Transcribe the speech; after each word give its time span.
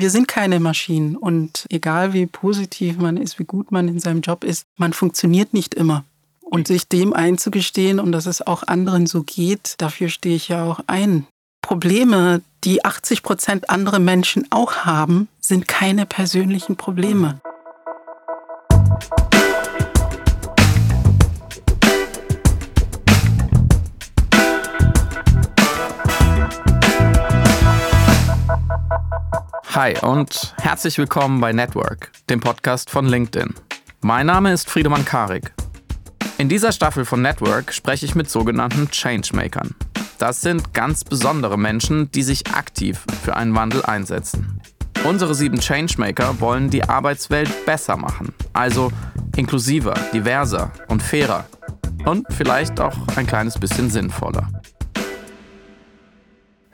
wir 0.00 0.10
sind 0.10 0.28
keine 0.28 0.60
Maschinen 0.60 1.16
und 1.16 1.66
egal 1.70 2.12
wie 2.12 2.26
positiv 2.26 2.98
man 2.98 3.16
ist, 3.16 3.38
wie 3.38 3.44
gut 3.44 3.72
man 3.72 3.88
in 3.88 4.00
seinem 4.00 4.20
Job 4.20 4.44
ist, 4.44 4.64
man 4.76 4.92
funktioniert 4.92 5.54
nicht 5.54 5.74
immer. 5.74 6.04
Und 6.40 6.66
sich 6.66 6.88
dem 6.88 7.12
einzugestehen 7.12 8.00
und 8.00 8.12
dass 8.12 8.26
es 8.26 8.46
auch 8.46 8.62
anderen 8.62 9.06
so 9.06 9.22
geht, 9.22 9.74
dafür 9.78 10.08
stehe 10.08 10.36
ich 10.36 10.48
ja 10.48 10.64
auch 10.64 10.80
ein. 10.86 11.26
Probleme, 11.60 12.40
die 12.64 12.84
80 12.84 13.22
Prozent 13.22 13.70
andere 13.70 14.00
Menschen 14.00 14.46
auch 14.50 14.86
haben, 14.86 15.28
sind 15.40 15.68
keine 15.68 16.06
persönlichen 16.06 16.76
Probleme. 16.76 17.40
Hi 29.78 29.94
und 30.02 30.56
herzlich 30.60 30.98
willkommen 30.98 31.40
bei 31.40 31.52
Network, 31.52 32.10
dem 32.28 32.40
Podcast 32.40 32.90
von 32.90 33.06
LinkedIn. 33.06 33.54
Mein 34.00 34.26
Name 34.26 34.52
ist 34.52 34.68
Friedemann 34.68 35.04
Karik. 35.04 35.52
In 36.36 36.48
dieser 36.48 36.72
Staffel 36.72 37.04
von 37.04 37.22
Network 37.22 37.72
spreche 37.72 38.04
ich 38.04 38.16
mit 38.16 38.28
sogenannten 38.28 38.90
Changemakern. 38.90 39.76
Das 40.18 40.40
sind 40.40 40.74
ganz 40.74 41.04
besondere 41.04 41.56
Menschen, 41.56 42.10
die 42.10 42.24
sich 42.24 42.52
aktiv 42.52 43.04
für 43.22 43.36
einen 43.36 43.54
Wandel 43.54 43.84
einsetzen. 43.84 44.60
Unsere 45.04 45.36
sieben 45.36 45.60
Changemaker 45.60 46.40
wollen 46.40 46.70
die 46.70 46.82
Arbeitswelt 46.82 47.64
besser 47.64 47.96
machen, 47.96 48.34
also 48.54 48.90
inklusiver, 49.36 49.94
diverser 50.12 50.72
und 50.88 51.04
fairer 51.04 51.46
und 52.04 52.26
vielleicht 52.32 52.80
auch 52.80 52.96
ein 53.14 53.28
kleines 53.28 53.56
bisschen 53.56 53.90
sinnvoller. 53.90 54.48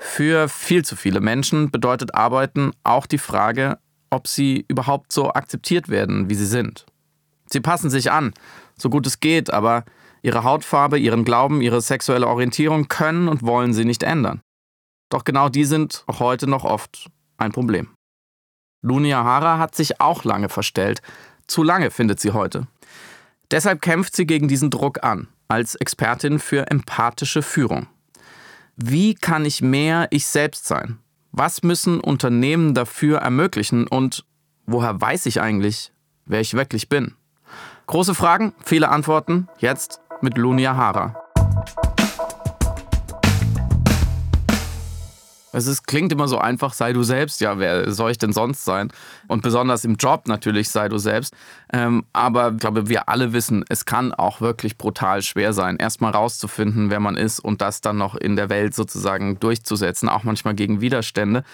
Für 0.07 0.49
viel 0.49 0.85
zu 0.85 0.97
viele 0.97 1.21
Menschen 1.21 1.71
bedeutet 1.71 2.15
Arbeiten 2.15 2.73
auch 2.85 3.07
die 3.07 3.19
Frage, 3.19 3.79
ob 4.11 4.29
sie 4.29 4.65
überhaupt 4.69 5.13
so 5.13 5.33
akzeptiert 5.33 5.89
werden, 5.89 6.29
wie 6.29 6.35
sie 6.35 6.47
sind. 6.47 6.87
Sie 7.47 7.61
passen 7.61 7.91
sich 7.91 8.13
an, 8.13 8.33
so 8.77 8.91
gut 8.91 9.07
es 9.07 9.19
geht, 9.19 9.51
aber 9.51 9.85
ihre 10.23 10.45
Hautfarbe, 10.45 10.99
ihren 10.99 11.25
Glauben, 11.25 11.63
ihre 11.63 11.81
sexuelle 11.81 12.29
Orientierung 12.29 12.87
können 12.87 13.29
und 13.29 13.43
wollen 13.43 13.73
sie 13.73 13.87
nicht 13.87 14.05
ändern. 14.05 14.41
Doch 15.11 15.25
genau 15.25 15.49
die 15.49 15.65
sind 15.65 16.05
auch 16.07 16.21
heute 16.21 16.47
noch 16.47 16.65
oft 16.65 17.11
ein 17.39 17.51
Problem. 17.51 17.89
Lunia 18.83 19.25
Hara 19.25 19.59
hat 19.59 19.75
sich 19.75 20.01
auch 20.01 20.23
lange 20.23 20.51
verstellt. 20.51 21.01
Zu 21.49 21.63
lange 21.63 21.91
findet 21.91 22.21
sie 22.21 22.31
heute. 22.33 22.69
Deshalb 23.51 23.81
kämpft 23.83 24.15
sie 24.15 24.27
gegen 24.27 24.49
diesen 24.49 24.71
Druck 24.71 25.03
an, 25.03 25.29
als 25.49 25.75
Expertin 25.75 26.39
für 26.39 26.71
empathische 26.71 27.43
Führung. 27.43 27.89
Wie 28.77 29.15
kann 29.15 29.45
ich 29.45 29.63
mehr 29.63 30.09
ich 30.11 30.27
selbst 30.27 30.67
sein? 30.67 30.99
Was 31.31 31.63
müssen 31.63 32.01
Unternehmen 32.01 32.75
dafür 32.75 33.19
ermöglichen 33.19 33.87
und 33.87 34.25
woher 34.67 35.01
weiß 35.01 35.27
ich 35.27 35.41
eigentlich, 35.41 35.93
wer 36.27 36.41
ich 36.41 36.55
wirklich 36.55 36.89
bin? 36.89 37.15
Große 37.87 38.15
Fragen, 38.15 38.53
viele 38.65 38.89
Antworten, 38.89 39.49
jetzt 39.59 40.01
mit 40.23 40.39
Lunia 40.39 40.77
Hara. 40.77 41.24
Es 45.55 45.67
ist, 45.67 45.87
klingt 45.87 46.13
immer 46.13 46.29
so 46.29 46.39
einfach, 46.39 46.73
sei 46.73 46.93
du 46.93 47.03
selbst. 47.03 47.41
Ja, 47.41 47.59
wer 47.59 47.91
soll 47.93 48.11
ich 48.11 48.19
denn 48.19 48.33
sonst 48.33 48.65
sein? 48.65 48.91
Und 49.29 49.43
besonders 49.43 49.85
im 49.85 49.97
Job 49.97 50.27
natürlich, 50.27 50.69
sei 50.69 50.89
du 50.89 50.99
selbst. 50.99 51.35
Ähm, 51.73 52.05
aber 52.13 52.53
ich 52.53 52.59
glaube, 52.59 52.89
wir 52.89 53.09
alle 53.09 53.33
wissen, 53.33 53.65
es 53.69 53.85
kann 53.85 54.13
auch 54.13 54.41
wirklich 54.41 54.77
brutal 54.79 55.23
schwer 55.23 55.53
sein, 55.53 55.77
erstmal 55.77 56.13
rauszufinden, 56.13 56.91
wer 56.91 57.01
man 57.01 57.17
ist 57.17 57.41
und 57.41 57.61
das 57.61 57.81
dann 57.81 57.97
noch 57.97 58.15
in 58.15 58.37
der 58.37 58.49
Welt 58.49 58.75
sozusagen 58.75 59.39
durchzusetzen, 59.39 60.09
auch 60.09 60.25
manchmal 60.25 60.55
gegen 60.55 60.81
Widerstände. 60.81 61.45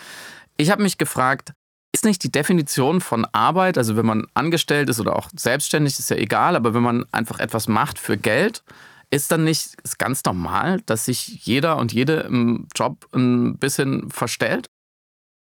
Ich 0.56 0.70
habe 0.70 0.82
mich 0.82 0.98
gefragt, 0.98 1.52
ist 1.92 2.04
nicht 2.04 2.22
die 2.22 2.32
Definition 2.32 3.00
von 3.00 3.26
Arbeit, 3.32 3.76
also 3.76 3.96
wenn 3.96 4.06
man 4.06 4.26
angestellt 4.34 4.88
ist 4.88 5.00
oder 5.00 5.16
auch 5.16 5.28
selbstständig, 5.34 5.98
ist 5.98 6.10
ja 6.10 6.16
egal, 6.16 6.56
aber 6.56 6.72
wenn 6.72 6.82
man 6.82 7.04
einfach 7.12 7.40
etwas 7.40 7.68
macht 7.68 7.98
für 7.98 8.16
Geld, 8.16 8.62
ist 9.10 9.32
dann 9.32 9.44
nicht 9.44 9.76
ist 9.82 9.98
ganz 9.98 10.24
normal, 10.24 10.80
dass 10.86 11.04
sich 11.04 11.44
jeder 11.44 11.76
und 11.78 11.92
jede 11.92 12.20
im 12.20 12.68
Job 12.74 13.06
ein 13.12 13.58
bisschen 13.58 14.10
verstellt? 14.10 14.66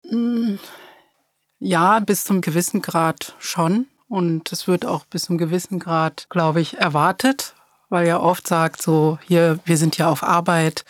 Mm, 0.09 0.56
ja, 1.59 2.00
bis 2.00 2.24
zum 2.24 2.42
gewissen 2.42 2.81
Grad 2.81 3.36
schon. 3.40 3.88
Und 4.08 4.52
es 4.52 4.68
wird 4.68 4.86
auch 4.86 5.06
bis 5.06 5.24
zum 5.24 5.38
gewissen 5.38 5.80
Grad, 5.80 6.28
glaube 6.30 6.62
ich, 6.62 6.78
erwartet, 6.78 7.56
weil 7.90 8.08
ja 8.08 8.20
oft 8.20 8.48
sagt 8.48 8.81
so, 8.81 9.18
hier, 9.26 9.59
wir 9.66 9.78
sind 9.78 9.97
ja 9.97 10.09
auf 10.09 10.22
Arbeit 10.22 10.86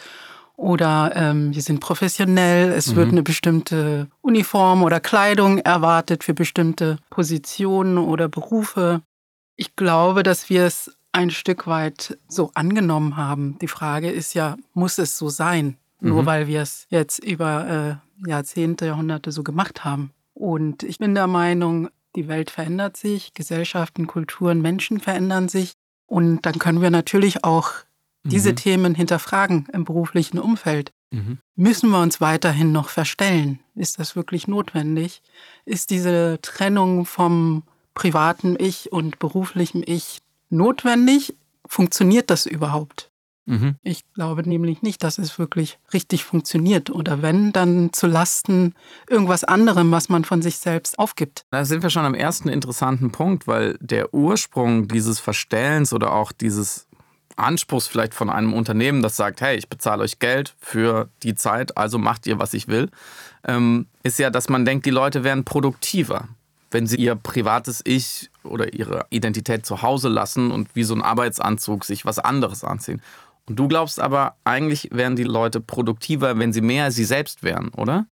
oder 0.57 1.12
ähm, 1.16 1.53
wir 1.53 1.62
sind 1.62 1.80
professionell, 1.80 2.72
es 2.72 2.92
mhm. 2.92 2.96
wird 2.96 3.09
eine 3.09 3.24
bestimmte 3.24 4.07
Uniform 4.22 4.84
oder 4.84 5.00
Kleidung 5.00 5.59
erwartet 5.59 6.24
für 6.24 6.34
bestimmte 6.34 6.97
Positionen 7.09 7.97
oder 7.97 8.28
Berufe. 8.28 9.02
Ich 9.56 9.75
glaube, 9.75 10.24
dass 10.24 10.50
wir 10.50 10.66
es 10.66 10.94
ein 11.16 11.31
Stück 11.31 11.66
weit 11.66 12.18
so 12.28 12.52
angenommen 12.53 13.16
haben. 13.16 13.58
Die 13.59 13.68
Frage 13.68 14.12
ist 14.12 14.34
ja, 14.34 14.58
muss 14.74 14.98
es 14.98 15.18
so 15.18 15.30
sein? 15.30 15.78
Mhm. 16.02 16.09
Nur 16.09 16.26
weil 16.26 16.48
wir 16.48 16.62
es 16.62 16.88
jetzt 16.90 17.20
über 17.24 18.02
äh, 18.24 18.30
Jahrzehnte, 18.30 18.86
Jahrhunderte 18.86 19.31
so 19.31 19.42
gemacht 19.42 19.86
haben. 19.86 20.12
Und 20.34 20.84
ich 20.84 21.00
bin 21.00 21.16
der 21.16 21.28
Meinung, 21.28 21.90
die 22.16 22.28
Welt 22.28 22.52
verändert 22.52 22.98
sich, 22.98 23.34
Gesellschaften, 23.34 24.08
Kulturen, 24.08 24.62
Menschen 24.62 25.00
verändern 25.00 25.48
sich. 25.48 25.74
Und 26.06 26.46
dann 26.46 26.59
können 26.59 26.81
wir 26.81 26.92
natürlich 26.92 27.44
auch 27.44 27.72
diese 28.24 28.52
mhm. 28.52 28.56
Themen 28.58 28.96
hinterfragen 28.96 29.68
im 29.72 29.86
beruflichen 29.86 30.40
Umfeld. 30.40 30.92
Mhm. 31.12 31.38
Müssen 31.56 31.90
wir 31.92 32.02
uns 32.02 32.20
weiterhin 32.20 32.74
noch 32.74 32.90
verstellen? 32.90 33.59
Ist 33.74 34.00
das 34.00 34.18
wirklich 34.18 34.48
notwendig? 34.48 35.22
Ist 35.64 35.92
diese 35.92 36.40
Trennung 36.42 37.06
vom 37.06 37.64
privaten 37.94 38.58
Ich 38.59 38.92
und 38.92 39.20
beruflichem 39.20 39.81
Ich 39.86 40.20
notwendig? 40.50 41.35
Funktioniert 41.67 42.29
das 42.29 42.45
überhaupt? 42.45 43.11
Mhm. 43.45 43.75
Ich 43.83 44.03
glaube 44.13 44.47
nämlich 44.47 44.81
nicht, 44.81 45.03
dass 45.03 45.17
es 45.17 45.38
wirklich 45.38 45.78
richtig 45.94 46.23
funktioniert. 46.23 46.89
Oder 46.89 47.22
wenn, 47.22 47.53
dann 47.53 47.94
zu 47.94 48.07
Lasten 48.07 48.73
irgendwas 49.07 49.44
anderem, 49.44 49.91
was 49.91 50.09
man 50.09 50.23
von 50.23 50.41
sich 50.41 50.57
selbst 50.57 50.97
aufgibt. 50.97 51.45
Da 51.51 51.63
sind 51.63 51.83
wir 51.83 51.91
schon 51.91 52.06
am 52.06 52.16
ersten 52.16 52.50
interessanten 52.50 53.11
Punkt, 53.11 53.47
weil 53.47 53.78
der 53.79 54.13
Ursprung 54.13 54.88
dieses 54.88 55.19
Verstellens 55.19 55.94
oder 55.94 56.13
auch 56.13 56.31
dieses 56.31 56.88
Anspruchs 57.35 57.85
vielleicht 57.85 58.13
von 58.13 58.29
einem 58.29 58.53
Unternehmen, 58.53 59.03
das 59.03 59.17
sagt, 59.17 59.41
hey, 59.41 59.57
ich 59.57 59.69
bezahle 59.69 60.01
euch 60.01 60.19
Geld 60.19 60.56
für 60.59 61.09
die 61.22 61.35
Zeit, 61.35 61.77
also 61.77 61.97
macht 61.97 62.25
ihr, 62.27 62.39
was 62.39 62.53
ich 62.53 62.67
will, 62.67 62.89
ähm, 63.44 63.88
ist 64.03 64.17
ja, 64.17 64.29
dass 64.29 64.47
man 64.47 64.63
denkt, 64.63 64.85
die 64.85 64.91
Leute 64.91 65.23
werden 65.23 65.44
produktiver 65.44 66.29
wenn 66.75 66.88
sie 66.88 66.97
ihr 66.97 67.16
privates 67.16 67.81
Ich 67.85 68.29
oder 68.45 68.73
ihre 68.73 69.06
Identität 69.09 69.66
zu 69.66 69.81
Hause 69.81 70.09
lassen 70.09 70.51
und 70.51 70.75
wie 70.75 70.83
so 70.83 70.94
ein 70.94 71.01
Arbeitsanzug 71.01 71.85
sich 71.85 72.06
was 72.06 72.19
anderes 72.19 72.63
anziehen. 72.63 73.01
Und 73.47 73.59
du 73.59 73.67
glaubst 73.67 74.00
aber, 74.00 74.35
eigentlich 74.44 74.89
wären 74.91 75.16
die 75.16 75.23
Leute 75.23 75.59
produktiver, 75.61 76.38
wenn 76.39 76.53
sie 76.53 76.61
mehr 76.61 76.91
sie 76.91 77.06
selbst 77.06 77.44
wären, 77.44 77.69
oder? 77.69 78.07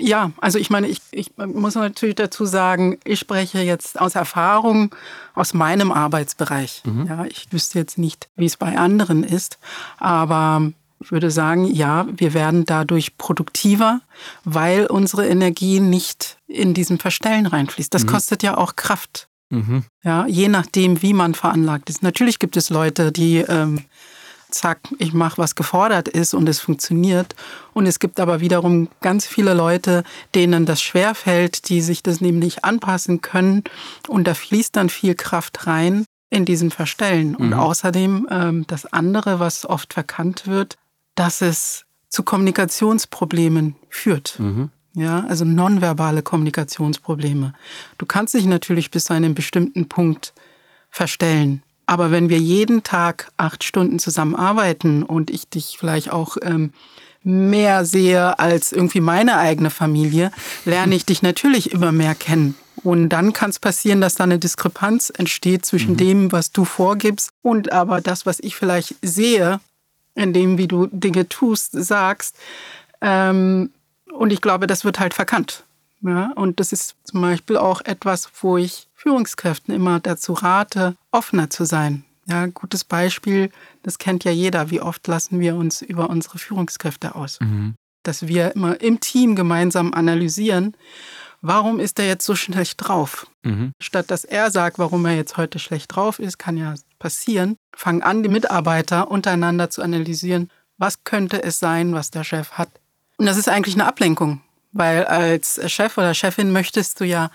Ja, 0.00 0.30
also 0.40 0.58
ich 0.58 0.70
meine, 0.70 0.86
ich, 0.86 1.00
ich 1.10 1.36
muss 1.36 1.74
natürlich 1.74 2.14
dazu 2.14 2.44
sagen, 2.44 2.98
ich 3.04 3.18
spreche 3.18 3.60
jetzt 3.60 4.00
aus 4.00 4.14
Erfahrung 4.14 4.94
aus 5.34 5.54
meinem 5.54 5.90
Arbeitsbereich. 5.90 6.82
Mhm. 6.84 7.06
Ja, 7.06 7.24
ich 7.24 7.52
wüsste 7.52 7.78
jetzt 7.78 7.98
nicht, 7.98 8.28
wie 8.36 8.46
es 8.46 8.56
bei 8.56 8.78
anderen 8.78 9.24
ist, 9.24 9.58
aber 9.98 10.72
ich 11.00 11.12
würde 11.12 11.30
sagen, 11.30 11.66
ja, 11.66 12.06
wir 12.10 12.34
werden 12.34 12.64
dadurch 12.64 13.16
produktiver, 13.18 14.00
weil 14.44 14.86
unsere 14.86 15.28
Energie 15.28 15.80
nicht 15.80 16.38
in 16.46 16.74
diesem 16.74 16.98
Verstellen 16.98 17.46
reinfließt. 17.46 17.92
Das 17.92 18.04
mhm. 18.04 18.08
kostet 18.08 18.42
ja 18.42 18.56
auch 18.56 18.76
Kraft. 18.76 19.27
Mhm. 19.50 19.84
Ja, 20.02 20.26
je 20.26 20.48
nachdem, 20.48 21.02
wie 21.02 21.14
man 21.14 21.34
veranlagt 21.34 21.90
ist. 21.90 22.02
Natürlich 22.02 22.38
gibt 22.38 22.56
es 22.56 22.70
Leute, 22.70 23.12
die 23.12 23.38
ähm, 23.38 23.80
zack, 24.50 24.80
ich 24.98 25.12
mache, 25.12 25.38
was 25.38 25.54
gefordert 25.54 26.08
ist 26.08 26.34
und 26.34 26.48
es 26.48 26.60
funktioniert. 26.60 27.34
Und 27.72 27.86
es 27.86 27.98
gibt 27.98 28.20
aber 28.20 28.40
wiederum 28.40 28.88
ganz 29.00 29.26
viele 29.26 29.54
Leute, 29.54 30.04
denen 30.34 30.66
das 30.66 30.82
schwerfällt, 30.82 31.68
die 31.68 31.80
sich 31.80 32.02
das 32.02 32.20
nämlich 32.20 32.64
anpassen 32.64 33.20
können. 33.20 33.64
Und 34.06 34.26
da 34.26 34.34
fließt 34.34 34.76
dann 34.76 34.88
viel 34.88 35.14
Kraft 35.14 35.66
rein 35.66 36.04
in 36.30 36.44
diesem 36.44 36.70
Verstellen. 36.70 37.34
Und 37.34 37.48
mhm. 37.48 37.54
außerdem 37.54 38.28
ähm, 38.30 38.66
das 38.66 38.86
andere, 38.86 39.40
was 39.40 39.64
oft 39.66 39.94
verkannt 39.94 40.46
wird, 40.46 40.76
dass 41.14 41.40
es 41.40 41.84
zu 42.08 42.22
Kommunikationsproblemen 42.22 43.76
führt. 43.88 44.38
Mhm. 44.38 44.70
Ja, 44.94 45.24
also 45.28 45.44
nonverbale 45.44 46.22
Kommunikationsprobleme. 46.22 47.52
Du 47.98 48.06
kannst 48.06 48.34
dich 48.34 48.46
natürlich 48.46 48.90
bis 48.90 49.04
zu 49.04 49.14
einem 49.14 49.34
bestimmten 49.34 49.88
Punkt 49.88 50.32
verstellen. 50.90 51.62
Aber 51.86 52.10
wenn 52.10 52.28
wir 52.28 52.38
jeden 52.38 52.82
Tag 52.82 53.30
acht 53.36 53.64
Stunden 53.64 53.98
zusammenarbeiten 53.98 55.02
und 55.02 55.30
ich 55.30 55.48
dich 55.48 55.76
vielleicht 55.78 56.10
auch 56.10 56.36
ähm, 56.42 56.72
mehr 57.22 57.84
sehe 57.84 58.38
als 58.38 58.72
irgendwie 58.72 59.00
meine 59.00 59.38
eigene 59.38 59.70
Familie, 59.70 60.30
lerne 60.64 60.94
ich 60.94 61.06
dich 61.06 61.22
natürlich 61.22 61.72
immer 61.72 61.92
mehr 61.92 62.14
kennen. 62.14 62.56
Und 62.84 63.08
dann 63.08 63.32
kann 63.32 63.50
es 63.50 63.58
passieren, 63.58 64.00
dass 64.00 64.14
da 64.14 64.24
eine 64.24 64.38
Diskrepanz 64.38 65.10
entsteht 65.10 65.64
zwischen 65.66 65.92
mhm. 65.92 65.96
dem, 65.96 66.32
was 66.32 66.52
du 66.52 66.64
vorgibst 66.64 67.30
und 67.42 67.72
aber 67.72 68.00
das, 68.00 68.26
was 68.26 68.38
ich 68.40 68.54
vielleicht 68.54 68.94
sehe, 69.02 69.60
in 70.14 70.32
dem, 70.32 70.58
wie 70.58 70.68
du 70.68 70.86
Dinge 70.86 71.28
tust, 71.28 71.72
sagst. 71.72 72.36
Ähm, 73.00 73.70
und 74.12 74.32
ich 74.32 74.40
glaube, 74.40 74.66
das 74.66 74.84
wird 74.84 75.00
halt 75.00 75.14
verkannt. 75.14 75.64
Ja, 76.00 76.32
und 76.36 76.60
das 76.60 76.72
ist 76.72 76.96
zum 77.04 77.20
Beispiel 77.20 77.56
auch 77.56 77.80
etwas, 77.80 78.30
wo 78.40 78.56
ich 78.56 78.88
Führungskräften 78.94 79.74
immer 79.74 80.00
dazu 80.00 80.32
rate, 80.32 80.96
offener 81.10 81.50
zu 81.50 81.64
sein. 81.64 82.04
Ja, 82.26 82.46
gutes 82.46 82.84
Beispiel, 82.84 83.50
das 83.82 83.98
kennt 83.98 84.24
ja 84.24 84.30
jeder. 84.30 84.70
Wie 84.70 84.80
oft 84.80 85.06
lassen 85.06 85.40
wir 85.40 85.56
uns 85.56 85.82
über 85.82 86.10
unsere 86.10 86.38
Führungskräfte 86.38 87.14
aus? 87.14 87.40
Mhm. 87.40 87.74
Dass 88.02 88.28
wir 88.28 88.54
immer 88.54 88.80
im 88.80 89.00
Team 89.00 89.34
gemeinsam 89.34 89.94
analysieren, 89.94 90.76
warum 91.40 91.80
ist 91.80 91.98
er 91.98 92.06
jetzt 92.06 92.26
so 92.26 92.36
schlecht 92.36 92.76
drauf? 92.76 93.26
Mhm. 93.42 93.72
Statt 93.80 94.10
dass 94.10 94.24
er 94.24 94.50
sagt, 94.50 94.78
warum 94.78 95.04
er 95.06 95.16
jetzt 95.16 95.36
heute 95.36 95.58
schlecht 95.58 95.94
drauf 95.94 96.18
ist, 96.18 96.38
kann 96.38 96.56
ja 96.56 96.74
passieren, 96.98 97.56
fangen 97.74 98.02
an, 98.02 98.22
die 98.22 98.28
Mitarbeiter 98.28 99.10
untereinander 99.10 99.70
zu 99.70 99.82
analysieren, 99.82 100.50
was 100.76 101.04
könnte 101.04 101.42
es 101.42 101.58
sein, 101.58 101.94
was 101.94 102.10
der 102.10 102.24
Chef 102.24 102.52
hat. 102.52 102.68
Und 103.18 103.26
das 103.26 103.36
ist 103.36 103.48
eigentlich 103.48 103.74
eine 103.74 103.86
Ablenkung, 103.86 104.40
weil 104.72 105.04
als 105.04 105.60
Chef 105.70 105.98
oder 105.98 106.14
Chefin 106.14 106.52
möchtest 106.52 107.00
du 107.00 107.04
ja, 107.04 107.30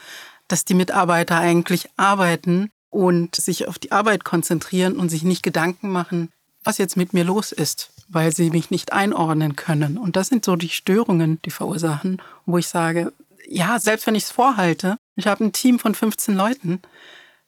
dass 0.47 0.65
die 0.65 0.73
Mitarbeiter 0.73 1.37
eigentlich 1.37 1.89
arbeiten 1.97 2.69
und 2.89 3.35
sich 3.35 3.67
auf 3.67 3.79
die 3.79 3.91
Arbeit 3.91 4.23
konzentrieren 4.23 4.95
und 4.95 5.09
sich 5.09 5.23
nicht 5.23 5.43
Gedanken 5.43 5.89
machen, 5.89 6.29
was 6.63 6.77
jetzt 6.77 6.95
mit 6.95 7.13
mir 7.13 7.23
los 7.23 7.51
ist, 7.51 7.91
weil 8.07 8.33
sie 8.33 8.49
mich 8.49 8.71
nicht 8.71 8.93
einordnen 8.93 9.55
können. 9.55 9.97
Und 9.97 10.15
das 10.15 10.27
sind 10.27 10.45
so 10.45 10.55
die 10.55 10.69
Störungen, 10.69 11.39
die 11.43 11.51
verursachen, 11.51 12.21
wo 12.45 12.57
ich 12.57 12.67
sage, 12.67 13.11
ja, 13.47 13.77
selbst 13.79 14.07
wenn 14.07 14.15
ich 14.15 14.23
es 14.23 14.31
vorhalte, 14.31 14.97
ich 15.15 15.27
habe 15.27 15.43
ein 15.43 15.51
Team 15.51 15.79
von 15.79 15.95
15 15.95 16.35
Leuten, 16.35 16.81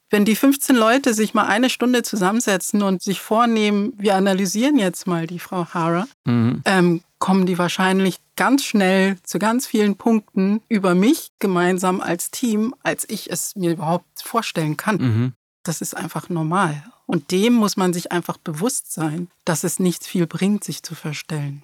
wenn 0.09 0.25
die 0.25 0.35
15 0.35 0.75
Leute 0.75 1.13
sich 1.13 1.33
mal 1.33 1.47
eine 1.47 1.69
Stunde 1.69 2.03
zusammensetzen 2.03 2.83
und 2.83 3.01
sich 3.01 3.21
vornehmen, 3.21 3.93
wir 3.97 4.15
analysieren 4.15 4.77
jetzt 4.77 5.07
mal 5.07 5.25
die 5.25 5.39
Frau 5.39 5.65
Hara, 5.67 6.07
mhm. 6.25 6.61
ähm, 6.65 7.01
kommen 7.19 7.45
die 7.45 7.57
wahrscheinlich 7.57 8.19
ganz 8.35 8.63
schnell 8.63 9.17
zu 9.23 9.39
ganz 9.39 9.67
vielen 9.67 9.95
Punkten 9.95 10.61
über 10.69 10.95
mich 10.95 11.31
gemeinsam 11.39 12.01
als 12.01 12.31
Team, 12.31 12.75
als 12.83 13.07
ich 13.09 13.31
es 13.31 13.55
mir 13.55 13.71
überhaupt 13.71 14.21
vorstellen 14.21 14.77
kann. 14.77 14.97
Mhm. 14.97 15.33
Das 15.63 15.81
ist 15.81 15.95
einfach 15.95 16.29
normal. 16.29 16.83
Und 17.07 17.31
dem 17.31 17.53
muss 17.53 17.77
man 17.77 17.93
sich 17.93 18.11
einfach 18.11 18.37
bewusst 18.37 18.91
sein, 18.91 19.29
dass 19.45 19.63
es 19.63 19.79
nicht 19.79 20.05
viel 20.05 20.27
bringt, 20.27 20.63
sich 20.63 20.83
zu 20.83 20.95
verstellen. 20.95 21.63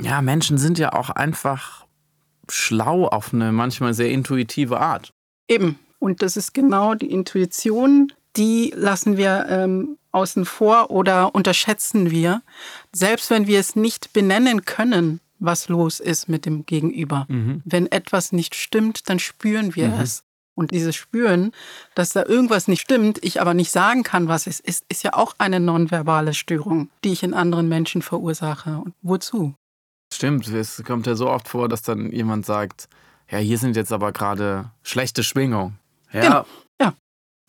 Ja, 0.00 0.22
Menschen 0.22 0.58
sind 0.58 0.78
ja 0.78 0.92
auch 0.92 1.10
einfach 1.10 1.86
schlau 2.48 3.06
auf 3.06 3.32
eine 3.32 3.52
manchmal 3.52 3.94
sehr 3.94 4.10
intuitive 4.10 4.80
Art. 4.80 5.12
Eben. 5.48 5.78
Und 5.98 6.22
das 6.22 6.36
ist 6.36 6.54
genau 6.54 6.94
die 6.94 7.10
Intuition, 7.10 8.12
die 8.36 8.72
lassen 8.76 9.16
wir 9.16 9.46
ähm, 9.48 9.98
außen 10.12 10.44
vor 10.44 10.90
oder 10.90 11.34
unterschätzen 11.34 12.10
wir, 12.10 12.42
selbst 12.92 13.30
wenn 13.30 13.46
wir 13.46 13.60
es 13.60 13.76
nicht 13.76 14.12
benennen 14.12 14.64
können, 14.64 15.20
was 15.38 15.68
los 15.68 16.00
ist 16.00 16.28
mit 16.28 16.46
dem 16.46 16.66
Gegenüber. 16.66 17.26
Mhm. 17.28 17.62
Wenn 17.64 17.90
etwas 17.90 18.32
nicht 18.32 18.54
stimmt, 18.54 19.08
dann 19.08 19.18
spüren 19.18 19.74
wir 19.74 19.88
mhm. 19.88 20.00
es. 20.00 20.24
Und 20.54 20.72
dieses 20.72 20.96
Spüren, 20.96 21.52
dass 21.94 22.10
da 22.12 22.24
irgendwas 22.24 22.66
nicht 22.66 22.80
stimmt, 22.80 23.22
ich 23.22 23.40
aber 23.40 23.54
nicht 23.54 23.70
sagen 23.70 24.02
kann, 24.02 24.26
was 24.26 24.48
es 24.48 24.58
ist, 24.58 24.84
ist 24.88 25.04
ja 25.04 25.12
auch 25.14 25.34
eine 25.38 25.60
nonverbale 25.60 26.34
Störung, 26.34 26.90
die 27.04 27.12
ich 27.12 27.22
in 27.22 27.32
anderen 27.32 27.68
Menschen 27.68 28.02
verursache. 28.02 28.78
Und 28.78 28.94
wozu? 29.02 29.54
Stimmt, 30.12 30.48
es 30.48 30.82
kommt 30.84 31.06
ja 31.06 31.14
so 31.14 31.30
oft 31.30 31.46
vor, 31.46 31.68
dass 31.68 31.82
dann 31.82 32.10
jemand 32.10 32.44
sagt, 32.44 32.88
ja, 33.30 33.38
hier 33.38 33.56
sind 33.56 33.76
jetzt 33.76 33.92
aber 33.92 34.10
gerade 34.10 34.72
schlechte 34.82 35.22
Schwingungen. 35.22 35.78
Ja. 36.12 36.20
Genau. 36.22 36.46
Ja. 36.80 36.94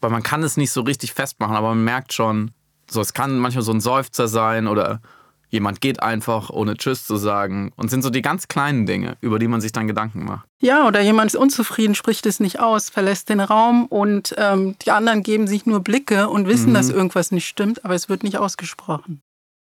Weil 0.01 0.11
man 0.11 0.23
kann 0.23 0.43
es 0.43 0.57
nicht 0.57 0.71
so 0.71 0.81
richtig 0.81 1.13
festmachen, 1.13 1.55
aber 1.55 1.69
man 1.69 1.83
merkt 1.83 2.13
schon, 2.13 2.51
so 2.89 3.01
es 3.01 3.13
kann 3.13 3.37
manchmal 3.37 3.63
so 3.63 3.71
ein 3.71 3.81
Seufzer 3.81 4.27
sein 4.27 4.67
oder 4.67 5.01
jemand 5.49 5.81
geht 5.81 6.01
einfach, 6.01 6.49
ohne 6.49 6.77
Tschüss 6.77 7.05
zu 7.05 7.17
sagen. 7.17 7.71
Und 7.75 7.89
sind 7.89 8.03
so 8.03 8.09
die 8.09 8.21
ganz 8.21 8.47
kleinen 8.47 8.85
Dinge, 8.85 9.17
über 9.21 9.39
die 9.39 9.47
man 9.47 9.61
sich 9.61 9.71
dann 9.71 9.87
Gedanken 9.87 10.23
macht. 10.23 10.47
Ja, 10.61 10.87
oder 10.87 11.01
jemand 11.01 11.31
ist 11.31 11.35
unzufrieden, 11.35 11.95
spricht 11.95 12.25
es 12.25 12.39
nicht 12.39 12.59
aus, 12.59 12.89
verlässt 12.89 13.29
den 13.29 13.39
Raum 13.39 13.85
und 13.87 14.35
ähm, 14.37 14.75
die 14.83 14.91
anderen 14.91 15.23
geben 15.23 15.47
sich 15.47 15.65
nur 15.65 15.81
Blicke 15.81 16.29
und 16.29 16.47
wissen, 16.47 16.69
mhm. 16.69 16.75
dass 16.75 16.89
irgendwas 16.89 17.31
nicht 17.31 17.47
stimmt, 17.47 17.83
aber 17.83 17.95
es 17.95 18.09
wird 18.09 18.23
nicht 18.23 18.37
ausgesprochen. 18.37 19.21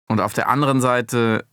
Und 0.08 0.20
auf 0.20 0.32
der 0.32 0.48
anderen 0.48 0.80
Seite 0.80 1.44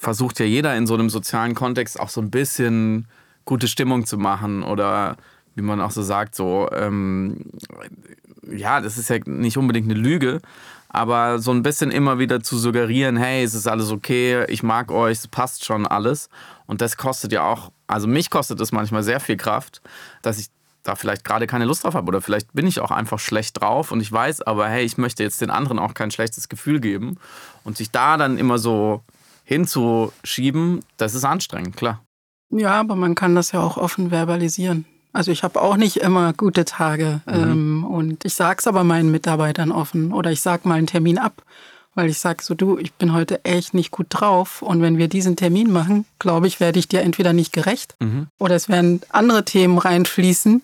versucht 0.00 0.38
ja 0.38 0.46
jeder 0.46 0.76
in 0.76 0.86
so 0.86 0.94
einem 0.94 1.10
sozialen 1.10 1.54
Kontext 1.54 1.98
auch 1.98 2.08
so 2.08 2.20
ein 2.20 2.30
bisschen 2.30 3.08
gute 3.44 3.68
Stimmung 3.68 4.06
zu 4.06 4.18
machen 4.18 4.62
oder 4.62 5.16
wie 5.56 5.62
man 5.62 5.80
auch 5.80 5.90
so 5.90 6.02
sagt, 6.02 6.34
so, 6.34 6.68
ähm, 6.70 7.46
ja, 8.48 8.80
das 8.80 8.98
ist 8.98 9.10
ja 9.10 9.18
nicht 9.24 9.56
unbedingt 9.56 9.90
eine 9.90 9.98
Lüge, 9.98 10.40
aber 10.88 11.38
so 11.38 11.50
ein 11.50 11.62
bisschen 11.62 11.90
immer 11.90 12.18
wieder 12.18 12.42
zu 12.42 12.56
suggerieren, 12.58 13.16
hey, 13.16 13.42
es 13.42 13.54
ist 13.54 13.66
alles 13.66 13.90
okay, 13.90 14.44
ich 14.48 14.62
mag 14.62 14.92
euch, 14.92 15.18
es 15.18 15.28
passt 15.28 15.64
schon 15.64 15.86
alles. 15.86 16.28
Und 16.66 16.80
das 16.80 16.96
kostet 16.96 17.32
ja 17.32 17.42
auch, 17.42 17.72
also 17.86 18.06
mich 18.06 18.30
kostet 18.30 18.60
es 18.60 18.70
manchmal 18.70 19.02
sehr 19.02 19.18
viel 19.18 19.36
Kraft, 19.36 19.80
dass 20.22 20.38
ich 20.38 20.48
da 20.82 20.94
vielleicht 20.94 21.24
gerade 21.24 21.46
keine 21.46 21.64
Lust 21.64 21.84
drauf 21.84 21.94
habe 21.94 22.06
oder 22.06 22.20
vielleicht 22.20 22.52
bin 22.52 22.66
ich 22.66 22.80
auch 22.80 22.90
einfach 22.90 23.18
schlecht 23.18 23.60
drauf 23.60 23.90
und 23.90 24.00
ich 24.00 24.12
weiß 24.12 24.42
aber, 24.42 24.68
hey, 24.68 24.84
ich 24.84 24.98
möchte 24.98 25.22
jetzt 25.22 25.40
den 25.40 25.50
anderen 25.50 25.78
auch 25.78 25.94
kein 25.94 26.10
schlechtes 26.10 26.48
Gefühl 26.48 26.80
geben 26.80 27.18
und 27.64 27.76
sich 27.76 27.90
da 27.90 28.16
dann 28.16 28.38
immer 28.38 28.58
so 28.58 29.02
hinzuschieben, 29.44 30.84
das 30.96 31.14
ist 31.14 31.24
anstrengend, 31.24 31.76
klar. 31.76 32.02
Ja, 32.50 32.80
aber 32.80 32.94
man 32.94 33.14
kann 33.14 33.34
das 33.34 33.52
ja 33.52 33.60
auch 33.60 33.76
offen 33.76 34.10
verbalisieren. 34.10 34.86
Also 35.16 35.32
ich 35.32 35.42
habe 35.42 35.62
auch 35.62 35.78
nicht 35.78 35.96
immer 35.96 36.34
gute 36.34 36.66
Tage 36.66 37.22
mhm. 37.24 37.32
ähm, 37.32 37.84
und 37.84 38.24
ich 38.26 38.34
sage 38.34 38.58
es 38.58 38.66
aber 38.66 38.84
meinen 38.84 39.10
Mitarbeitern 39.10 39.72
offen 39.72 40.12
oder 40.12 40.30
ich 40.30 40.42
sage 40.42 40.68
mal 40.68 40.74
einen 40.74 40.86
Termin 40.86 41.16
ab, 41.16 41.42
weil 41.94 42.10
ich 42.10 42.18
sage 42.18 42.44
so, 42.44 42.54
du, 42.54 42.76
ich 42.76 42.92
bin 42.92 43.14
heute 43.14 43.42
echt 43.46 43.72
nicht 43.72 43.90
gut 43.90 44.08
drauf 44.10 44.60
und 44.60 44.82
wenn 44.82 44.98
wir 44.98 45.08
diesen 45.08 45.34
Termin 45.34 45.72
machen, 45.72 46.04
glaube 46.18 46.46
ich, 46.46 46.60
werde 46.60 46.78
ich 46.78 46.86
dir 46.86 47.00
entweder 47.00 47.32
nicht 47.32 47.54
gerecht 47.54 47.96
mhm. 47.98 48.26
oder 48.38 48.56
es 48.56 48.68
werden 48.68 49.00
andere 49.08 49.46
Themen 49.46 49.78
reinfließen, 49.78 50.60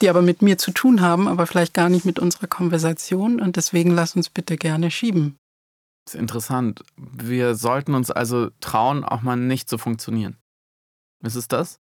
die 0.00 0.08
aber 0.08 0.22
mit 0.22 0.40
mir 0.40 0.56
zu 0.56 0.70
tun 0.70 1.02
haben, 1.02 1.28
aber 1.28 1.46
vielleicht 1.46 1.74
gar 1.74 1.90
nicht 1.90 2.06
mit 2.06 2.18
unserer 2.18 2.46
Konversation 2.46 3.42
und 3.42 3.56
deswegen 3.56 3.90
lass 3.90 4.16
uns 4.16 4.30
bitte 4.30 4.56
gerne 4.56 4.90
schieben. 4.90 5.36
Das 6.06 6.14
ist 6.14 6.20
interessant. 6.20 6.82
Wir 6.96 7.54
sollten 7.56 7.94
uns 7.94 8.10
also 8.10 8.48
trauen, 8.60 9.04
auch 9.04 9.20
mal 9.20 9.36
nicht 9.36 9.68
zu 9.68 9.76
funktionieren. 9.76 10.38
Ist 11.22 11.36
es 11.36 11.46
das? 11.46 11.78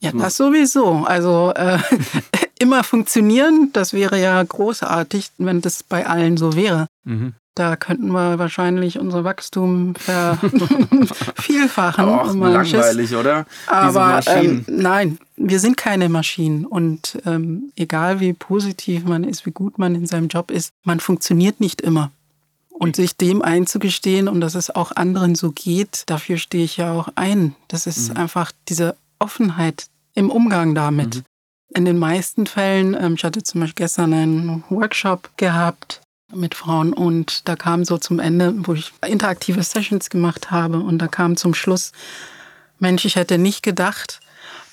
Ja, 0.00 0.12
das 0.12 0.36
sowieso. 0.36 1.04
Also 1.04 1.52
äh, 1.54 1.78
immer 2.58 2.84
funktionieren, 2.84 3.70
das 3.72 3.92
wäre 3.92 4.20
ja 4.20 4.42
großartig, 4.42 5.30
wenn 5.38 5.60
das 5.60 5.82
bei 5.82 6.06
allen 6.06 6.36
so 6.36 6.54
wäre. 6.54 6.86
Mhm. 7.04 7.34
Da 7.54 7.74
könnten 7.74 8.12
wir 8.12 8.38
wahrscheinlich 8.38 9.00
unser 9.00 9.24
Wachstum 9.24 9.94
vervielfachen. 9.96 12.04
Aber 12.04 12.22
auch 12.22 12.32
langweilig, 12.32 13.16
oder? 13.16 13.46
Aber 13.66 14.20
ähm, 14.26 14.64
nein, 14.68 15.18
wir 15.36 15.58
sind 15.58 15.76
keine 15.76 16.08
Maschinen. 16.08 16.64
Und 16.64 17.18
ähm, 17.26 17.72
egal 17.74 18.20
wie 18.20 18.32
positiv 18.32 19.04
man 19.04 19.24
ist, 19.24 19.44
wie 19.44 19.50
gut 19.50 19.76
man 19.76 19.96
in 19.96 20.06
seinem 20.06 20.28
Job 20.28 20.52
ist, 20.52 20.70
man 20.84 21.00
funktioniert 21.00 21.58
nicht 21.58 21.80
immer. 21.80 22.12
Und 22.70 22.94
sich 22.94 23.16
dem 23.16 23.42
einzugestehen 23.42 24.28
und 24.28 24.40
dass 24.40 24.54
es 24.54 24.70
auch 24.70 24.92
anderen 24.94 25.34
so 25.34 25.50
geht, 25.50 26.04
dafür 26.06 26.36
stehe 26.36 26.62
ich 26.62 26.76
ja 26.76 26.92
auch 26.92 27.08
ein. 27.16 27.56
Das 27.66 27.88
ist 27.88 28.10
mhm. 28.10 28.18
einfach 28.18 28.52
diese 28.68 28.94
Offenheit 29.18 29.86
im 30.14 30.30
Umgang 30.30 30.74
damit. 30.74 31.16
Mhm. 31.16 31.24
In 31.74 31.84
den 31.84 31.98
meisten 31.98 32.46
Fällen, 32.46 32.96
ähm, 32.98 33.14
ich 33.14 33.24
hatte 33.24 33.42
zum 33.42 33.60
Beispiel 33.60 33.84
gestern 33.84 34.12
einen 34.12 34.64
Workshop 34.70 35.30
gehabt 35.36 36.00
mit 36.34 36.54
Frauen 36.54 36.92
und 36.92 37.48
da 37.48 37.56
kam 37.56 37.84
so 37.84 37.98
zum 37.98 38.20
Ende, 38.20 38.54
wo 38.66 38.74
ich 38.74 38.92
interaktive 39.06 39.62
Sessions 39.62 40.10
gemacht 40.10 40.50
habe 40.50 40.80
und 40.80 40.98
da 40.98 41.08
kam 41.08 41.36
zum 41.36 41.54
Schluss, 41.54 41.92
Mensch, 42.78 43.04
ich 43.04 43.16
hätte 43.16 43.38
nicht 43.38 43.62
gedacht, 43.62 44.20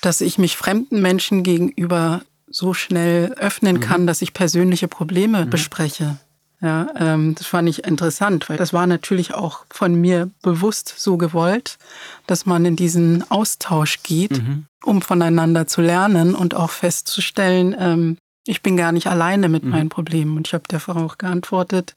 dass 0.02 0.22
ich 0.22 0.38
mich 0.38 0.58
fremden 0.58 1.02
Menschen 1.02 1.44
gegenüber 1.44 2.22
so 2.48 2.74
schnell 2.74 3.34
öffnen 3.34 3.78
mhm. 3.78 3.80
kann, 3.82 4.08
dass 4.08 4.22
ich 4.22 4.34
persönliche 4.34 4.88
Probleme 4.88 5.46
mhm. 5.46 5.50
bespreche. 5.50 6.18
Ja, 6.66 6.88
ähm, 6.98 7.36
das 7.36 7.46
fand 7.46 7.70
ich 7.70 7.84
interessant, 7.84 8.50
weil 8.50 8.58
das 8.58 8.74
war 8.74 8.88
natürlich 8.88 9.36
auch 9.36 9.68
von 9.70 9.94
mir 9.94 10.32
bewusst 10.42 10.96
so 10.98 11.16
gewollt, 11.16 11.78
dass 12.26 12.48
man 12.48 12.66
in 12.66 12.76
diesen 12.76 13.30
Austausch 13.30 14.02
geht, 14.02 14.42
mhm. 14.42 14.66
um 14.84 15.04
voneinander 15.04 15.68
zu 15.68 15.82
lernen 15.82 16.34
und 16.34 16.56
auch 16.56 16.72
festzustellen, 16.72 17.76
ähm, 17.78 18.18
ich 18.48 18.64
bin 18.64 18.78
gar 18.78 18.92
nicht 18.92 19.06
alleine 19.06 19.48
mit 19.48 19.64
mhm. 19.64 19.70
meinen 19.70 19.90
Problemen. 19.90 20.38
Und 20.38 20.48
ich 20.48 20.56
habe 20.56 20.64
der 20.68 20.80
Frau 20.80 21.06
auch 21.06 21.20
geantwortet, 21.20 21.94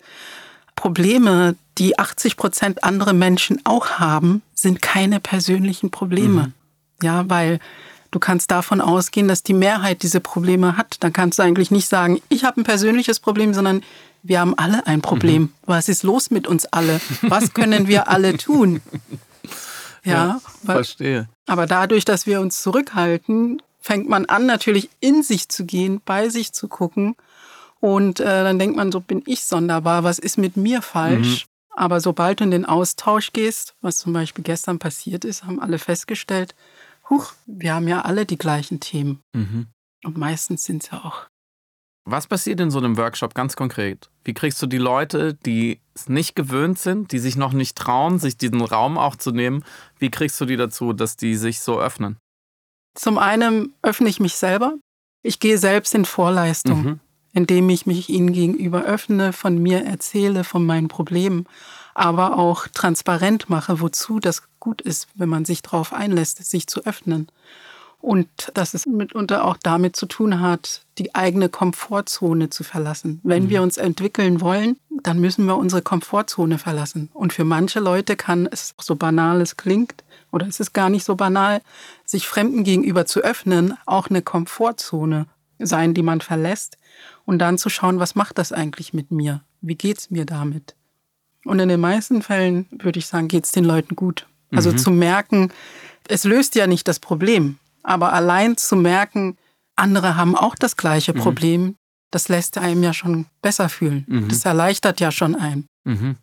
Probleme, 0.77 1.57
die 1.79 1.99
80 1.99 2.37
Prozent 2.37 2.85
andere 2.85 3.15
Menschen 3.15 3.63
auch 3.65 3.93
haben, 3.93 4.43
sind 4.53 4.83
keine 4.83 5.19
persönlichen 5.19 5.91
Probleme. 5.91 6.49
Mhm. 6.49 6.53
Ja, 7.03 7.25
weil 7.31 7.59
Du 8.11 8.19
kannst 8.19 8.51
davon 8.51 8.81
ausgehen, 8.81 9.29
dass 9.29 9.43
die 9.43 9.55
Mehrheit 9.55 10.03
diese 10.03 10.21
Probleme 10.21 10.79
hat. 10.79 10.97
Dann 11.01 11.13
kannst 11.13 11.39
du 11.39 11.43
eigentlich 11.43 11.71
nicht 11.71 11.89
sagen, 11.89 12.23
ich 12.31 12.45
habe 12.45 12.61
ein 12.61 12.65
persönliches 12.65 13.21
Problem, 13.21 13.53
sondern 13.53 13.83
wir 14.23 14.41
haben 14.41 14.55
alle 14.57 14.87
ein 14.87 15.03
Problem. 15.03 15.43
Mhm. 15.43 15.53
Was 15.67 15.89
ist 15.89 16.03
los 16.03 16.31
mit 16.31 16.47
uns 16.47 16.67
alle? 16.67 17.01
Was 17.23 17.55
können 17.55 17.89
wir 17.89 18.09
alle 18.09 18.37
tun? 18.37 18.81
Ja, 20.05 20.13
ja 20.13 20.41
weil, 20.63 20.77
verstehe. 20.77 21.29
Aber 21.47 21.67
dadurch, 21.67 22.05
dass 22.05 22.27
wir 22.27 22.41
uns 22.41 22.63
zurückhalten, 22.63 23.63
fängt 23.81 24.09
man 24.09 24.27
an, 24.27 24.47
natürlich 24.47 24.91
in 25.01 25.23
sich 25.23 25.49
zu 25.49 25.65
gehen, 25.65 26.01
bei 26.05 26.29
sich 26.29 26.53
zu 26.53 26.69
gucken. 26.69 27.17
Und 27.81 28.21
äh, 28.21 28.25
dann 28.25 28.59
denkt 28.59 28.77
man, 28.77 28.91
so 28.91 29.01
bin 29.01 29.23
ich 29.27 29.45
sonderbar, 29.45 30.05
was 30.05 30.19
ist 30.19 30.37
mit 30.37 30.57
mir 30.57 30.83
falsch? 30.83 31.47
Mhm. 31.47 31.51
Aber 31.79 32.01
sobald 32.01 32.41
du 32.41 32.45
in 32.45 32.51
den 32.51 32.65
Austausch 32.65 33.33
gehst, 33.33 33.77
was 33.81 33.99
zum 33.99 34.13
Beispiel 34.13 34.43
gestern 34.43 34.81
passiert 34.81 35.25
ist, 35.25 35.45
haben 35.45 35.61
alle 35.61 35.79
festgestellt, 35.79 36.57
huch, 37.09 37.33
wir 37.47 37.75
haben 37.75 37.87
ja 37.87 38.03
alle 38.03 38.27
die 38.27 38.39
gleichen 38.39 38.81
Themen. 38.81 39.23
Mhm. 39.33 39.69
Und 40.05 40.17
meistens 40.17 40.65
sind 40.65 40.83
es 40.83 40.91
ja 40.91 41.05
auch. 41.05 41.29
Was 42.11 42.27
passiert 42.27 42.59
in 42.61 42.71
so 42.71 42.79
einem 42.79 42.97
Workshop 42.97 43.35
ganz 43.35 43.55
konkret? 43.55 44.09
Wie 44.25 44.33
kriegst 44.33 44.63
du 44.63 44.67
die 44.67 44.79
Leute, 44.79 45.35
die 45.35 45.79
es 45.95 46.09
nicht 46.09 46.35
gewöhnt 46.35 46.79
sind, 46.79 47.13
die 47.13 47.19
sich 47.19 47.37
noch 47.37 47.53
nicht 47.53 47.77
trauen, 47.77 48.19
sich 48.19 48.39
diesen 48.39 48.63
Raum 48.63 48.97
auch 48.97 49.15
zu 49.15 49.31
nehmen, 49.31 49.63
wie 49.99 50.11
kriegst 50.11 50.41
du 50.41 50.47
die 50.47 50.57
dazu, 50.57 50.95
dass 50.95 51.19
die 51.19 51.35
sich 51.35 51.61
so 51.61 51.79
öffnen? 51.79 52.17
Zum 52.95 53.19
einen 53.19 53.75
öffne 53.83 54.09
ich 54.09 54.21
mich 54.21 54.37
selber. 54.37 54.79
Ich 55.23 55.39
gehe 55.39 55.59
selbst 55.59 55.95
in 55.95 56.07
Vorleistung, 56.07 56.83
mhm. 56.83 57.01
indem 57.35 57.69
ich 57.69 57.85
mich 57.85 58.09
ihnen 58.09 58.33
gegenüber 58.33 58.85
öffne, 58.85 59.35
von 59.35 59.59
mir 59.59 59.85
erzähle, 59.85 60.45
von 60.45 60.65
meinen 60.65 60.89
Problemen, 60.89 61.45
aber 61.93 62.39
auch 62.39 62.69
transparent 62.69 63.51
mache, 63.51 63.83
wozu 63.83 64.19
das 64.19 64.45
gut 64.61 64.81
ist, 64.81 65.09
wenn 65.15 65.29
man 65.29 65.45
sich 65.45 65.61
darauf 65.61 65.93
einlässt, 65.93 66.43
sich 66.43 66.69
zu 66.69 66.87
öffnen. 66.87 67.31
Und 68.01 68.29
dass 68.55 68.75
es 68.75 68.87
mitunter 68.87 69.45
auch 69.45 69.57
damit 69.57 69.97
zu 69.97 70.07
tun 70.07 70.41
hat, 70.41 70.83
die 70.99 71.15
eigene 71.15 71.49
Komfortzone 71.49 72.49
zu 72.49 72.63
verlassen. 72.63 73.21
Wenn 73.25 73.45
mhm. 73.45 73.51
wir 73.51 73.63
uns 73.63 73.77
entwickeln 73.77 74.41
wollen, 74.41 74.77
dann 75.03 75.21
müssen 75.21 75.47
wir 75.47 75.57
unsere 75.57 75.83
Komfortzone 75.83 76.59
verlassen. 76.59 77.11
Und 77.13 77.33
für 77.33 77.45
manche 77.45 77.81
Leute 77.81 78.17
kann 78.17 78.49
es, 78.51 78.75
so 78.81 78.95
banal 78.95 79.41
es 79.41 79.57
klingt, 79.57 80.05
oder 80.31 80.47
es 80.47 80.61
ist 80.61 80.73
gar 80.73 80.91
nicht 80.91 81.05
so 81.05 81.17
banal, 81.17 81.61
sich 82.05 82.29
Fremden 82.29 82.63
gegenüber 82.65 83.07
zu 83.07 83.21
öffnen, 83.21 83.75
auch 83.87 84.09
eine 84.09 84.23
Komfortzone 84.23 85.27
sein, 85.59 85.95
die 85.95 86.03
man 86.03 86.21
verlässt. 86.21 86.77
Und 87.25 87.39
dann 87.39 87.59
zu 87.59 87.69
schauen, 87.69 87.99
was 87.99 88.15
macht 88.15 88.39
das 88.39 88.53
eigentlich 88.53 88.95
mit 88.95 89.11
mir? 89.11 89.43
Wie 89.61 89.75
geht's 89.75 90.11
mir 90.11 90.25
damit? 90.25 90.75
Und 91.45 91.59
in 91.59 91.69
den 91.69 91.81
meisten 91.81 92.23
Fällen 92.23 92.67
würde 92.71 92.99
ich 92.99 93.07
sagen, 93.07 93.29
geht's 93.29 93.53
den 93.53 93.65
Leuten 93.65 93.97
gut. 93.97 94.27
Also 94.53 94.71
mhm. 94.71 94.79
zu 94.79 94.91
merken, 94.91 95.53
es 96.09 96.25
löst 96.25 96.55
ja 96.55 96.67
nicht 96.67 96.89
das 96.89 97.01
Problem. 97.01 97.59
Aber 97.83 98.13
allein 98.13 98.57
zu 98.57 98.77
merken, 98.77 99.37
andere 99.77 100.17
haben 100.17 100.35
auch 100.35 100.55
das 100.55 100.77
gleiche 100.77 101.15
mhm. 101.15 101.19
Problem, 101.19 101.77
das 102.11 102.29
lässt 102.29 102.59
einem 102.59 102.83
ja 102.83 102.93
schon 102.93 103.27
besser 103.43 103.69
fühlen. 103.69 104.05
Mhm. 104.09 104.29
Das 104.29 104.45
erleichtert 104.45 105.01
ja 105.01 105.13
schon 105.13 105.35
einen. 105.35 105.67
Mhm. 105.85 106.17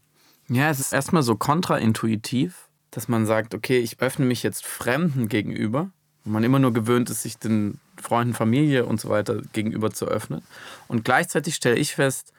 Ja, 0.50 0.70
es 0.70 0.80
ist 0.80 0.94
erstmal 0.94 1.24
so 1.24 1.36
kontraintuitiv, 1.36 2.68
dass 2.92 3.08
man 3.08 3.26
sagt, 3.26 3.54
okay, 3.54 3.80
ich 3.80 4.00
öffne 4.00 4.26
mich 4.26 4.44
jetzt 4.44 4.66
Fremden 4.66 5.28
gegenüber. 5.28 5.92
Und 6.24 6.32
man 6.32 6.44
immer 6.44 6.60
nur 6.60 6.74
gewöhnt 6.74 7.10
ist, 7.10 7.22
sich 7.22 7.38
den 7.38 7.80
Freunden, 8.02 8.34
Familie 8.34 8.86
und 8.86 9.00
so 9.00 9.10
weiter 9.10 9.42
gegenüber 9.54 9.92
zu 9.92 10.06
öffnen. 10.06 10.42
Und 10.88 11.06
gleichzeitig 11.06 11.56
stelle 11.56 11.78
ich 11.78 11.96
fest, 11.96 12.34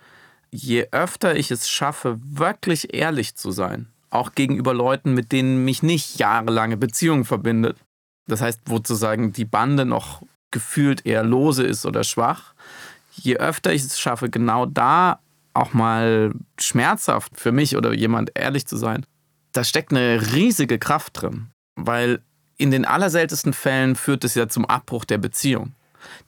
je 0.50 0.88
öfter 0.90 1.36
ich 1.36 1.50
es 1.50 1.68
schaffe, 1.68 2.18
wirklich 2.22 2.94
ehrlich 2.94 3.36
zu 3.36 3.50
sein, 3.50 3.88
auch 4.10 4.32
gegenüber 4.32 4.74
Leuten, 4.74 5.14
mit 5.14 5.32
denen 5.32 5.64
mich 5.64 5.82
nicht 5.82 6.18
jahrelange 6.18 6.76
Beziehungen 6.76 7.24
verbindet, 7.24 7.76
das 8.26 8.40
heißt, 8.40 8.62
wo 8.66 8.78
zu 8.78 8.94
sagen, 8.94 9.32
die 9.32 9.44
Bande 9.44 9.84
noch 9.84 10.22
gefühlt 10.50 11.06
eher 11.06 11.24
lose 11.24 11.62
ist 11.62 11.86
oder 11.86 12.04
schwach, 12.04 12.54
je 13.12 13.36
öfter 13.36 13.72
ich 13.72 13.82
es 13.82 13.98
schaffe, 13.98 14.30
genau 14.30 14.66
da 14.66 15.20
auch 15.54 15.72
mal 15.72 16.32
schmerzhaft 16.58 17.38
für 17.38 17.52
mich 17.52 17.76
oder 17.76 17.92
jemand 17.92 18.32
ehrlich 18.34 18.66
zu 18.66 18.76
sein, 18.76 19.06
da 19.52 19.64
steckt 19.64 19.92
eine 19.92 20.34
riesige 20.34 20.78
Kraft 20.78 21.22
drin. 21.22 21.48
Weil 21.76 22.22
in 22.58 22.70
den 22.70 22.84
allerseltensten 22.84 23.52
Fällen 23.52 23.96
führt 23.96 24.24
es 24.24 24.34
ja 24.34 24.48
zum 24.48 24.64
Abbruch 24.64 25.04
der 25.04 25.18
Beziehung. 25.18 25.74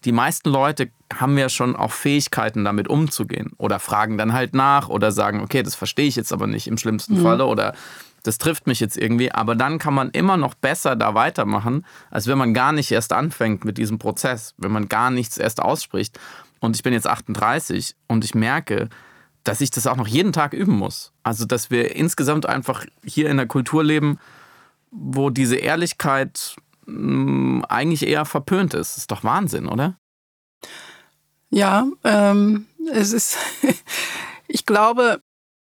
Die 0.04 0.12
meisten 0.12 0.50
Leute 0.50 0.90
haben 1.14 1.38
ja 1.38 1.48
schon 1.48 1.76
auch 1.76 1.92
Fähigkeiten, 1.92 2.64
damit 2.64 2.88
umzugehen 2.88 3.52
oder 3.58 3.78
fragen 3.78 4.18
dann 4.18 4.32
halt 4.32 4.54
nach 4.54 4.88
oder 4.88 5.12
sagen, 5.12 5.40
okay, 5.40 5.62
das 5.62 5.74
verstehe 5.74 6.06
ich 6.06 6.16
jetzt 6.16 6.32
aber 6.32 6.46
nicht 6.46 6.66
im 6.66 6.78
schlimmsten 6.78 7.18
mhm. 7.18 7.22
Falle 7.22 7.46
oder 7.46 7.74
das 8.22 8.38
trifft 8.38 8.66
mich 8.66 8.80
jetzt 8.80 8.96
irgendwie, 8.96 9.32
aber 9.32 9.54
dann 9.54 9.78
kann 9.78 9.94
man 9.94 10.10
immer 10.10 10.36
noch 10.36 10.54
besser 10.54 10.96
da 10.96 11.14
weitermachen, 11.14 11.86
als 12.10 12.26
wenn 12.26 12.38
man 12.38 12.54
gar 12.54 12.72
nicht 12.72 12.90
erst 12.90 13.12
anfängt 13.12 13.64
mit 13.64 13.78
diesem 13.78 13.98
Prozess, 13.98 14.54
wenn 14.58 14.72
man 14.72 14.88
gar 14.88 15.10
nichts 15.10 15.38
erst 15.38 15.62
ausspricht. 15.62 16.18
Und 16.60 16.76
ich 16.76 16.82
bin 16.82 16.92
jetzt 16.92 17.06
38 17.06 17.94
und 18.08 18.24
ich 18.24 18.34
merke, 18.34 18.88
dass 19.44 19.60
ich 19.60 19.70
das 19.70 19.86
auch 19.86 19.96
noch 19.96 20.08
jeden 20.08 20.32
Tag 20.32 20.52
üben 20.52 20.76
muss. 20.76 21.12
Also, 21.22 21.44
dass 21.46 21.70
wir 21.70 21.96
insgesamt 21.96 22.46
einfach 22.46 22.84
hier 23.04 23.30
in 23.30 23.36
der 23.36 23.46
Kultur 23.46 23.84
leben, 23.84 24.18
wo 24.90 25.30
diese 25.30 25.56
Ehrlichkeit 25.56 26.56
mh, 26.86 27.60
mm, 27.60 27.64
eigentlich 27.68 28.06
eher 28.06 28.24
verpönt 28.24 28.74
ist. 28.74 28.92
Das 28.92 28.98
ist 28.98 29.10
doch 29.10 29.24
Wahnsinn, 29.24 29.66
oder? 29.66 29.96
Ja, 31.50 31.86
ähm, 32.04 32.66
es 32.92 33.12
ist, 33.12 33.38
ich 34.48 34.66
glaube, 34.66 35.22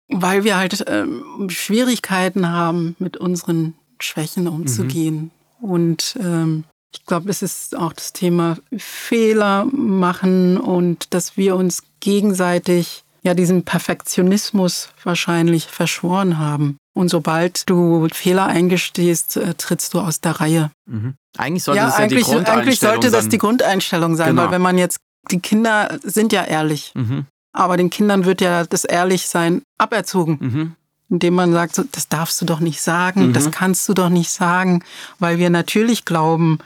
weil 0.09 0.45
wir 0.45 0.57
halt 0.57 0.85
ähm, 0.89 1.49
Schwierigkeiten 1.51 2.49
haben, 2.49 2.97
mit 2.99 3.17
unseren 3.17 3.75
Schwächen 4.01 4.49
umzugehen. 4.49 5.31
Mhm. 5.61 5.71
Und 5.71 6.19
ähm, 6.21 6.65
ich 6.93 7.05
glaube, 7.05 7.31
es 7.31 7.43
ist 7.43 7.77
auch 7.77 7.93
das 7.93 8.13
Thema 8.13 8.57
Fehler 8.77 9.67
machen 9.67 10.57
und 10.57 11.13
dass 11.13 11.37
wir 11.37 11.57
uns 11.57 11.83
gegenseitig 12.01 13.05
ja 13.23 13.35
diesen 13.35 13.65
Perfektionismus 13.65 14.91
wahrscheinlich 15.05 15.67
verschworen 15.67 16.39
haben. 16.39 16.79
Und 16.95 17.11
sobald 17.11 17.69
du 17.69 18.09
Fehler 18.13 18.47
eingestehst, 18.47 19.37
äh, 19.37 19.55
trittst 19.55 19.95
du 19.95 20.01
aus 20.01 20.21
der 20.21 20.41
Reihe. 20.41 20.71
Mhm. 20.87 21.15
Eigentlich 21.37 21.65
sollte 21.65 21.79
ja, 21.79 21.87
das 21.87 21.99
ja 21.99 22.07
die 22.07 22.17
Grundeinstellung 22.17 22.63
Eigentlich 22.63 22.81
sollte 22.81 23.11
das 23.11 23.29
die 23.29 23.39
Grundeinstellung 23.39 24.17
sein, 24.17 24.31
genau. 24.31 24.45
weil 24.45 24.51
wenn 24.53 24.63
man 24.63 24.79
jetzt, 24.79 24.99
die 25.31 25.41
Kinder 25.41 25.99
sind 26.03 26.33
ja 26.33 26.45
ehrlich. 26.45 26.93
Mhm. 26.95 27.27
Aber 27.59 27.77
den 27.77 27.91
Kindern 27.91 28.25
wird 28.25 28.41
ja 28.41 28.65
das 28.65 28.85
Ehrlichsein 28.85 29.63
aberzogen. 29.79 30.39
Mhm. 30.41 30.73
Indem 31.11 31.35
man 31.35 31.53
sagt, 31.53 31.75
so, 31.75 31.83
das 31.91 32.09
darfst 32.09 32.41
du 32.41 32.45
doch 32.45 32.61
nicht 32.61 32.81
sagen, 32.81 33.29
mhm. 33.29 33.33
das 33.33 33.51
kannst 33.51 33.89
du 33.89 33.95
doch 33.95 34.11
nicht 34.11 34.31
sagen, 34.31 34.85
weil 35.19 35.39
wir 35.39 35.51
natürlich 35.51 36.05
glauben, 36.05 36.61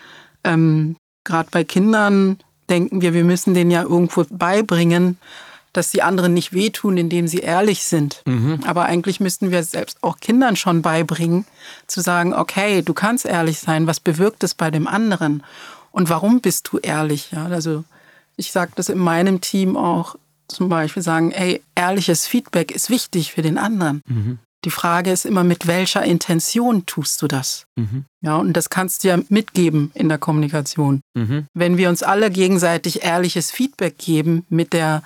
ähm, 0.44 0.96
gerade 1.24 1.48
bei 1.50 1.64
Kindern 1.64 2.36
denken 2.68 3.00
wir, 3.00 3.14
wir 3.14 3.24
müssen 3.24 3.54
denen 3.54 3.70
ja 3.70 3.82
irgendwo 3.84 4.26
beibringen, 4.28 5.16
dass 5.72 5.92
die 5.92 6.02
anderen 6.02 6.34
nicht 6.34 6.52
wehtun, 6.52 6.98
indem 6.98 7.26
sie 7.26 7.38
ehrlich 7.38 7.84
sind. 7.84 8.20
Mhm. 8.26 8.60
Aber 8.66 8.84
eigentlich 8.84 9.18
müssten 9.18 9.50
wir 9.50 9.62
selbst 9.62 9.96
auch 10.02 10.18
Kindern 10.18 10.56
schon 10.56 10.82
beibringen, 10.82 11.46
zu 11.86 12.02
sagen, 12.02 12.34
okay, 12.34 12.82
du 12.82 12.92
kannst 12.92 13.24
ehrlich 13.24 13.60
sein, 13.60 13.86
was 13.86 13.98
bewirkt 13.98 14.44
es 14.44 14.52
bei 14.52 14.70
dem 14.70 14.86
anderen? 14.86 15.42
Und 15.90 16.10
warum 16.10 16.42
bist 16.42 16.68
du 16.70 16.76
ehrlich? 16.76 17.30
Ja, 17.32 17.46
also 17.46 17.84
ich 18.36 18.52
sage 18.52 18.72
das 18.74 18.90
in 18.90 18.98
meinem 18.98 19.40
Team 19.40 19.78
auch, 19.78 20.16
zum 20.48 20.68
Beispiel 20.68 21.02
sagen, 21.02 21.32
ey, 21.32 21.62
ehrliches 21.74 22.26
Feedback 22.26 22.70
ist 22.70 22.90
wichtig 22.90 23.32
für 23.32 23.42
den 23.42 23.58
anderen. 23.58 24.02
Mhm. 24.06 24.38
Die 24.64 24.70
Frage 24.70 25.10
ist 25.10 25.26
immer, 25.26 25.42
mit 25.42 25.66
welcher 25.66 26.04
Intention 26.04 26.86
tust 26.86 27.20
du 27.20 27.26
das? 27.26 27.66
Mhm. 27.76 28.04
Ja, 28.20 28.36
und 28.36 28.52
das 28.52 28.70
kannst 28.70 29.02
du 29.02 29.08
ja 29.08 29.18
mitgeben 29.28 29.90
in 29.94 30.08
der 30.08 30.18
Kommunikation. 30.18 31.00
Mhm. 31.14 31.46
Wenn 31.52 31.78
wir 31.78 31.88
uns 31.88 32.02
alle 32.02 32.30
gegenseitig 32.30 33.02
ehrliches 33.02 33.50
Feedback 33.50 33.98
geben 33.98 34.46
mit 34.48 34.72
der 34.72 35.02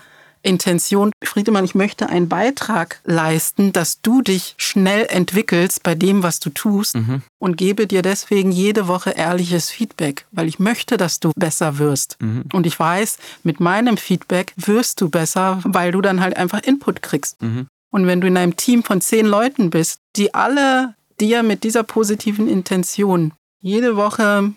Intention, 0.47 1.11
Friedemann, 1.25 1.65
ich 1.65 1.75
möchte 1.75 2.09
einen 2.09 2.29
Beitrag 2.29 3.01
leisten, 3.05 3.73
dass 3.73 4.01
du 4.01 4.23
dich 4.23 4.55
schnell 4.59 5.07
entwickelst 5.09 5.83
bei 5.83 5.95
dem, 5.95 6.23
was 6.23 6.39
du 6.39 6.51
tust 6.51 6.95
mhm. 6.95 7.23
und 7.39 7.57
gebe 7.57 7.87
dir 7.87 8.03
deswegen 8.03 8.53
jede 8.53 8.87
Woche 8.87 9.11
ehrliches 9.11 9.71
Feedback, 9.71 10.25
weil 10.31 10.47
ich 10.47 10.59
möchte, 10.59 10.97
dass 10.97 11.19
du 11.19 11.33
besser 11.37 11.79
wirst. 11.79 12.17
Mhm. 12.21 12.45
Und 12.53 12.67
ich 12.67 12.79
weiß, 12.79 13.19
mit 13.43 13.59
meinem 13.59 13.97
Feedback 13.97 14.53
wirst 14.57 15.01
du 15.01 15.09
besser, 15.09 15.61
weil 15.65 15.91
du 15.91 16.01
dann 16.01 16.21
halt 16.21 16.37
einfach 16.37 16.63
Input 16.63 17.03
kriegst. 17.03 17.43
Mhm. 17.43 17.67
Und 17.91 18.07
wenn 18.07 18.21
du 18.21 18.29
in 18.29 18.37
einem 18.37 18.57
Team 18.57 18.85
von 18.85 19.01
zehn 19.01 19.27
Leuten 19.27 19.71
bist, 19.71 19.99
die 20.15 20.33
alle 20.33 20.95
dir 21.19 21.43
mit 21.43 21.65
dieser 21.65 21.83
positiven 21.83 22.49
Intention 22.49 23.33
jede 23.61 23.97
Woche 23.97 24.53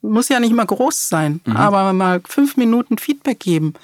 muss 0.00 0.28
ja 0.28 0.38
nicht 0.38 0.54
mal 0.54 0.66
groß 0.66 1.08
sein, 1.08 1.40
mhm. 1.44 1.56
aber 1.56 1.92
mal 1.92 2.20
fünf 2.26 2.56
Minuten 2.56 2.98
Feedback 2.98 3.40
geben 3.40 3.74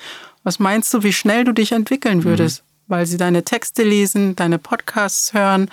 was 0.43 0.59
meinst 0.59 0.93
du, 0.95 1.03
wie 1.03 1.13
schnell 1.13 1.45
du 1.45 1.53
dich 1.53 1.73
entwickeln 1.73 2.19
mhm. 2.19 2.25
würdest? 2.25 2.63
Mhm. 2.63 2.67
Weil 2.89 3.07
sie 3.07 3.17
deine 3.19 3.45
Texte 3.45 3.85
lesen, 3.85 4.35
deine 4.35 4.59
Podcasts 4.59 5.33
hören, 5.33 5.71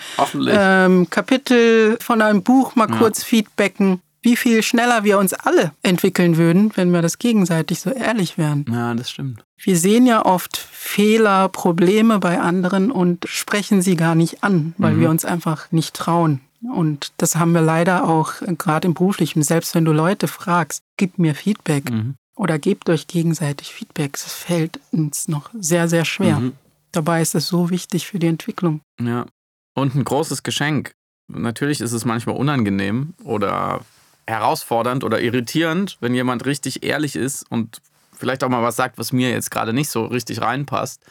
ähm, 0.48 1.10
Kapitel 1.10 1.98
von 2.00 2.22
einem 2.22 2.44
Buch 2.44 2.76
mal 2.76 2.90
ja. 2.90 2.96
kurz 2.96 3.24
feedbacken. 3.24 4.02
Wie 4.22 4.36
viel 4.36 4.62
schneller 4.62 5.04
wir 5.04 5.18
uns 5.18 5.34
alle 5.34 5.72
entwickeln 5.82 6.38
würden, 6.38 6.72
wenn 6.76 6.92
wir 6.92 7.02
das 7.02 7.18
gegenseitig 7.18 7.80
so 7.80 7.90
ehrlich 7.92 8.38
wären. 8.38 8.66
Ja, 8.70 8.94
das 8.94 9.10
stimmt. 9.10 9.44
Wir 9.58 9.78
sehen 9.78 10.06
ja 10.06 10.26
oft 10.26 10.58
Fehler, 10.58 11.50
Probleme 11.50 12.20
bei 12.20 12.40
anderen 12.40 12.92
und 12.92 13.26
sprechen 13.28 13.82
sie 13.82 13.96
gar 13.96 14.14
nicht 14.14 14.44
an, 14.44 14.76
weil 14.78 14.94
mhm. 14.94 15.02
wir 15.02 15.10
uns 15.10 15.26
einfach 15.26 15.72
nicht 15.72 15.96
trauen. 15.96 16.42
Und 16.62 17.14
das 17.18 17.36
haben 17.36 17.54
wir 17.54 17.62
leider 17.62 18.08
auch 18.08 18.42
äh, 18.42 18.54
gerade 18.56 18.88
im 18.88 18.94
beruflichen. 18.94 19.42
Selbst 19.42 19.74
wenn 19.74 19.86
du 19.86 19.92
Leute 19.92 20.28
fragst, 20.28 20.84
gib 20.98 21.18
mir 21.18 21.34
Feedback, 21.34 21.90
mhm 21.90 22.16
oder 22.38 22.60
gebt 22.60 22.90
euch 22.90 23.08
gegenseitig 23.08 23.74
Feedback. 23.74 24.16
Es 24.16 24.32
fällt 24.32 24.80
uns 24.92 25.28
noch 25.28 25.50
sehr, 25.60 25.88
sehr 25.88 26.06
schwer. 26.06 26.40
Mhm. 26.40 26.54
Dabei 26.92 27.22
ist 27.22 27.36
es 27.36 27.48
so 27.48 27.70
wichtig 27.70 28.08
für 28.08 28.20
die 28.20 28.28
Entwicklung. 28.28 28.82
Ja. 29.00 29.26
Und 29.74 29.96
ein 29.96 30.04
großes 30.04 30.44
Geschenk. 30.44 30.94
Natürlich 31.28 31.82
ist 31.82 31.92
es 31.92 32.06
manchmal 32.06 32.38
unangenehm 32.38 33.14
oder 33.24 33.82
herausfordernd 34.28 35.04
oder 35.04 35.22
irritierend, 35.22 35.98
wenn 36.00 36.14
jemand 36.14 36.46
richtig 36.46 36.84
ehrlich 36.84 37.16
ist 37.16 37.44
und 37.50 37.82
vielleicht 38.14 38.44
auch 38.44 38.50
mal 38.50 38.64
was 38.64 38.76
sagt, 38.76 38.98
was 38.98 39.12
mir 39.12 39.30
jetzt 39.30 39.52
gerade 39.52 39.74
nicht 39.74 39.90
so 39.90 40.06
richtig 40.06 40.42
reinpasst. 40.42 41.02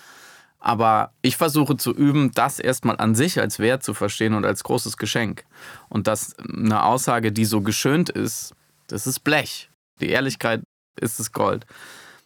Aber 0.58 1.12
ich 1.22 1.36
versuche 1.36 1.76
zu 1.76 1.92
üben, 1.94 2.32
das 2.32 2.58
erstmal 2.58 2.96
an 2.96 3.14
sich 3.14 3.38
als 3.40 3.58
Wert 3.58 3.82
zu 3.82 3.94
verstehen 3.94 4.34
und 4.34 4.44
als 4.44 4.64
großes 4.64 4.96
Geschenk. 4.96 5.44
Und 5.88 6.06
dass 6.06 6.34
eine 6.38 6.82
Aussage, 6.82 7.30
die 7.30 7.44
so 7.44 7.60
geschönt 7.60 8.10
ist, 8.10 8.54
Das 8.88 9.06
ist 9.06 9.20
Blech. 9.20 9.68
Die 10.00 10.08
Ehrlichkeit 10.10 10.62
ist 11.00 11.18
das 11.18 11.32
Gold. 11.32 11.66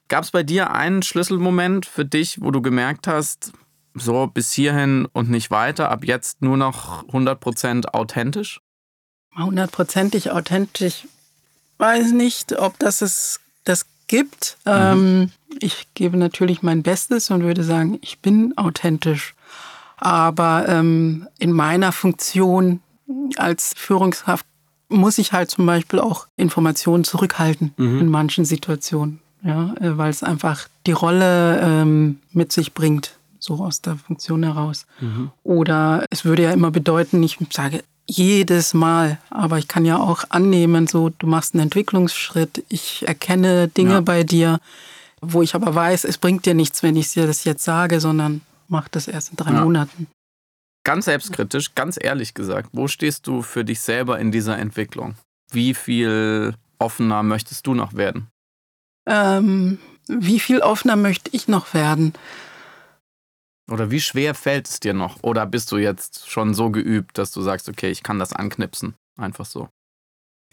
Gab 0.09 0.25
es 0.25 0.31
bei 0.31 0.43
dir 0.43 0.73
einen 0.73 1.03
Schlüsselmoment 1.03 1.87
für 1.87 2.05
dich, 2.05 2.41
wo 2.43 2.51
du 2.51 2.63
gemerkt 2.63 3.07
hast, 3.07 3.53
so 3.95 4.27
bis 4.27 4.53
hierhin 4.53 5.07
und 5.13 5.31
nicht 5.31 5.51
weiter, 5.51 5.91
ab 5.91 6.05
jetzt 6.05 6.43
nur 6.43 6.57
noch 6.57 7.05
100% 7.09 7.87
authentisch? 7.87 8.61
Hundertprozentig 9.37 10.33
authentisch, 10.33 11.07
weiß 11.79 12.13
nicht, 12.13 12.59
ob 12.59 12.79
das 12.79 13.03
es 13.03 13.41
das 13.65 13.87
gibt. 14.09 14.59
Mhm. 14.65 14.73
Ähm, 14.73 15.31
ich 15.61 15.87
gebe 15.95 16.17
natürlich 16.17 16.63
mein 16.63 16.83
Bestes 16.83 17.31
und 17.31 17.43
würde 17.43 17.65
sagen, 17.65 17.99
ich 18.03 18.19
bin 18.19 18.57
authentisch. 18.57 19.35
Aber 19.97 20.67
ähm, 20.69 21.29
in 21.39 21.53
meiner 21.53 21.93
Funktion 21.93 22.81
als 23.37 23.75
Führungskraft 23.77 24.47
muss 24.91 25.19
ich 25.19 25.33
halt 25.33 25.51
zum 25.51 25.67
Beispiel 25.67 25.99
auch 25.99 26.27
Informationen 26.37 27.05
zurückhalten 27.05 27.73
mhm. 27.77 28.01
in 28.01 28.09
manchen 28.09 28.45
Situationen. 28.45 29.21
Ja, 29.43 29.75
äh, 29.81 29.97
weil 29.97 30.11
es 30.11 30.23
einfach 30.23 30.69
die 30.87 30.93
Rolle 30.93 31.61
ähm, 31.63 32.19
mit 32.33 32.53
sich 32.53 32.75
bringt, 32.75 33.17
so 33.39 33.55
aus 33.55 33.81
der 33.81 33.97
Funktion 33.97 34.43
heraus. 34.43 34.87
Mhm. 35.01 35.31
Oder 35.45 36.05
es 36.11 36.27
würde 36.27 36.43
ja 36.43 36.53
immer 36.53 36.71
bedeuten, 36.71 37.23
ich 37.23 37.39
sage 37.51 37.83
jedes 38.07 38.75
Mal, 38.75 39.19
aber 39.31 39.59
ich 39.59 39.69
kann 39.69 39.85
ja 39.85 39.99
auch 39.99 40.25
annehmen, 40.29 40.87
so 40.87 41.11
du 41.11 41.27
machst 41.27 41.55
einen 41.55 41.63
Entwicklungsschritt, 41.63 42.65
ich 42.69 43.07
erkenne 43.07 43.69
Dinge 43.69 43.93
ja. 43.93 44.01
bei 44.01 44.25
dir, 44.25 44.59
wo 45.23 45.43
ich 45.43 45.55
aber 45.55 45.75
weiß, 45.75 46.05
es 46.05 46.19
bringt 46.19 46.45
dir 46.45 46.55
nichts, 46.55 46.83
wenn 46.83 46.97
ich 46.97 47.13
dir 47.13 47.27
das 47.27 47.45
jetzt 47.45 47.65
sage, 47.65 48.01
sondern 48.01 48.41
mach 48.69 48.89
das 48.89 49.09
erst 49.09 49.31
in 49.31 49.37
drei 49.37 49.53
ja. 49.53 49.65
Monaten. 49.65 50.07
Ganz 50.85 51.05
selbstkritisch, 51.05 51.75
ganz 51.75 51.99
ehrlich 52.01 52.35
gesagt, 52.35 52.71
wo 52.73 52.89
stehst 52.89 53.27
du 53.27 53.43
für 53.43 53.65
dich 53.65 53.81
selber 53.81 54.19
in 54.19 54.33
dieser 54.33 54.59
Entwicklung? 54.59 55.15
Wie 55.51 55.75
viel 55.75 56.55
offener 56.79 57.23
möchtest 57.23 57.67
du 57.67 57.75
noch 57.75 57.95
werden? 57.95 58.29
Ähm, 59.07 59.79
wie 60.09 60.41
viel 60.41 60.61
offener 60.61 60.97
möchte 60.97 61.31
ich 61.33 61.49
noch 61.49 61.75
werden? 61.75 62.15
Oder 63.71 63.91
wie 63.91 64.01
schwer 64.01 64.35
fällt 64.35 64.69
es 64.69 64.81
dir 64.81 64.95
noch? 64.95 65.23
Oder 65.23 65.47
bist 65.47 65.71
du 65.71 65.77
jetzt 65.77 66.29
schon 66.29 66.55
so 66.55 66.71
geübt, 66.71 67.19
dass 67.19 67.31
du 67.31 67.43
sagst, 67.43 67.69
okay, 67.69 67.91
ich 67.91 68.03
kann 68.03 68.19
das 68.19 68.33
anknipsen? 68.33 68.95
Einfach 69.17 69.47
so. 69.47 69.69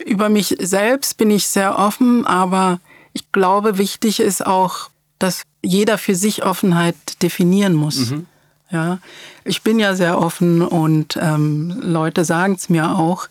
Über 0.04 0.30
mich 0.30 0.56
selbst 0.60 1.18
bin 1.18 1.32
ich 1.32 1.48
sehr 1.48 1.80
offen, 1.80 2.28
aber 2.28 2.80
ich 3.14 3.32
glaube, 3.32 3.80
wichtig 3.80 4.20
ist 4.20 4.46
auch, 4.46 4.92
dass 5.18 5.42
jeder 5.64 5.98
für 5.98 6.14
sich 6.14 6.44
Offenheit 6.44 7.24
definieren 7.24 7.74
muss. 7.74 8.12
Mhm. 8.12 8.28
Ja, 8.70 9.00
ich 9.46 9.62
bin 9.62 9.80
ja 9.80 9.96
sehr 9.96 10.20
offen 10.20 10.62
und 10.62 11.18
ähm, 11.22 11.80
Leute 11.82 12.26
sagen 12.26 12.56
es 12.56 12.68
mir 12.68 12.98
auch, 12.98 13.30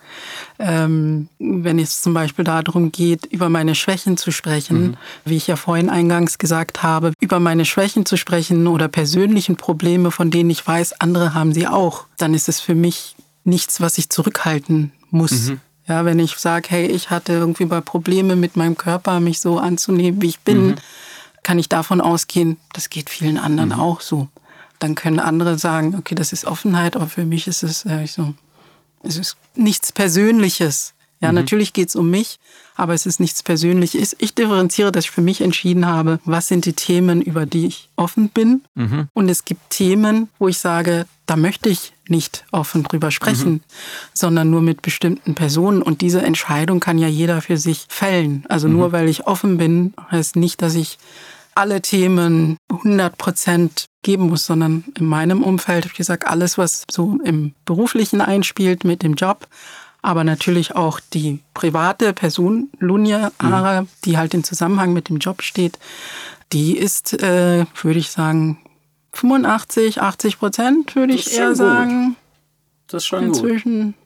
ähm, 0.59 1.29
wenn 1.39 1.79
es 1.79 2.01
zum 2.01 2.15
Beispiel 2.15 2.45
darum 2.45 2.91
geht, 2.91 3.27
über 3.27 3.51
meine 3.51 3.75
Schwächen 3.75 4.17
zu 4.17 4.31
sprechen, 4.31 4.81
mhm. 4.81 4.97
wie 5.27 5.37
ich 5.37 5.47
ja 5.47 5.57
vorhin 5.57 5.91
eingangs 5.91 6.39
gesagt 6.39 6.83
habe, 6.83 7.13
über 7.21 7.39
meine 7.39 7.67
Schwächen 7.67 8.07
zu 8.07 8.17
sprechen 8.17 8.67
oder 8.67 8.89
persönlichen 8.89 9.57
Probleme, 9.57 10.11
von 10.11 10.31
denen 10.31 10.49
ich 10.49 10.67
weiß, 10.67 11.03
andere 11.03 11.35
haben 11.35 11.53
sie 11.53 11.67
auch, 11.67 12.07
dann 12.17 12.33
ist 12.33 12.49
es 12.49 12.61
für 12.61 12.75
mich 12.75 13.15
nichts, 13.45 13.83
was 13.83 13.99
ich 13.99 14.09
zurückhalten 14.09 14.93
muss. 15.11 15.49
Mhm. 15.49 15.61
Ja, 15.87 16.07
wenn 16.07 16.19
ich 16.19 16.35
sage, 16.39 16.69
hey, 16.71 16.87
ich 16.87 17.11
hatte 17.11 17.35
irgendwie 17.35 17.67
mal 17.67 17.83
Probleme 17.83 18.37
mit 18.37 18.57
meinem 18.57 18.79
Körper, 18.79 19.21
mich 19.21 19.41
so 19.41 19.59
anzunehmen, 19.59 20.23
wie 20.23 20.29
ich 20.29 20.41
bin, 20.41 20.69
mhm. 20.69 20.75
kann 21.43 21.59
ich 21.59 21.69
davon 21.69 22.01
ausgehen, 22.01 22.57
das 22.73 22.89
geht 22.89 23.11
vielen 23.11 23.37
anderen 23.37 23.69
mhm. 23.69 23.81
auch 23.81 24.01
so 24.01 24.29
dann 24.79 24.95
können 24.95 25.21
andere 25.21 25.59
sagen, 25.59 25.95
okay, 25.99 26.15
das 26.15 26.33
ist 26.33 26.45
Offenheit, 26.45 26.97
aber 26.97 27.07
für 27.07 27.25
mich 27.25 27.47
ist 27.47 27.63
es, 27.63 27.85
äh, 27.85 28.07
so, 28.07 28.35
es 29.03 29.17
ist 29.17 29.37
nichts 29.55 29.93
Persönliches. 29.93 30.95
Ja, 31.21 31.29
mhm. 31.29 31.37
natürlich 31.37 31.73
geht 31.73 31.89
es 31.89 31.97
um 31.97 32.11
mich, 32.11 32.39
aber 32.75 32.93
es 32.93 33.07
ist 33.07 33.21
nichts 33.21 33.43
Persönliches. 33.43 34.15
Ich 34.19 34.35
differenziere, 34.35 34.93
dass 34.93 35.05
ich 35.05 35.11
für 35.11 35.23
mich 35.23 35.41
entschieden 35.41 35.87
habe, 35.87 36.21
was 36.25 36.49
sind 36.49 36.67
die 36.67 36.75
Themen, 36.75 37.23
über 37.23 37.47
die 37.47 37.67
ich 37.67 37.89
offen 37.97 38.29
bin. 38.29 38.63
Mhm. 38.75 39.09
Und 39.15 39.29
es 39.31 39.47
gibt 39.47 39.71
Themen, 39.71 40.29
wo 40.39 40.49
ich 40.49 40.59
sage, 40.59 41.07
da 41.25 41.37
möchte 41.37 41.71
ich 41.71 41.95
nicht 42.09 42.45
offen 42.53 42.83
drüber 42.83 43.11
sprechen, 43.11 43.53
mhm. 43.53 43.61
sondern 44.13 44.51
nur 44.51 44.61
mit 44.61 44.83
bestimmten 44.83 45.35
Personen. 45.35 45.81
Und 45.81 46.03
diese 46.03 46.21
Entscheidung 46.21 46.81
kann 46.81 46.99
ja 46.99 47.09
jeder 47.09 47.41
für 47.41 47.57
sich 47.57 47.87
fällen. 47.89 48.45
Also 48.49 48.69
nur 48.69 48.89
mhm. 48.89 48.93
weil 48.93 49.09
ich 49.09 49.27
offen 49.27 49.57
bin, 49.57 49.95
heißt 50.11 50.37
nicht, 50.37 50.61
dass 50.61 50.75
ich 50.75 50.99
alle 51.57 51.81
Themen 51.81 52.59
100 52.71 53.17
Prozent 53.19 53.87
geben 54.03 54.29
muss, 54.29 54.47
sondern 54.47 54.85
in 54.99 55.07
meinem 55.07 55.43
Umfeld, 55.43 55.85
habe 55.85 55.93
ich 55.93 55.99
gesagt, 55.99 56.27
alles, 56.27 56.59
was 56.59 56.85
so 56.91 57.19
im 57.25 57.55
Beruflichen 57.65 58.21
einspielt 58.21 58.85
mit 58.85 59.03
dem 59.03 59.15
Job, 59.15 59.47
aber 60.03 60.23
natürlich 60.23 60.77
auch 60.77 61.01
die 61.01 61.41
private 61.55 62.13
Person, 62.13 62.71
Lunja 62.79 63.33
Ara, 63.39 63.83
mhm. 63.83 63.89
die 64.05 64.19
halt 64.19 64.35
in 64.35 64.45
Zusammenhang 64.45 64.93
mit 64.93 65.09
dem 65.09 65.19
Job 65.19 65.43
steht, 65.43 65.79
die 66.53 66.77
ist, 66.77 67.21
äh, 67.23 67.67
würde 67.83 67.99
ich 67.99 68.11
sagen, 68.11 68.59
85, 69.15 70.01
80 70.03 70.39
Prozent, 70.39 70.95
würde 70.95 71.15
ich 71.15 71.33
eher 71.35 71.57
sagen. 71.57 72.17
Das 72.87 73.03
ist 73.03 73.07
schon 73.07 73.25
Inzwischen. 73.25 73.95
gut. 73.95 74.06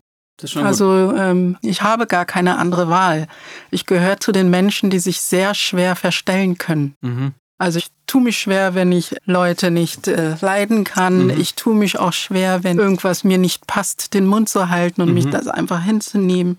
Also 0.57 1.12
ähm, 1.16 1.57
ich 1.62 1.83
habe 1.83 2.07
gar 2.07 2.24
keine 2.24 2.59
andere 2.59 2.88
Wahl. 2.88 3.26
Ich 3.70 3.87
gehöre 3.87 4.20
zu 4.20 4.33
den 4.33 4.50
Menschen, 4.50 4.90
die 4.90 4.98
sich 4.98 5.20
sehr 5.20 5.55
schwer 5.55 5.96
verstellen 5.96 6.59
können. 6.59 6.94
Mhm. 7.00 7.33
Also 7.59 7.79
ich 7.79 7.88
tue 8.07 8.22
mich 8.22 8.38
schwer, 8.38 8.74
wenn 8.74 8.90
ich 8.90 9.16
Leute 9.26 9.70
nicht 9.70 10.09
äh, 10.09 10.35
leiden 10.40 10.85
kann. 10.85 11.24
Mhm. 11.24 11.31
Ich 11.38 11.55
tue 11.55 11.74
mich 11.74 11.98
auch 11.98 12.14
schwer, 12.14 12.64
wenn 12.64 12.79
irgendwas 12.79 13.22
mir 13.22 13.37
nicht 13.37 13.66
passt, 13.66 14.14
den 14.14 14.26
Mund 14.26 14.48
zu 14.48 14.70
halten 14.70 15.03
und 15.03 15.09
mhm. 15.09 15.14
mich 15.14 15.26
das 15.29 15.46
einfach 15.46 15.83
hinzunehmen. 15.83 16.59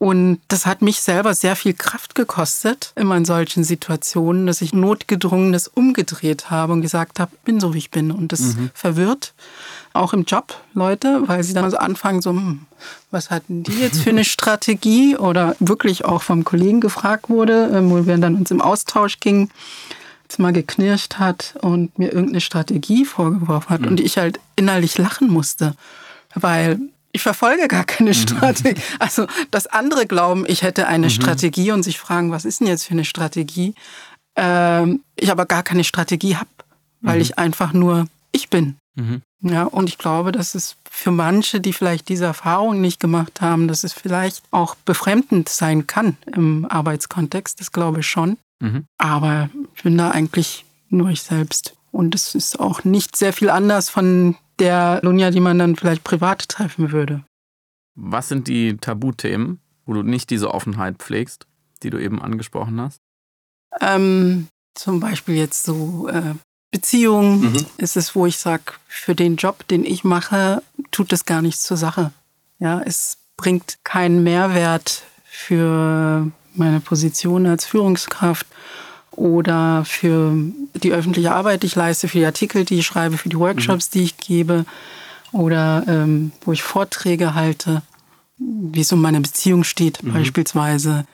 Und 0.00 0.40
das 0.48 0.64
hat 0.64 0.80
mich 0.80 1.02
selber 1.02 1.34
sehr 1.34 1.56
viel 1.56 1.74
Kraft 1.74 2.14
gekostet, 2.14 2.94
immer 2.96 3.18
in 3.18 3.26
solchen 3.26 3.64
Situationen, 3.64 4.46
dass 4.46 4.62
ich 4.62 4.72
notgedrungen 4.72 5.52
das 5.52 5.68
umgedreht 5.68 6.50
habe 6.50 6.72
und 6.72 6.80
gesagt 6.80 7.20
habe, 7.20 7.32
bin 7.44 7.60
so 7.60 7.74
wie 7.74 7.78
ich 7.78 7.90
bin. 7.90 8.10
Und 8.10 8.32
das 8.32 8.40
mhm. 8.40 8.70
verwirrt 8.72 9.34
auch 9.92 10.14
im 10.14 10.24
Job 10.24 10.58
Leute, 10.72 11.28
weil 11.28 11.44
sie 11.44 11.52
dann 11.52 11.70
so 11.70 11.76
anfangen, 11.76 12.22
so, 12.22 12.30
hm, 12.30 12.60
was 13.10 13.28
hatten 13.28 13.62
die 13.62 13.78
jetzt 13.78 14.00
für 14.00 14.08
eine 14.08 14.24
Strategie? 14.24 15.18
Oder 15.18 15.54
wirklich 15.60 16.06
auch 16.06 16.22
vom 16.22 16.44
Kollegen 16.44 16.80
gefragt 16.80 17.28
wurde, 17.28 17.70
ähm, 17.70 17.90
wo 17.90 18.06
wir 18.06 18.16
dann 18.16 18.36
uns 18.36 18.50
im 18.50 18.62
Austausch 18.62 19.20
gingen 19.20 19.50
mal 20.38 20.52
geknirscht 20.52 21.16
hat 21.16 21.56
und 21.60 21.98
mir 21.98 22.12
irgendeine 22.12 22.40
Strategie 22.40 23.04
vorgeworfen 23.04 23.68
hat 23.68 23.80
mhm. 23.80 23.88
und 23.88 24.00
ich 24.00 24.16
halt 24.16 24.38
innerlich 24.54 24.96
lachen 24.96 25.28
musste, 25.28 25.74
weil 26.36 26.78
ich 27.12 27.22
verfolge 27.22 27.68
gar 27.68 27.84
keine. 27.84 28.14
Strategie. 28.14 28.80
Also, 28.98 29.26
dass 29.50 29.66
andere 29.66 30.06
glauben, 30.06 30.44
ich 30.46 30.62
hätte 30.62 30.86
eine 30.86 31.06
mhm. 31.06 31.10
Strategie 31.10 31.72
und 31.72 31.82
sich 31.82 31.98
fragen, 31.98 32.30
was 32.30 32.44
ist 32.44 32.60
denn 32.60 32.66
jetzt 32.66 32.84
für 32.84 32.92
eine 32.92 33.04
Strategie? 33.04 33.74
Ähm, 34.36 35.02
ich 35.16 35.30
aber 35.30 35.46
gar 35.46 35.62
keine 35.62 35.84
Strategie 35.84 36.36
habe, 36.36 36.50
weil 37.00 37.16
mhm. 37.16 37.22
ich 37.22 37.38
einfach 37.38 37.72
nur 37.72 38.06
ich 38.32 38.48
bin. 38.48 38.76
Mhm. 38.94 39.22
Ja, 39.42 39.64
und 39.64 39.88
ich 39.88 39.98
glaube, 39.98 40.32
dass 40.32 40.54
es 40.54 40.76
für 40.88 41.10
manche, 41.10 41.60
die 41.60 41.72
vielleicht 41.72 42.08
diese 42.08 42.26
Erfahrung 42.26 42.80
nicht 42.80 43.00
gemacht 43.00 43.40
haben, 43.40 43.68
dass 43.68 43.84
es 43.84 43.92
vielleicht 43.92 44.42
auch 44.50 44.74
befremdend 44.74 45.48
sein 45.48 45.86
kann 45.86 46.16
im 46.26 46.66
Arbeitskontext. 46.68 47.60
Das 47.60 47.72
glaube 47.72 48.00
ich 48.00 48.06
schon. 48.06 48.36
Mhm. 48.60 48.84
Aber 48.98 49.48
ich 49.74 49.82
bin 49.82 49.96
da 49.96 50.10
eigentlich 50.10 50.64
nur 50.90 51.08
ich 51.08 51.22
selbst. 51.22 51.74
Und 51.92 52.14
es 52.14 52.34
ist 52.34 52.60
auch 52.60 52.84
nicht 52.84 53.16
sehr 53.16 53.32
viel 53.32 53.50
anders 53.50 53.88
von 53.88 54.36
der 54.60 55.00
Lunja, 55.02 55.30
die 55.30 55.40
man 55.40 55.58
dann 55.58 55.76
vielleicht 55.76 56.04
privat 56.04 56.48
treffen 56.48 56.92
würde. 56.92 57.24
Was 57.94 58.28
sind 58.28 58.48
die 58.48 58.76
Tabuthemen, 58.76 59.60
wo 59.84 59.94
du 59.94 60.02
nicht 60.02 60.30
diese 60.30 60.52
Offenheit 60.54 60.98
pflegst, 60.98 61.46
die 61.82 61.90
du 61.90 61.98
eben 61.98 62.22
angesprochen 62.22 62.80
hast? 62.80 63.00
Ähm, 63.80 64.48
zum 64.74 65.00
Beispiel 65.00 65.36
jetzt 65.36 65.64
so 65.64 66.08
äh, 66.08 66.34
Beziehungen 66.70 67.52
mhm. 67.52 67.66
ist 67.78 67.96
es, 67.96 68.14
wo 68.14 68.26
ich 68.26 68.38
sage, 68.38 68.62
für 68.86 69.14
den 69.14 69.36
Job, 69.36 69.66
den 69.68 69.84
ich 69.84 70.04
mache, 70.04 70.62
tut 70.90 71.12
es 71.12 71.24
gar 71.24 71.42
nichts 71.42 71.62
zur 71.64 71.76
Sache. 71.76 72.12
Ja, 72.58 72.80
es 72.80 73.18
bringt 73.36 73.78
keinen 73.84 74.22
Mehrwert 74.22 75.02
für 75.24 76.30
meine 76.54 76.80
Position 76.80 77.46
als 77.46 77.64
Führungskraft 77.64 78.46
oder 79.12 79.84
für 79.84 80.32
die 80.82 80.92
öffentliche 80.92 81.32
Arbeit, 81.32 81.62
die 81.62 81.66
ich 81.66 81.74
leiste, 81.74 82.08
für 82.08 82.18
die 82.18 82.26
Artikel, 82.26 82.64
die 82.64 82.78
ich 82.78 82.86
schreibe, 82.86 83.18
für 83.18 83.28
die 83.28 83.38
Workshops, 83.38 83.88
mhm. 83.88 83.98
die 83.98 84.04
ich 84.04 84.16
gebe 84.16 84.64
oder 85.32 85.84
ähm, 85.86 86.32
wo 86.42 86.52
ich 86.52 86.62
Vorträge 86.62 87.34
halte, 87.34 87.82
wie 88.38 88.80
es 88.80 88.92
um 88.92 89.00
meine 89.00 89.20
Beziehung 89.20 89.64
steht 89.64 90.02
mhm. 90.02 90.12
beispielsweise. 90.12 91.04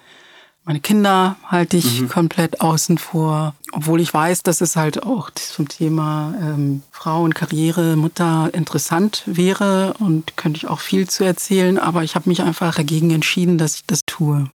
Meine 0.65 0.81
Kinder 0.81 1.37
halte 1.47 1.77
ich 1.77 2.01
mhm. 2.01 2.09
komplett 2.09 2.61
außen 2.61 2.99
vor, 2.99 3.55
obwohl 3.71 4.01
ich 4.01 4.13
weiß, 4.13 4.43
dass 4.43 4.61
es 4.61 4.75
halt 4.75 5.05
auch 5.05 5.31
zum 5.31 5.69
Thema 5.69 6.35
ähm, 6.41 6.83
Frau 6.91 7.29
Karriere, 7.33 7.95
Mutter 7.95 8.51
interessant 8.53 9.23
wäre 9.27 9.95
und 10.01 10.37
könnte 10.37 10.59
ich 10.59 10.67
auch 10.67 10.81
viel 10.81 11.09
zu 11.09 11.23
erzählen, 11.23 11.79
aber 11.79 12.03
ich 12.03 12.17
habe 12.17 12.29
mich 12.29 12.43
einfach 12.43 12.75
dagegen 12.75 13.13
entschieden, 13.13 13.59
dass 13.59 13.77
ich 13.77 13.87
das 13.87 14.01
tue. 14.07 14.51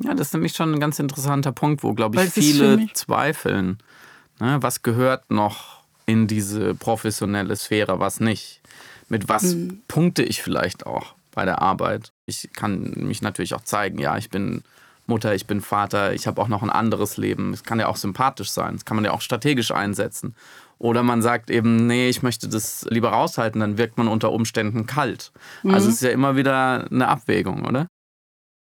Ja, 0.00 0.14
das 0.14 0.28
ist 0.28 0.32
nämlich 0.34 0.52
schon 0.52 0.72
ein 0.74 0.80
ganz 0.80 0.98
interessanter 0.98 1.52
Punkt, 1.52 1.82
wo, 1.82 1.92
glaube 1.92 2.16
ich, 2.16 2.22
Weil 2.22 2.30
viele 2.30 2.86
zweifeln. 2.92 3.78
Ne, 4.40 4.58
was 4.60 4.82
gehört 4.82 5.30
noch 5.30 5.82
in 6.06 6.26
diese 6.26 6.74
professionelle 6.74 7.56
Sphäre, 7.56 7.98
was 7.98 8.20
nicht? 8.20 8.60
Mit 9.08 9.28
was 9.28 9.54
mhm. 9.54 9.82
punkte 9.88 10.22
ich 10.22 10.42
vielleicht 10.42 10.86
auch 10.86 11.14
bei 11.32 11.44
der 11.44 11.60
Arbeit? 11.60 12.12
Ich 12.26 12.50
kann 12.52 12.92
mich 12.96 13.22
natürlich 13.22 13.54
auch 13.54 13.62
zeigen, 13.62 13.98
ja, 13.98 14.16
ich 14.16 14.30
bin 14.30 14.62
Mutter, 15.06 15.34
ich 15.34 15.46
bin 15.46 15.60
Vater, 15.60 16.12
ich 16.12 16.26
habe 16.26 16.40
auch 16.40 16.48
noch 16.48 16.62
ein 16.62 16.70
anderes 16.70 17.16
Leben. 17.16 17.52
Es 17.52 17.64
kann 17.64 17.80
ja 17.80 17.88
auch 17.88 17.96
sympathisch 17.96 18.50
sein, 18.50 18.74
das 18.74 18.84
kann 18.84 18.96
man 18.96 19.04
ja 19.04 19.12
auch 19.12 19.22
strategisch 19.22 19.72
einsetzen. 19.72 20.34
Oder 20.78 21.02
man 21.02 21.22
sagt 21.22 21.50
eben, 21.50 21.86
nee, 21.86 22.08
ich 22.08 22.22
möchte 22.22 22.48
das 22.48 22.86
lieber 22.88 23.10
raushalten, 23.10 23.60
dann 23.60 23.78
wirkt 23.78 23.98
man 23.98 24.06
unter 24.06 24.30
Umständen 24.30 24.86
kalt. 24.86 25.32
Also 25.64 25.68
mhm. 25.68 25.74
Also 25.74 25.88
es 25.88 25.94
ist 25.96 26.02
ja 26.02 26.10
immer 26.10 26.36
wieder 26.36 26.86
eine 26.90 27.08
Abwägung, 27.08 27.66
oder? 27.66 27.88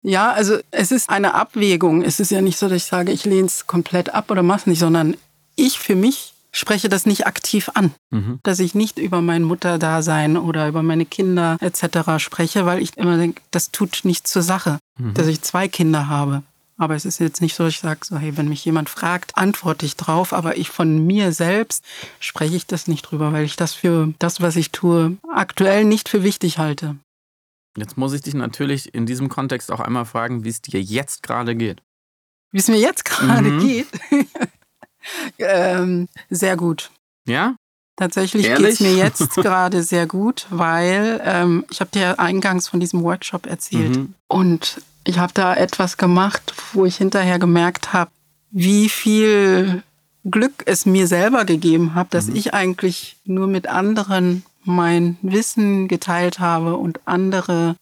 Ja, 0.06 0.30
also 0.30 0.58
es 0.70 0.92
ist 0.92 1.10
eine 1.10 1.34
Abwägung. 1.34 2.02
Es 2.02 2.20
ist 2.20 2.30
ja 2.30 2.40
nicht 2.40 2.58
so, 2.58 2.68
dass 2.68 2.76
ich 2.76 2.84
sage, 2.84 3.10
ich 3.10 3.24
lehne 3.24 3.46
es 3.46 3.66
komplett 3.66 4.14
ab 4.14 4.30
oder 4.30 4.44
mache 4.44 4.60
es 4.60 4.66
nicht, 4.66 4.78
sondern 4.78 5.16
ich 5.56 5.80
für 5.80 5.96
mich 5.96 6.32
spreche 6.52 6.88
das 6.88 7.06
nicht 7.06 7.26
aktiv 7.26 7.70
an, 7.74 7.92
mhm. 8.10 8.38
dass 8.44 8.60
ich 8.60 8.76
nicht 8.76 8.98
über 9.00 9.20
mein 9.20 9.42
Mutterdasein 9.42 10.36
oder 10.36 10.68
über 10.68 10.84
meine 10.84 11.06
Kinder 11.06 11.56
etc. 11.60 12.22
spreche, 12.22 12.64
weil 12.64 12.80
ich 12.80 12.96
immer 12.96 13.18
denke, 13.18 13.42
das 13.50 13.72
tut 13.72 14.02
nichts 14.04 14.30
zur 14.30 14.42
Sache, 14.42 14.78
mhm. 14.96 15.12
dass 15.14 15.26
ich 15.26 15.42
zwei 15.42 15.66
Kinder 15.66 16.08
habe. 16.08 16.44
Aber 16.78 16.94
es 16.94 17.04
ist 17.04 17.18
jetzt 17.18 17.40
nicht 17.40 17.56
so, 17.56 17.64
dass 17.64 17.74
ich 17.74 17.80
sage, 17.80 18.00
so, 18.04 18.16
hey, 18.16 18.36
wenn 18.36 18.48
mich 18.48 18.64
jemand 18.64 18.88
fragt, 18.88 19.36
antworte 19.36 19.86
ich 19.86 19.96
drauf. 19.96 20.32
Aber 20.32 20.56
ich 20.56 20.70
von 20.70 21.04
mir 21.04 21.32
selbst 21.32 21.82
spreche 22.20 22.54
ich 22.54 22.66
das 22.66 22.86
nicht 22.86 23.02
drüber, 23.02 23.32
weil 23.32 23.44
ich 23.44 23.56
das 23.56 23.72
für 23.72 24.12
das, 24.20 24.40
was 24.40 24.54
ich 24.54 24.70
tue, 24.70 25.16
aktuell 25.32 25.84
nicht 25.84 26.08
für 26.08 26.22
wichtig 26.22 26.58
halte. 26.58 26.96
Jetzt 27.76 27.96
muss 27.96 28.12
ich 28.12 28.22
dich 28.22 28.34
natürlich 28.34 28.94
in 28.94 29.06
diesem 29.06 29.28
Kontext 29.28 29.70
auch 29.70 29.80
einmal 29.80 30.04
fragen, 30.04 30.44
wie 30.44 30.48
es 30.48 30.62
dir 30.62 30.80
jetzt 30.80 31.22
gerade 31.22 31.54
geht. 31.54 31.82
Wie 32.52 32.58
es 32.58 32.68
mir 32.68 32.78
jetzt 32.78 33.04
gerade 33.04 33.50
mhm. 33.50 33.60
geht? 33.60 33.88
ähm, 35.38 36.08
sehr 36.30 36.56
gut. 36.56 36.90
Ja? 37.26 37.56
Tatsächlich 37.96 38.46
geht 38.46 38.60
es 38.60 38.80
mir 38.80 38.94
jetzt 38.94 39.30
gerade 39.36 39.82
sehr 39.82 40.06
gut, 40.06 40.46
weil 40.50 41.20
ähm, 41.24 41.64
ich 41.70 41.80
habe 41.80 41.90
dir 41.90 42.18
eingangs 42.18 42.68
von 42.68 42.80
diesem 42.80 43.02
Workshop 43.02 43.46
erzählt 43.46 43.96
mhm. 43.96 44.14
und 44.28 44.82
ich 45.04 45.18
habe 45.18 45.32
da 45.32 45.54
etwas 45.54 45.96
gemacht, 45.96 46.52
wo 46.72 46.84
ich 46.84 46.96
hinterher 46.96 47.38
gemerkt 47.38 47.92
habe, 47.92 48.10
wie 48.50 48.88
viel 48.88 49.82
Glück 50.24 50.64
es 50.66 50.84
mir 50.84 51.06
selber 51.06 51.44
gegeben 51.44 51.94
hat, 51.94 52.12
dass 52.12 52.26
mhm. 52.26 52.36
ich 52.36 52.54
eigentlich 52.54 53.16
nur 53.24 53.46
mit 53.46 53.68
anderen 53.68 54.44
mein 54.66 55.16
Wissen 55.22 55.88
geteilt 55.88 56.38
habe 56.38 56.76
und 56.76 57.00
andere 57.04 57.76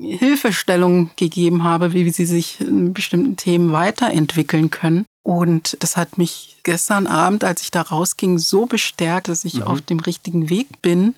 Hilfestellungen 0.00 1.10
gegeben 1.16 1.64
habe, 1.64 1.92
wie 1.92 2.08
sie 2.10 2.26
sich 2.26 2.60
in 2.60 2.92
bestimmten 2.92 3.36
Themen 3.36 3.72
weiterentwickeln 3.72 4.70
können. 4.70 5.06
Und 5.22 5.76
das 5.80 5.96
hat 5.96 6.18
mich 6.18 6.56
gestern 6.62 7.06
Abend, 7.06 7.44
als 7.44 7.62
ich 7.62 7.70
da 7.70 7.82
rausging, 7.82 8.38
so 8.38 8.66
bestärkt, 8.66 9.28
dass 9.28 9.44
ich 9.44 9.56
mhm. 9.56 9.62
auf 9.62 9.80
dem 9.82 10.00
richtigen 10.00 10.48
Weg 10.50 10.82
bin, 10.82 11.14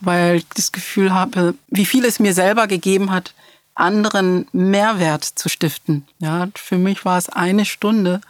weil 0.00 0.36
ich 0.36 0.48
das 0.54 0.72
Gefühl 0.72 1.12
habe, 1.12 1.54
wie 1.68 1.86
viel 1.86 2.04
es 2.04 2.20
mir 2.20 2.34
selber 2.34 2.66
gegeben 2.66 3.10
hat, 3.10 3.34
anderen 3.74 4.46
Mehrwert 4.52 5.24
zu 5.24 5.48
stiften. 5.48 6.06
Ja, 6.18 6.48
für 6.54 6.78
mich 6.78 7.04
war 7.04 7.18
es 7.18 7.28
eine 7.28 7.64
Stunde, 7.64 8.20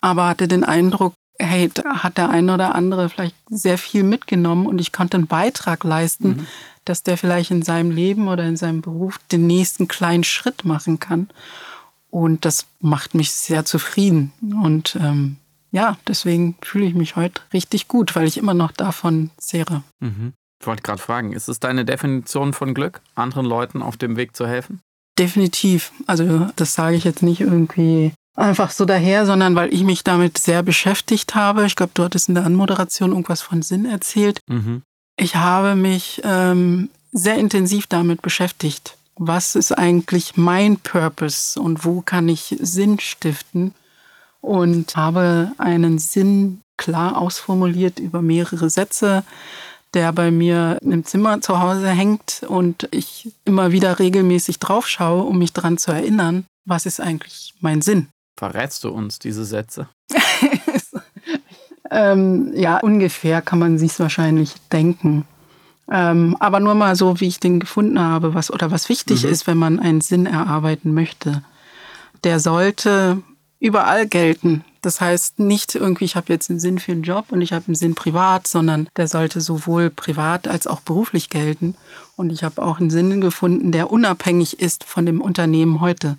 aber 0.00 0.26
hatte 0.28 0.48
den 0.48 0.64
Eindruck, 0.64 1.14
hey, 1.38 1.70
da 1.72 2.02
hat 2.02 2.18
der 2.18 2.30
eine 2.30 2.54
oder 2.54 2.74
andere 2.74 3.08
vielleicht 3.08 3.36
sehr 3.48 3.78
viel 3.78 4.02
mitgenommen 4.02 4.66
und 4.66 4.80
ich 4.80 4.92
konnte 4.92 5.16
einen 5.16 5.26
Beitrag 5.26 5.84
leisten, 5.84 6.28
mhm. 6.28 6.46
dass 6.84 7.02
der 7.02 7.16
vielleicht 7.16 7.50
in 7.50 7.62
seinem 7.62 7.90
Leben 7.90 8.28
oder 8.28 8.44
in 8.44 8.56
seinem 8.56 8.82
Beruf 8.82 9.18
den 9.32 9.46
nächsten 9.46 9.88
kleinen 9.88 10.24
Schritt 10.24 10.64
machen 10.64 11.00
kann. 11.00 11.28
Und 12.10 12.44
das 12.44 12.66
macht 12.80 13.14
mich 13.14 13.32
sehr 13.32 13.64
zufrieden. 13.64 14.32
Und 14.62 14.96
ähm, 15.00 15.36
ja, 15.72 15.98
deswegen 16.06 16.54
fühle 16.62 16.86
ich 16.86 16.94
mich 16.94 17.16
heute 17.16 17.42
richtig 17.52 17.88
gut, 17.88 18.14
weil 18.14 18.28
ich 18.28 18.38
immer 18.38 18.54
noch 18.54 18.70
davon 18.70 19.30
zehre. 19.36 19.82
Mhm. 19.98 20.32
Ich 20.60 20.66
wollte 20.66 20.82
gerade 20.82 21.02
fragen, 21.02 21.32
ist 21.32 21.48
es 21.48 21.58
deine 21.58 21.84
Definition 21.84 22.52
von 22.52 22.72
Glück, 22.74 23.00
anderen 23.16 23.44
Leuten 23.44 23.82
auf 23.82 23.96
dem 23.96 24.16
Weg 24.16 24.36
zu 24.36 24.46
helfen? 24.46 24.80
Definitiv. 25.18 25.92
Also 26.06 26.48
das 26.56 26.74
sage 26.74 26.96
ich 26.96 27.04
jetzt 27.04 27.22
nicht 27.22 27.40
irgendwie 27.40 28.12
einfach 28.34 28.70
so 28.70 28.84
daher, 28.84 29.26
sondern 29.26 29.54
weil 29.54 29.72
ich 29.72 29.84
mich 29.84 30.04
damit 30.04 30.38
sehr 30.38 30.62
beschäftigt 30.62 31.34
habe. 31.34 31.66
Ich 31.66 31.76
glaube, 31.76 31.92
du 31.94 32.04
hattest 32.04 32.28
in 32.28 32.34
der 32.34 32.44
Anmoderation 32.44 33.10
irgendwas 33.10 33.42
von 33.42 33.62
Sinn 33.62 33.86
erzählt. 33.86 34.40
Mhm. 34.48 34.82
Ich 35.16 35.36
habe 35.36 35.76
mich 35.76 36.20
ähm, 36.24 36.90
sehr 37.12 37.36
intensiv 37.36 37.86
damit 37.86 38.22
beschäftigt 38.22 38.96
was 39.16 39.54
ist 39.54 39.72
eigentlich 39.72 40.36
mein 40.36 40.78
Purpose 40.78 41.60
und 41.60 41.84
wo 41.84 42.00
kann 42.00 42.28
ich 42.28 42.56
Sinn 42.60 42.98
stiften 42.98 43.74
und 44.40 44.96
habe 44.96 45.52
einen 45.58 45.98
Sinn 45.98 46.60
klar 46.76 47.16
ausformuliert 47.16 48.00
über 48.00 48.22
mehrere 48.22 48.68
Sätze, 48.68 49.24
der 49.94 50.12
bei 50.12 50.30
mir 50.30 50.78
im 50.82 51.04
Zimmer 51.04 51.40
zu 51.40 51.60
Hause 51.60 51.88
hängt 51.88 52.44
und 52.48 52.88
ich 52.90 53.32
immer 53.44 53.70
wieder 53.70 53.98
regelmäßig 54.00 54.58
drauf 54.58 54.88
schaue, 54.88 55.22
um 55.22 55.38
mich 55.38 55.52
daran 55.52 55.78
zu 55.78 55.92
erinnern, 55.92 56.44
was 56.66 56.84
ist 56.84 57.00
eigentlich 57.00 57.54
mein 57.60 57.80
Sinn. 57.80 58.08
Verrätst 58.36 58.84
du 58.84 58.90
uns 58.90 59.18
diese 59.18 59.44
Sätze? 59.44 59.88
ähm, 61.90 62.52
ja, 62.54 62.78
ungefähr 62.78 63.42
kann 63.42 63.58
man 63.58 63.78
sich 63.78 63.98
wahrscheinlich 63.98 64.54
denken. 64.72 65.24
Ähm, 65.90 66.36
aber 66.40 66.60
nur 66.60 66.74
mal 66.74 66.96
so, 66.96 67.20
wie 67.20 67.28
ich 67.28 67.40
den 67.40 67.60
gefunden 67.60 68.00
habe, 68.00 68.34
was 68.34 68.50
oder 68.50 68.70
was 68.70 68.88
wichtig 68.88 69.24
mhm. 69.24 69.30
ist, 69.30 69.46
wenn 69.46 69.58
man 69.58 69.78
einen 69.78 70.00
Sinn 70.00 70.26
erarbeiten 70.26 70.94
möchte. 70.94 71.42
Der 72.24 72.40
sollte 72.40 73.22
überall 73.60 74.06
gelten. 74.06 74.64
Das 74.80 75.00
heißt 75.00 75.38
nicht 75.38 75.74
irgendwie, 75.74 76.04
ich 76.04 76.16
habe 76.16 76.32
jetzt 76.32 76.50
einen 76.50 76.60
Sinn 76.60 76.78
für 76.78 76.92
einen 76.92 77.02
Job 77.02 77.26
und 77.30 77.40
ich 77.40 77.52
habe 77.52 77.66
einen 77.68 77.74
Sinn 77.74 77.94
privat, 77.94 78.46
sondern 78.46 78.88
der 78.96 79.08
sollte 79.08 79.40
sowohl 79.40 79.88
privat 79.88 80.46
als 80.48 80.66
auch 80.66 80.80
beruflich 80.80 81.30
gelten. 81.30 81.74
Und 82.16 82.30
ich 82.30 82.44
habe 82.44 82.62
auch 82.62 82.80
einen 82.80 82.90
Sinn 82.90 83.20
gefunden, 83.20 83.72
der 83.72 83.90
unabhängig 83.90 84.60
ist 84.60 84.84
von 84.84 85.06
dem 85.06 85.20
Unternehmen 85.22 85.80
heute. 85.80 86.18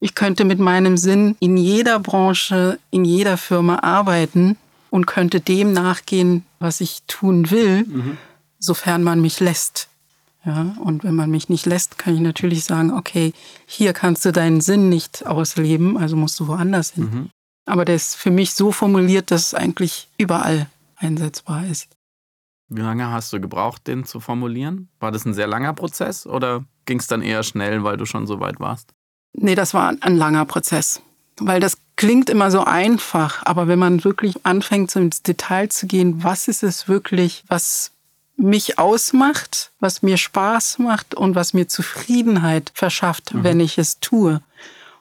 Ich 0.00 0.14
könnte 0.14 0.44
mit 0.44 0.58
meinem 0.58 0.96
Sinn 0.96 1.36
in 1.40 1.56
jeder 1.56 2.00
Branche, 2.00 2.78
in 2.90 3.04
jeder 3.04 3.36
Firma 3.36 3.80
arbeiten 3.80 4.56
und 4.88 5.06
könnte 5.06 5.40
dem 5.40 5.72
nachgehen, 5.72 6.44
was 6.58 6.80
ich 6.80 7.02
tun 7.06 7.50
will. 7.50 7.84
Mhm 7.86 8.18
sofern 8.60 9.02
man 9.02 9.20
mich 9.20 9.40
lässt. 9.40 9.88
Ja, 10.44 10.74
und 10.78 11.04
wenn 11.04 11.14
man 11.14 11.30
mich 11.30 11.48
nicht 11.48 11.66
lässt, 11.66 11.98
kann 11.98 12.14
ich 12.14 12.20
natürlich 12.20 12.64
sagen, 12.64 12.92
okay, 12.92 13.34
hier 13.66 13.92
kannst 13.92 14.24
du 14.24 14.32
deinen 14.32 14.62
Sinn 14.62 14.88
nicht 14.88 15.26
ausleben, 15.26 15.98
also 15.98 16.16
musst 16.16 16.40
du 16.40 16.46
woanders 16.46 16.92
hin. 16.92 17.04
Mhm. 17.04 17.30
Aber 17.66 17.84
der 17.84 17.96
ist 17.96 18.16
für 18.16 18.30
mich 18.30 18.54
so 18.54 18.72
formuliert, 18.72 19.30
dass 19.30 19.48
es 19.48 19.54
eigentlich 19.54 20.08
überall 20.16 20.70
einsetzbar 20.96 21.66
ist. 21.66 21.88
Wie 22.68 22.80
lange 22.80 23.10
hast 23.10 23.32
du 23.32 23.40
gebraucht, 23.40 23.86
den 23.86 24.04
zu 24.04 24.20
formulieren? 24.20 24.88
War 24.98 25.12
das 25.12 25.26
ein 25.26 25.34
sehr 25.34 25.46
langer 25.46 25.74
Prozess 25.74 26.26
oder 26.26 26.64
ging 26.86 27.00
es 27.00 27.06
dann 27.06 27.20
eher 27.20 27.42
schnell, 27.42 27.84
weil 27.84 27.96
du 27.96 28.06
schon 28.06 28.26
so 28.26 28.40
weit 28.40 28.60
warst? 28.60 28.94
Nee, 29.32 29.54
das 29.54 29.74
war 29.74 29.94
ein 30.00 30.16
langer 30.16 30.44
Prozess. 30.44 31.00
Weil 31.38 31.60
das 31.60 31.78
klingt 31.96 32.30
immer 32.30 32.50
so 32.50 32.64
einfach, 32.64 33.44
aber 33.44 33.68
wenn 33.68 33.78
man 33.78 34.04
wirklich 34.04 34.44
anfängt, 34.44 34.90
so 34.90 35.00
ins 35.00 35.22
Detail 35.22 35.68
zu 35.68 35.86
gehen, 35.86 36.22
was 36.22 36.48
ist 36.48 36.62
es 36.62 36.88
wirklich, 36.88 37.44
was 37.48 37.92
mich 38.36 38.78
ausmacht, 38.78 39.70
was 39.80 40.02
mir 40.02 40.16
Spaß 40.16 40.78
macht 40.78 41.14
und 41.14 41.34
was 41.34 41.52
mir 41.52 41.68
Zufriedenheit 41.68 42.72
verschafft, 42.74 43.34
mhm. 43.34 43.44
wenn 43.44 43.60
ich 43.60 43.78
es 43.78 44.00
tue. 44.00 44.40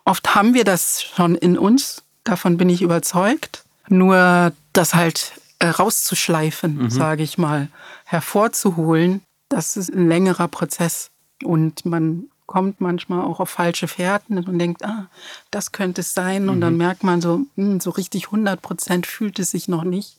Oft 0.05 0.35
haben 0.35 0.53
wir 0.53 0.63
das 0.63 1.01
schon 1.03 1.35
in 1.35 1.57
uns, 1.57 2.03
davon 2.23 2.57
bin 2.57 2.69
ich 2.69 2.81
überzeugt. 2.81 3.63
Nur 3.87 4.51
das 4.73 4.93
halt 4.93 5.33
äh, 5.59 5.67
rauszuschleifen, 5.67 6.83
mhm. 6.83 6.89
sage 6.89 7.23
ich 7.23 7.37
mal, 7.37 7.69
hervorzuholen, 8.05 9.21
das 9.49 9.77
ist 9.77 9.93
ein 9.93 10.07
längerer 10.07 10.47
Prozess. 10.47 11.09
Und 11.43 11.85
man 11.85 12.25
kommt 12.49 12.81
manchmal 12.81 13.23
auch 13.23 13.39
auf 13.39 13.51
falsche 13.51 13.87
Fährten 13.87 14.39
und 14.39 14.57
denkt, 14.57 14.83
ah, 14.83 15.07
das 15.51 15.71
könnte 15.71 16.01
es 16.01 16.15
sein. 16.15 16.49
Und 16.49 16.55
mhm. 16.55 16.61
dann 16.61 16.77
merkt 16.77 17.03
man 17.03 17.21
so, 17.21 17.41
hm, 17.53 17.79
so 17.79 17.91
richtig 17.91 18.25
100 18.25 18.59
Prozent 18.59 19.05
fühlt 19.05 19.37
es 19.37 19.51
sich 19.51 19.67
noch 19.67 19.83
nicht. 19.83 20.17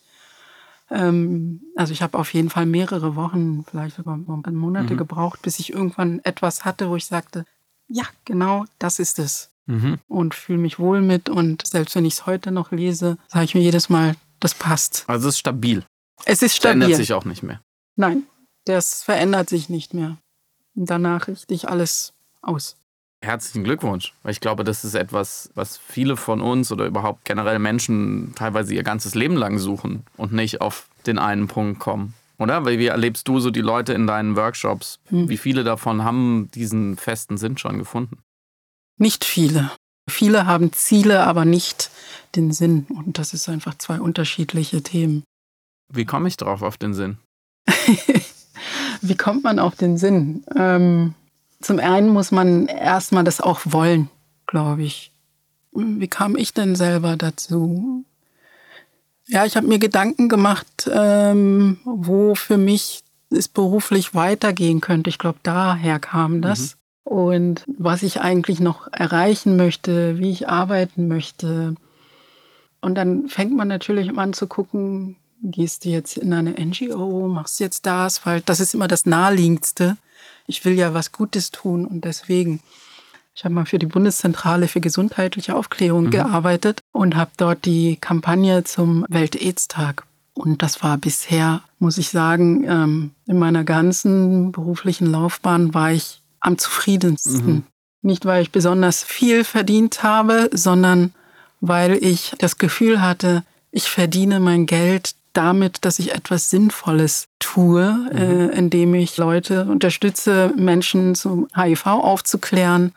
Ähm, 0.93 1.61
also 1.75 1.93
ich 1.93 2.03
habe 2.03 2.17
auf 2.17 2.33
jeden 2.33 2.49
Fall 2.49 2.67
mehrere 2.67 3.17
Wochen, 3.17 3.65
vielleicht 3.69 3.97
sogar 3.97 4.17
Monate 4.17 4.95
mhm. 4.95 4.97
gebraucht, 4.97 5.43
bis 5.43 5.59
ich 5.59 5.73
irgendwann 5.73 6.21
etwas 6.21 6.65
hatte, 6.65 6.89
wo 6.89 6.95
ich 6.95 7.07
sagte, 7.07 7.47
ja, 7.89 8.05
genau, 8.25 8.65
das 8.79 9.01
ist 9.01 9.19
es. 9.19 9.51
Mhm. 9.67 9.99
Und 10.07 10.37
fühle 10.37 10.61
mich 10.61 10.79
wohl 10.79 11.01
mit. 11.01 11.29
Und 11.29 11.67
selbst 11.67 11.97
wenn 11.97 12.05
ich 12.05 12.15
es 12.15 12.27
heute 12.27 12.53
noch 12.53 12.71
lese, 12.71 13.19
sage 13.27 13.47
ich 13.47 13.57
mir 13.57 13.63
jedes 13.63 13.89
Mal, 13.89 14.15
das 14.39 14.55
passt. 14.55 15.03
Also 15.09 15.27
es 15.27 15.35
ist 15.35 15.41
stabil. 15.41 15.85
Es 16.27 16.43
ist 16.43 16.55
stabil. 16.55 16.79
Verändert 16.79 16.97
sich 16.97 17.13
auch 17.13 17.25
nicht 17.25 17.43
mehr. 17.43 17.61
Nein, 17.97 18.23
das 18.67 19.03
verändert 19.03 19.49
sich 19.49 19.69
nicht 19.69 19.95
mehr. 19.95 20.17
Und 20.77 20.89
danach 20.91 21.27
richte 21.27 21.55
ich 21.55 21.69
alles 21.69 22.13
aus. 22.43 22.77
Herzlichen 23.23 23.65
Glückwunsch, 23.65 24.15
weil 24.23 24.33
ich 24.33 24.41
glaube, 24.41 24.65
das 24.65 24.85
ist 24.85 24.95
etwas, 24.95 25.51
was 25.55 25.77
viele 25.77 26.17
von 26.17 26.41
uns 26.41 26.73
oder 26.73 26.87
überhaupt 26.87 27.27
generell 27.27 27.59
Menschen 27.59 28.33
teilweise 28.35 28.75
ihr 28.75 28.83
ganzes 28.83 29.15
Leben 29.15 29.37
lang 29.37 29.59
suchen 29.59 30.05
und 30.17 30.33
nicht 30.33 30.63
auf 30.63 30.89
den 31.07 31.19
einen 31.19 31.47
Punkt 31.47 31.81
kommen. 31.81 32.15
Oder? 32.39 32.65
Weil 32.65 32.79
wie 32.79 32.87
erlebst 32.87 33.29
du 33.29 33.39
so 33.39 33.51
die 33.51 33.61
Leute 33.61 33.93
in 33.93 34.07
deinen 34.07 34.35
Workshops? 34.37 34.99
Hm. 35.09 35.29
Wie 35.29 35.37
viele 35.37 35.63
davon 35.65 36.03
haben 36.03 36.51
diesen 36.55 36.97
festen 36.97 37.37
Sinn 37.37 37.59
schon 37.59 37.79
gefunden? 37.79 38.19
Nicht 38.97 39.27
viele. 39.27 39.71
Viele 40.09 40.47
haben 40.47 40.73
Ziele, 40.73 41.27
aber 41.27 41.45
nicht 41.45 41.91
den 42.35 42.53
Sinn. 42.53 42.87
Und 42.89 43.19
das 43.19 43.35
ist 43.35 43.51
einfach 43.51 43.77
zwei 43.77 44.01
unterschiedliche 44.01 44.83
Themen. 44.83 45.23
Wie 45.93 46.07
komme 46.07 46.29
ich 46.29 46.39
drauf 46.39 46.63
auf 46.63 46.79
den 46.79 46.95
Sinn? 46.95 47.19
wie 49.03 49.17
kommt 49.17 49.45
man 49.45 49.59
auf 49.59 49.77
den 49.77 49.99
Sinn? 49.99 50.45
Ähm, 50.57 51.15
zum 51.61 51.79
einen 51.79 52.09
muss 52.09 52.31
man 52.31 52.67
erstmal 52.67 53.25
das 53.25 53.41
auch 53.41 53.61
wollen, 53.65 54.09
glaube 54.47 54.83
ich. 54.83 55.13
Wie 55.73 56.09
kam 56.09 56.37
ich 56.37 56.55
denn 56.55 56.75
selber 56.75 57.17
dazu? 57.17 58.05
Ja, 59.27 59.45
ich 59.47 59.57
habe 59.57 59.69
mir 59.69 59.79
Gedanken 59.79 60.29
gemacht, 60.29 60.91
ähm, 60.93 61.79
wo 61.85 62.35
für 62.35 62.57
mich 62.57 63.05
es 63.31 63.47
beruflich 63.47 64.15
weitergehen 64.15 64.81
könnte. 64.81 65.09
Ich 65.09 65.19
glaube, 65.19 65.39
daher 65.43 66.01
kam 66.01 66.43
das. 66.43 66.75
Mhm. 66.75 66.81
Und 67.05 67.65
was 67.79 68.03
ich 68.03 68.21
eigentlich 68.21 68.61
noch 68.61 68.89
erreichen 68.93 69.57
möchte, 69.57 70.19
wie 70.19 70.31
ich 70.31 70.49
arbeiten 70.49 71.09
möchte. 71.09 71.75
Und 72.81 72.95
dann 72.97 73.29
fängt 73.29 73.55
man 73.55 73.69
natürlich 73.69 74.17
an 74.17 74.33
zu 74.33 74.47
gucken, 74.47 75.17
gehst 75.43 75.85
du 75.85 75.91
jetzt 75.91 76.17
in 76.17 76.33
eine 76.33 76.53
NGO, 76.53 77.29
machst 77.29 77.61
jetzt 77.61 77.87
das, 77.87 78.25
weil 78.27 78.41
das 78.41 78.61
ist 78.61 78.75
immer 78.75 78.89
das 78.89 79.07
Naheliegendste. 79.07 79.97
Ich 80.51 80.65
will 80.65 80.75
ja 80.75 80.93
was 80.93 81.13
Gutes 81.13 81.51
tun 81.51 81.87
und 81.87 82.05
deswegen. 82.05 82.61
Ich 83.33 83.45
habe 83.45 83.55
mal 83.55 83.65
für 83.65 83.79
die 83.79 83.87
Bundeszentrale 83.87 84.67
für 84.67 84.81
gesundheitliche 84.81 85.55
Aufklärung 85.55 86.07
mhm. 86.07 86.11
gearbeitet 86.11 86.81
und 86.93 87.15
habe 87.15 87.31
dort 87.37 87.65
die 87.65 87.97
Kampagne 87.97 88.65
zum 88.65 89.07
Welt-Aids-Tag. 89.09 90.05
Und 90.35 90.63
das 90.63 90.83
war 90.83 90.99
bisher, 90.99 91.63
muss 91.79 91.97
ich 91.97 92.09
sagen, 92.09 92.65
ähm, 92.67 93.11
in 93.27 93.39
meiner 93.39 93.63
ganzen 93.63 94.53
beruflichen 94.53 95.07
Laufbahn 95.07 95.73
war 95.73 95.93
ich 95.93 96.21
am 96.41 96.59
zufriedensten. 96.59 97.47
Mhm. 97.47 97.63
Nicht, 98.03 98.25
weil 98.25 98.43
ich 98.43 98.51
besonders 98.51 99.05
viel 99.05 99.45
verdient 99.45 100.03
habe, 100.03 100.51
sondern 100.53 101.15
weil 101.61 101.93
ich 102.03 102.35
das 102.39 102.59
Gefühl 102.59 103.01
hatte, 103.01 103.45
ich 103.71 103.89
verdiene 103.89 104.41
mein 104.41 104.67
Geld 104.67 105.15
damit, 105.33 105.85
dass 105.85 105.99
ich 105.99 106.15
etwas 106.15 106.51
Sinnvolles 106.51 107.27
tue, 107.39 107.93
mhm. 107.93 108.17
äh, 108.17 108.47
indem 108.49 108.95
ich 108.95 109.17
Leute 109.17 109.65
unterstütze, 109.65 110.53
Menschen 110.57 111.15
zum 111.15 111.49
HIV 111.55 111.87
aufzuklären, 111.87 112.93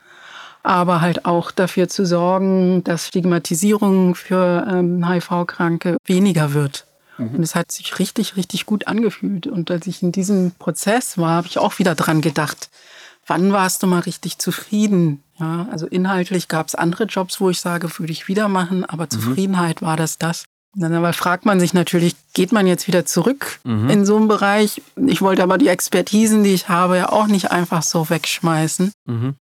aber 0.62 1.00
halt 1.00 1.26
auch 1.26 1.50
dafür 1.50 1.88
zu 1.88 2.06
sorgen, 2.06 2.82
dass 2.84 3.08
Stigmatisierung 3.08 4.14
für 4.14 4.66
ähm, 4.70 5.06
HIV-Kranke 5.06 5.98
weniger 6.04 6.54
wird. 6.54 6.86
Mhm. 7.18 7.36
Und 7.36 7.42
es 7.42 7.54
hat 7.54 7.70
sich 7.70 7.98
richtig, 7.98 8.36
richtig 8.36 8.66
gut 8.66 8.88
angefühlt. 8.88 9.46
Und 9.46 9.70
als 9.70 9.86
ich 9.86 10.02
in 10.02 10.12
diesem 10.12 10.52
Prozess 10.52 11.18
war, 11.18 11.32
habe 11.32 11.46
ich 11.46 11.58
auch 11.58 11.78
wieder 11.78 11.94
dran 11.94 12.20
gedacht, 12.20 12.70
wann 13.26 13.52
warst 13.52 13.82
du 13.82 13.86
mal 13.86 14.00
richtig 14.00 14.38
zufrieden? 14.38 15.22
Ja, 15.38 15.68
also 15.70 15.86
inhaltlich 15.86 16.48
gab 16.48 16.68
es 16.68 16.74
andere 16.74 17.04
Jobs, 17.04 17.40
wo 17.40 17.50
ich 17.50 17.60
sage, 17.60 17.88
würde 17.98 18.12
ich 18.12 18.28
wieder 18.28 18.48
machen, 18.48 18.84
aber 18.84 19.04
mhm. 19.04 19.10
Zufriedenheit 19.10 19.82
war 19.82 19.96
das 19.96 20.18
das. 20.18 20.44
Dann 20.76 20.92
aber 20.92 21.12
fragt 21.12 21.46
man 21.46 21.60
sich 21.60 21.72
natürlich, 21.72 22.16
geht 22.32 22.52
man 22.52 22.66
jetzt 22.66 22.88
wieder 22.88 23.06
zurück 23.06 23.60
mhm. 23.64 23.88
in 23.90 24.06
so 24.06 24.16
einen 24.16 24.28
Bereich? 24.28 24.82
Ich 24.96 25.22
wollte 25.22 25.42
aber 25.42 25.58
die 25.58 25.68
Expertisen, 25.68 26.42
die 26.42 26.54
ich 26.54 26.68
habe, 26.68 26.96
ja 26.96 27.10
auch 27.10 27.26
nicht 27.26 27.52
einfach 27.52 27.82
so 27.82 28.10
wegschmeißen. 28.10 28.92
Mhm. 29.06 29.34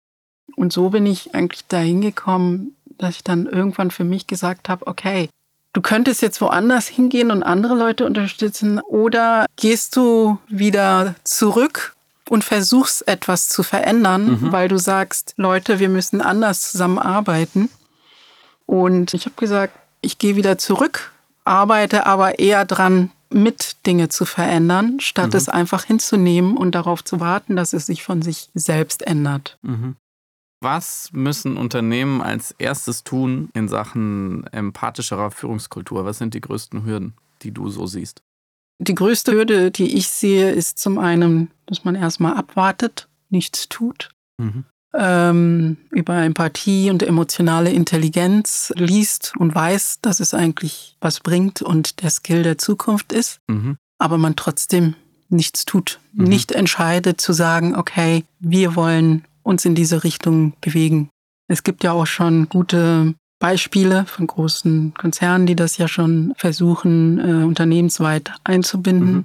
Und 0.56 0.72
so 0.72 0.90
bin 0.90 1.06
ich 1.06 1.34
eigentlich 1.34 1.66
dahin 1.66 2.02
gekommen, 2.02 2.76
dass 2.98 3.16
ich 3.16 3.24
dann 3.24 3.46
irgendwann 3.46 3.90
für 3.90 4.04
mich 4.04 4.26
gesagt 4.26 4.68
habe, 4.68 4.86
okay, 4.86 5.30
du 5.72 5.80
könntest 5.80 6.20
jetzt 6.20 6.40
woanders 6.40 6.86
hingehen 6.86 7.30
und 7.30 7.42
andere 7.42 7.74
Leute 7.74 8.04
unterstützen 8.04 8.78
oder 8.80 9.46
gehst 9.56 9.96
du 9.96 10.38
wieder 10.48 11.14
zurück 11.24 11.94
und 12.28 12.44
versuchst 12.44 13.08
etwas 13.08 13.48
zu 13.48 13.62
verändern, 13.62 14.38
mhm. 14.40 14.52
weil 14.52 14.68
du 14.68 14.78
sagst, 14.78 15.32
Leute, 15.36 15.78
wir 15.78 15.88
müssen 15.88 16.20
anders 16.20 16.70
zusammenarbeiten. 16.70 17.70
Und 18.66 19.14
ich 19.14 19.24
habe 19.24 19.34
gesagt, 19.36 19.74
ich 20.02 20.18
gehe 20.18 20.36
wieder 20.36 20.58
zurück 20.58 21.11
arbeite 21.44 22.06
aber 22.06 22.38
eher 22.38 22.64
dran, 22.64 23.10
mit 23.30 23.86
Dinge 23.86 24.08
zu 24.08 24.24
verändern, 24.24 25.00
statt 25.00 25.32
mhm. 25.32 25.36
es 25.36 25.48
einfach 25.48 25.84
hinzunehmen 25.84 26.56
und 26.56 26.74
darauf 26.74 27.02
zu 27.02 27.20
warten, 27.20 27.56
dass 27.56 27.72
es 27.72 27.86
sich 27.86 28.02
von 28.02 28.22
sich 28.22 28.50
selbst 28.54 29.06
ändert. 29.06 29.58
Mhm. 29.62 29.96
Was 30.60 31.10
müssen 31.12 31.56
Unternehmen 31.56 32.20
als 32.20 32.54
erstes 32.58 33.02
tun 33.02 33.48
in 33.54 33.68
Sachen 33.68 34.46
empathischerer 34.48 35.30
Führungskultur? 35.30 36.04
Was 36.04 36.18
sind 36.18 36.34
die 36.34 36.40
größten 36.40 36.84
Hürden, 36.84 37.14
die 37.42 37.50
du 37.50 37.68
so 37.68 37.86
siehst? 37.86 38.22
Die 38.78 38.94
größte 38.94 39.32
Hürde, 39.32 39.70
die 39.70 39.96
ich 39.96 40.08
sehe, 40.08 40.50
ist 40.52 40.78
zum 40.78 40.98
einen, 40.98 41.50
dass 41.66 41.84
man 41.84 41.94
erstmal 41.94 42.34
abwartet, 42.34 43.08
nichts 43.30 43.68
tut. 43.68 44.10
Mhm 44.38 44.64
ähm, 44.94 45.78
über 45.90 46.22
Empathie 46.22 46.90
und 46.90 47.02
emotionale 47.02 47.70
Intelligenz 47.70 48.72
liest 48.76 49.34
und 49.38 49.54
weiß, 49.54 50.00
dass 50.02 50.20
es 50.20 50.34
eigentlich 50.34 50.96
was 51.00 51.20
bringt 51.20 51.62
und 51.62 52.02
der 52.02 52.10
Skill 52.10 52.42
der 52.42 52.58
Zukunft 52.58 53.12
ist, 53.12 53.40
mhm. 53.48 53.76
aber 53.98 54.18
man 54.18 54.36
trotzdem 54.36 54.94
nichts 55.28 55.64
tut, 55.64 55.98
mhm. 56.12 56.24
nicht 56.24 56.52
entscheidet 56.52 57.20
zu 57.20 57.32
sagen, 57.32 57.74
okay, 57.74 58.24
wir 58.38 58.76
wollen 58.76 59.24
uns 59.42 59.64
in 59.64 59.74
diese 59.74 60.04
Richtung 60.04 60.52
bewegen. 60.60 61.08
Es 61.48 61.64
gibt 61.64 61.84
ja 61.84 61.92
auch 61.92 62.06
schon 62.06 62.48
gute 62.48 63.14
Beispiele 63.38 64.04
von 64.06 64.26
großen 64.26 64.94
Konzernen, 64.94 65.46
die 65.46 65.56
das 65.56 65.76
ja 65.76 65.88
schon 65.88 66.32
versuchen, 66.36 67.18
äh, 67.18 67.44
unternehmensweit 67.44 68.32
einzubinden. 68.44 69.12
Mhm. 69.12 69.24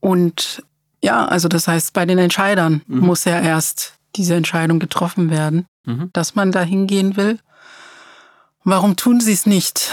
Und 0.00 0.64
ja, 1.02 1.26
also 1.26 1.48
das 1.48 1.68
heißt, 1.68 1.92
bei 1.92 2.06
den 2.06 2.18
Entscheidern 2.18 2.80
mhm. 2.86 3.00
muss 3.00 3.24
ja 3.24 3.38
erst 3.38 3.99
diese 4.16 4.34
Entscheidung 4.34 4.78
getroffen 4.78 5.30
werden, 5.30 5.66
mhm. 5.84 6.10
dass 6.12 6.34
man 6.34 6.52
da 6.52 6.62
hingehen 6.62 7.16
will. 7.16 7.38
Warum 8.64 8.96
tun 8.96 9.20
sie 9.20 9.32
es 9.32 9.46
nicht? 9.46 9.90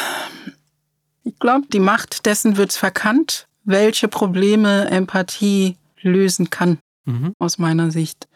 Ich 1.24 1.40
glaube, 1.40 1.68
die 1.72 1.80
Macht 1.80 2.26
dessen 2.26 2.58
wird 2.58 2.74
verkannt, 2.74 3.48
welche 3.64 4.08
Probleme 4.08 4.90
Empathie 4.90 5.78
lösen 6.02 6.50
kann, 6.50 6.78
mhm. 7.06 7.34
aus 7.40 7.58
meiner 7.58 7.92
Sicht. 7.92 8.28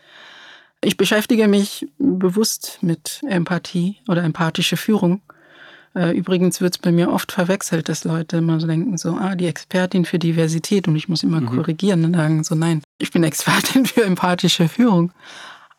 Ich 0.83 0.97
beschäftige 0.97 1.47
mich 1.47 1.87
bewusst 1.99 2.79
mit 2.81 3.21
Empathie 3.27 3.97
oder 4.07 4.23
empathische 4.23 4.77
Führung. 4.77 5.21
Äh, 5.93 6.17
übrigens 6.17 6.61
wird 6.61 6.75
es 6.75 6.77
bei 6.79 6.91
mir 6.91 7.11
oft 7.11 7.31
verwechselt, 7.31 7.89
dass 7.89 8.03
Leute 8.03 8.37
immer 8.37 8.59
so 8.59 8.67
denken, 8.67 8.97
so, 8.97 9.11
ah, 9.11 9.35
die 9.35 9.47
Expertin 9.47 10.05
für 10.05 10.19
Diversität 10.19 10.87
und 10.87 10.95
ich 10.95 11.09
muss 11.09 11.23
immer 11.23 11.41
mhm. 11.41 11.57
korrigieren 11.57 12.05
und 12.05 12.15
sagen 12.15 12.43
so, 12.43 12.55
nein, 12.55 12.81
ich 12.97 13.11
bin 13.11 13.23
Expertin 13.23 13.85
für 13.85 14.03
empathische 14.03 14.67
Führung. 14.67 15.11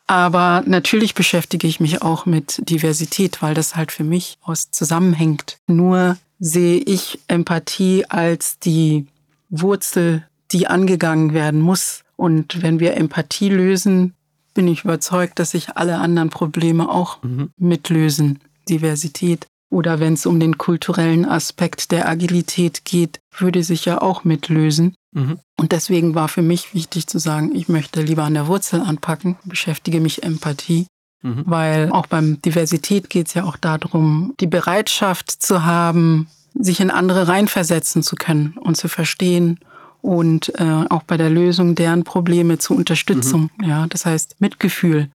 Aber 0.07 0.63
natürlich 0.65 1.13
beschäftige 1.13 1.67
ich 1.67 1.79
mich 1.79 2.01
auch 2.01 2.25
mit 2.25 2.61
Diversität, 2.69 3.41
weil 3.41 3.53
das 3.53 3.75
halt 3.75 3.91
für 3.91 4.03
mich 4.03 4.37
aus 4.41 4.69
zusammenhängt. 4.71 5.57
Nur 5.67 6.17
sehe 6.39 6.77
ich 6.77 7.19
Empathie 7.27 8.05
als 8.09 8.59
die 8.59 9.07
Wurzel, 9.49 10.27
die 10.51 10.67
angegangen 10.67 11.33
werden 11.33 11.61
muss. 11.61 12.03
Und 12.15 12.61
wenn 12.61 12.79
wir 12.79 12.95
Empathie 12.95 13.49
lösen, 13.49 14.13
bin 14.53 14.67
ich 14.67 14.83
überzeugt, 14.83 15.39
dass 15.39 15.51
sich 15.51 15.77
alle 15.77 15.97
anderen 15.97 16.29
Probleme 16.29 16.89
auch 16.89 17.23
mhm. 17.23 17.49
mitlösen. 17.57 18.39
Diversität. 18.69 19.47
Oder 19.69 19.99
wenn 19.99 20.13
es 20.13 20.25
um 20.25 20.39
den 20.39 20.57
kulturellen 20.57 21.25
Aspekt 21.25 21.91
der 21.91 22.07
Agilität 22.07 22.85
geht, 22.85 23.19
würde 23.35 23.63
sich 23.63 23.85
ja 23.85 24.01
auch 24.01 24.23
mitlösen. 24.23 24.95
Mhm. 25.13 25.39
Und 25.57 25.71
deswegen 25.71 26.15
war 26.15 26.27
für 26.27 26.41
mich 26.41 26.73
wichtig 26.73 27.07
zu 27.07 27.19
sagen, 27.19 27.55
ich 27.55 27.69
möchte 27.69 28.01
lieber 28.01 28.23
an 28.23 28.33
der 28.33 28.47
Wurzel 28.47 28.81
anpacken, 28.81 29.37
beschäftige 29.45 29.99
mich 29.99 30.23
Empathie. 30.23 30.87
Mhm. 31.21 31.43
Weil 31.45 31.91
auch 31.91 32.07
beim 32.07 32.41
Diversität 32.41 33.09
geht 33.09 33.27
es 33.27 33.33
ja 33.33 33.45
auch 33.45 33.57
darum, 33.57 34.33
die 34.39 34.47
Bereitschaft 34.47 35.31
zu 35.31 35.63
haben, 35.63 36.27
sich 36.53 36.79
in 36.79 36.91
andere 36.91 37.27
reinversetzen 37.27 38.03
zu 38.03 38.15
können 38.15 38.57
und 38.59 38.75
zu 38.75 38.87
verstehen 38.87 39.59
und 40.01 40.51
äh, 40.59 40.85
auch 40.89 41.03
bei 41.03 41.15
der 41.15 41.29
Lösung 41.29 41.75
deren 41.75 42.03
Probleme 42.03 42.57
zur 42.57 42.75
Unterstützung. 42.75 43.49
Mhm. 43.57 43.65
Ja, 43.65 43.87
das 43.87 44.05
heißt 44.05 44.35
Mitgefühl. 44.39 45.09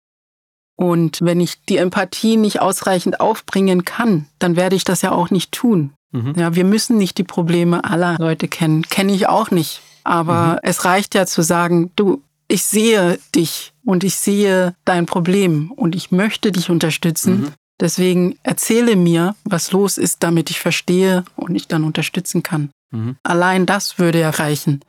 Und 0.76 1.18
wenn 1.20 1.40
ich 1.40 1.62
die 1.68 1.76
Empathie 1.76 2.36
nicht 2.36 2.60
ausreichend 2.60 3.20
aufbringen 3.20 3.84
kann, 3.84 4.26
dann 4.38 4.56
werde 4.56 4.76
ich 4.76 4.84
das 4.84 5.02
ja 5.02 5.12
auch 5.12 5.30
nicht 5.30 5.52
tun. 5.52 5.92
Mhm. 6.12 6.34
Ja, 6.36 6.54
wir 6.54 6.64
müssen 6.64 6.96
nicht 6.96 7.18
die 7.18 7.24
Probleme 7.24 7.84
aller 7.84 8.16
Leute 8.18 8.48
kennen. 8.48 8.82
Kenne 8.82 9.12
ich 9.12 9.28
auch 9.28 9.50
nicht. 9.50 9.82
Aber 10.08 10.52
mhm. 10.52 10.58
es 10.62 10.86
reicht 10.86 11.14
ja 11.14 11.26
zu 11.26 11.42
sagen, 11.42 11.90
du, 11.94 12.22
ich 12.48 12.62
sehe 12.62 13.18
dich 13.34 13.74
und 13.84 14.04
ich 14.04 14.16
sehe 14.16 14.74
dein 14.86 15.04
Problem 15.04 15.70
und 15.70 15.94
ich 15.94 16.10
möchte 16.10 16.50
dich 16.50 16.70
unterstützen. 16.70 17.40
Mhm. 17.40 17.52
Deswegen 17.78 18.38
erzähle 18.42 18.96
mir, 18.96 19.36
was 19.44 19.70
los 19.70 19.98
ist, 19.98 20.22
damit 20.22 20.48
ich 20.48 20.60
verstehe 20.60 21.24
und 21.36 21.54
ich 21.54 21.68
dann 21.68 21.84
unterstützen 21.84 22.42
kann. 22.42 22.70
Mhm. 22.90 23.16
Allein 23.22 23.66
das 23.66 23.98
würde 23.98 24.20
ja 24.20 24.30
reichen. 24.30 24.80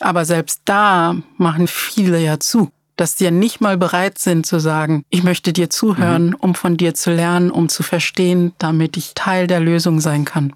Aber 0.00 0.24
selbst 0.24 0.62
da 0.64 1.16
machen 1.36 1.68
viele 1.68 2.18
ja 2.18 2.40
zu, 2.40 2.70
dass 2.96 3.14
die 3.14 3.24
ja 3.24 3.30
nicht 3.30 3.60
mal 3.60 3.76
bereit 3.76 4.18
sind 4.18 4.46
zu 4.46 4.58
sagen, 4.58 5.04
ich 5.10 5.22
möchte 5.22 5.52
dir 5.52 5.68
zuhören, 5.68 6.28
mhm. 6.28 6.36
um 6.36 6.54
von 6.54 6.78
dir 6.78 6.94
zu 6.94 7.10
lernen, 7.10 7.50
um 7.50 7.68
zu 7.68 7.82
verstehen, 7.82 8.54
damit 8.56 8.96
ich 8.96 9.12
Teil 9.14 9.46
der 9.46 9.60
Lösung 9.60 10.00
sein 10.00 10.24
kann. 10.24 10.54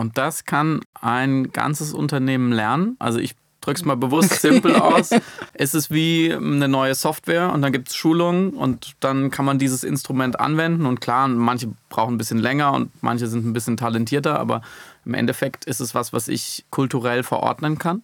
Und 0.00 0.16
das 0.16 0.46
kann 0.46 0.80
ein 0.98 1.52
ganzes 1.52 1.92
Unternehmen 1.92 2.52
lernen. 2.52 2.96
Also 2.98 3.18
ich 3.18 3.34
drück's 3.60 3.84
mal 3.84 3.96
bewusst 3.96 4.40
simpel 4.40 4.74
aus. 4.76 5.10
Es 5.52 5.74
ist 5.74 5.90
wie 5.90 6.32
eine 6.32 6.68
neue 6.68 6.94
Software 6.94 7.52
und 7.52 7.60
dann 7.60 7.70
gibt 7.70 7.88
es 7.88 7.96
Schulungen 7.96 8.50
und 8.50 8.96
dann 9.00 9.30
kann 9.30 9.44
man 9.44 9.58
dieses 9.58 9.84
Instrument 9.84 10.40
anwenden. 10.40 10.86
Und 10.86 11.02
klar, 11.02 11.28
manche 11.28 11.68
brauchen 11.90 12.14
ein 12.14 12.18
bisschen 12.18 12.38
länger 12.38 12.72
und 12.72 12.90
manche 13.02 13.26
sind 13.26 13.44
ein 13.44 13.52
bisschen 13.52 13.76
talentierter, 13.76 14.40
aber 14.40 14.62
im 15.04 15.12
Endeffekt 15.12 15.66
ist 15.66 15.80
es 15.80 15.94
was, 15.94 16.14
was 16.14 16.28
ich 16.28 16.64
kulturell 16.70 17.22
verordnen 17.22 17.78
kann. 17.78 18.02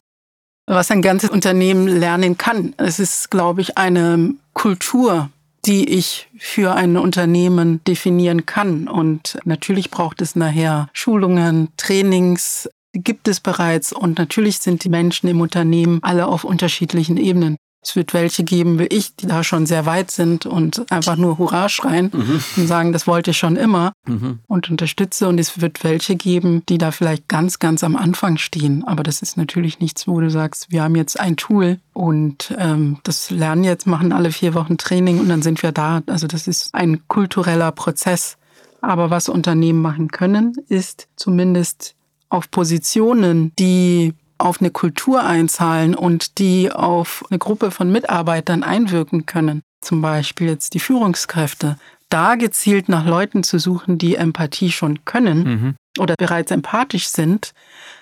Was 0.67 0.91
ein 0.91 1.01
ganzes 1.01 1.31
Unternehmen 1.31 1.89
lernen 1.89 2.37
kann. 2.37 2.75
Es 2.77 2.99
ist, 2.99 3.31
glaube 3.31 3.63
ich, 3.63 3.79
eine 3.79 4.35
Kultur, 4.53 5.31
die 5.67 5.89
ich 5.89 6.29
für 6.39 6.75
ein 6.75 6.97
Unternehmen 6.97 7.83
definieren 7.85 8.47
kann. 8.47 8.89
Und 8.89 9.39
natürlich 9.45 9.91
braucht 9.91 10.23
es 10.23 10.37
nachher 10.37 10.89
Schulungen, 10.93 11.69
Trainings, 11.77 12.69
gibt 12.93 13.29
es 13.29 13.41
bereits. 13.41 13.93
Und 13.93 14.19
natürlich 14.19 14.59
sind 14.59 14.85
die 14.85 14.89
Menschen 14.89 15.29
im 15.29 15.41
Unternehmen 15.41 15.99
alle 16.03 16.27
auf 16.27 16.45
unterschiedlichen 16.45 17.17
Ebenen. 17.17 17.57
Es 17.87 17.95
wird 17.95 18.15
welche 18.15 18.43
geben 18.43 18.81
wie 18.81 18.87
ich, 18.87 19.15
die 19.15 19.29
da 19.29 19.45
schon 19.45 19.65
sehr 19.65 19.87
weit 19.87 20.11
sind 20.11 20.45
und 20.45 20.91
einfach 20.91 21.15
nur 21.15 21.39
Hurra 21.39 21.69
schreien 21.69 22.11
mhm. 22.13 22.43
und 22.57 22.67
sagen, 22.67 22.93
das 22.93 23.07
wollte 23.07 23.31
ich 23.31 23.39
schon 23.39 23.55
immer 23.55 23.93
mhm. 24.07 24.41
und 24.49 24.69
unterstütze. 24.69 25.29
Und 25.29 25.39
es 25.39 25.61
wird 25.61 25.85
welche 25.85 26.17
geben, 26.17 26.65
die 26.69 26.79
da 26.79 26.91
vielleicht 26.91 27.29
ganz, 27.29 27.61
ganz 27.61 27.85
am 27.85 27.95
Anfang 27.95 28.39
stehen. 28.39 28.83
Aber 28.83 29.05
das 29.05 29.23
ist 29.23 29.37
natürlich 29.37 29.79
nichts, 29.79 30.09
wo 30.09 30.19
du 30.19 30.31
sagst, 30.31 30.67
wir 30.73 30.83
haben 30.83 30.97
jetzt 30.97 31.21
ein 31.21 31.37
Tool 31.37 31.79
und 31.93 32.53
ähm, 32.59 32.99
das 33.05 33.31
lernen 33.31 33.63
jetzt, 33.63 33.87
machen 33.87 34.13
alle 34.13 34.33
vier 34.33 34.55
Wochen 34.55 34.79
Training 34.79 35.21
und 35.21 35.29
dann 35.29 35.43
sind 35.43 35.63
wir 35.63 35.71
da. 35.71 36.03
Also 36.09 36.27
das 36.27 36.49
ist 36.49 36.75
ein 36.75 37.07
kultureller 37.07 37.71
Prozess. 37.71 38.37
Aber 38.81 39.11
was 39.11 39.29
Unternehmen 39.29 39.81
machen 39.81 40.09
können, 40.09 40.57
ist 40.69 41.07
zumindest 41.15 41.95
auf 42.31 42.51
Positionen, 42.51 43.53
die 43.61 44.13
auf 44.39 44.61
eine 44.61 44.71
Kultur 44.71 45.25
einzahlen 45.25 45.95
und 45.95 46.39
die 46.39 46.71
auf 46.71 47.25
eine 47.31 47.39
Gruppe 47.39 47.71
von 47.71 47.91
Mitarbeitern 47.91 48.63
einwirken 48.63 49.27
können, 49.27 49.63
zum 49.81 50.03
Beispiel 50.03 50.49
jetzt 50.49 50.75
die 50.75 50.81
Führungskräfte, 50.81 51.79
da 52.09 52.37
gezielt 52.37 52.89
nach 52.89 53.05
Leuten 53.05 53.43
zu 53.43 53.59
suchen, 53.59 53.99
die 53.99 54.17
Empathie 54.17 54.71
schon 54.71 55.05
können 55.05 55.39
mhm. 55.45 55.75
oder 55.99 56.15
bereits 56.17 56.51
empathisch 56.51 57.09
sind, 57.09 57.53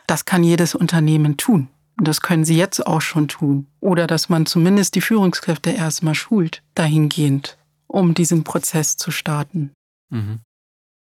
das 0.06 0.24
kann 0.24 0.44
jedes 0.44 0.74
Unternehmen 0.74 1.36
tun. 1.36 1.68
Und 1.96 2.08
das 2.08 2.20
können 2.20 2.44
sie 2.44 2.56
jetzt 2.56 2.86
auch 2.86 3.00
schon 3.00 3.28
tun. 3.28 3.68
Oder 3.80 4.06
dass 4.06 4.28
man 4.28 4.46
zumindest 4.46 4.96
die 4.96 5.00
Führungskräfte 5.00 5.70
erstmal 5.70 6.16
schult, 6.16 6.62
dahingehend, 6.74 7.56
um 7.86 8.14
diesen 8.14 8.42
Prozess 8.42 8.96
zu 8.96 9.10
starten. 9.10 9.72
Mhm. 10.10 10.40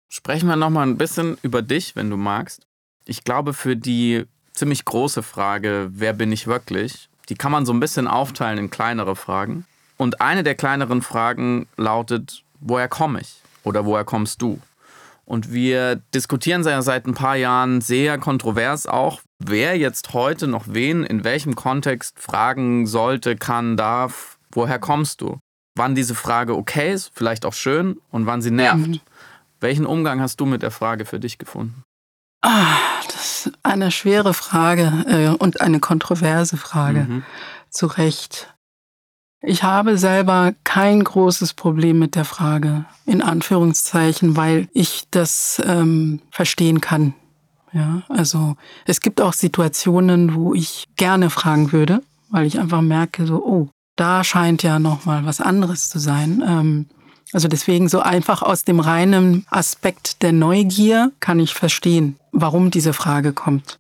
Sprechen 0.09 0.49
wir 0.49 0.57
nochmal 0.57 0.87
ein 0.87 0.97
bisschen 0.97 1.37
über 1.43 1.61
dich, 1.61 1.95
wenn 1.95 2.09
du 2.09 2.17
magst. 2.17 2.67
Ich 3.05 3.25
glaube, 3.25 3.53
für 3.53 3.77
die 3.77 4.25
ziemlich 4.59 4.85
große 4.85 5.23
Frage, 5.23 5.89
wer 5.93 6.13
bin 6.13 6.33
ich 6.33 6.47
wirklich? 6.47 7.09
Die 7.29 7.35
kann 7.35 7.53
man 7.53 7.67
so 7.67 7.73
ein 7.73 7.81
bisschen 7.81 8.09
aufteilen 8.09 8.59
in 8.59 8.71
kleinere 8.71 9.17
Fragen. 9.17 9.65
Und 9.97 10.21
eine 10.21 10.43
der 10.43 10.55
kleineren 10.55 11.03
Fragen 11.03 11.67
lautet, 11.77 12.45
woher 12.61 12.89
komme 12.89 13.21
ich? 13.21 13.43
Oder 13.65 13.85
woher 13.85 14.05
kommst 14.05 14.43
du? 14.43 14.61
Und 15.25 15.53
wir 15.53 15.97
diskutieren 16.15 16.63
seit 16.63 17.07
ein 17.07 17.15
paar 17.15 17.37
Jahren 17.37 17.81
sehr 17.83 18.17
kontrovers 18.17 18.87
auch, 18.87 19.21
wer 19.39 19.77
jetzt 19.77 20.15
heute 20.15 20.47
noch 20.47 20.65
wen 20.69 21.05
in 21.05 21.23
welchem 21.23 21.55
Kontext 21.55 22.19
fragen 22.19 22.87
sollte, 22.87 23.37
kann, 23.37 23.77
darf, 23.77 24.39
woher 24.53 24.79
kommst 24.79 25.21
du? 25.21 25.39
Wann 25.77 25.95
diese 25.95 26.15
Frage 26.15 26.57
okay 26.57 26.95
ist, 26.95 27.11
vielleicht 27.15 27.45
auch 27.45 27.53
schön 27.53 28.01
und 28.11 28.27
wann 28.27 28.41
sie 28.41 28.51
nervt. 28.51 28.89
Mhm. 28.89 29.01
Welchen 29.61 29.87
Umgang 29.87 30.21
hast 30.21 30.41
du 30.41 30.47
mit 30.47 30.63
der 30.63 30.71
Frage 30.71 31.05
für 31.05 31.21
dich 31.21 31.37
gefunden? 31.37 31.85
Ah, 32.43 32.77
das 33.07 33.47
ist 33.47 33.53
eine 33.63 33.91
schwere 33.91 34.33
Frage 34.33 35.05
äh, 35.09 35.29
und 35.29 35.61
eine 35.61 35.81
kontroverse 35.81 36.57
Frage. 36.57 37.07
Mhm. 37.09 37.23
Zu 37.71 37.87
Recht. 37.87 38.55
Ich 39.41 39.63
habe 39.63 39.99
selber 39.99 40.55
kein 40.65 41.03
großes 41.03 41.55
Problem 41.55 41.99
mit 41.99 42.17
der 42.17 42.25
Frage, 42.25 42.87
in 43.07 43.23
Anführungszeichen, 43.23 44.37
weil 44.37 44.69
ich 44.73 45.05
das 45.11 45.63
ähm, 45.65 46.21
verstehen 46.31 46.81
kann. 46.81 47.15
Ja, 47.73 48.03
also 48.09 48.57
es 48.87 49.01
gibt 49.01 49.21
auch 49.21 49.33
Situationen, 49.33 50.35
wo 50.35 50.55
ich 50.55 50.87
gerne 50.97 51.31
fragen 51.31 51.71
würde, 51.71 52.03
weil 52.31 52.47
ich 52.47 52.59
einfach 52.59 52.81
merke, 52.81 53.27
so, 53.27 53.45
oh, 53.45 53.69
da 53.95 54.25
scheint 54.25 54.63
ja 54.63 54.79
noch 54.79 55.05
mal 55.05 55.25
was 55.25 55.41
anderes 55.41 55.89
zu 55.89 55.99
sein. 55.99 56.43
Ähm, 56.47 56.87
also 57.33 57.49
deswegen 57.49 57.89
so 57.89 58.01
einfach 58.01 58.43
aus 58.43 58.65
dem 58.65 58.81
reinen 58.81 59.47
Aspekt 59.51 60.23
der 60.23 60.33
Neugier 60.33 61.13
kann 61.21 61.41
ich 61.41 61.55
verstehen, 61.55 62.17
warum 62.33 62.71
diese 62.71 62.93
Frage 62.93 63.33
kommt. 63.33 63.79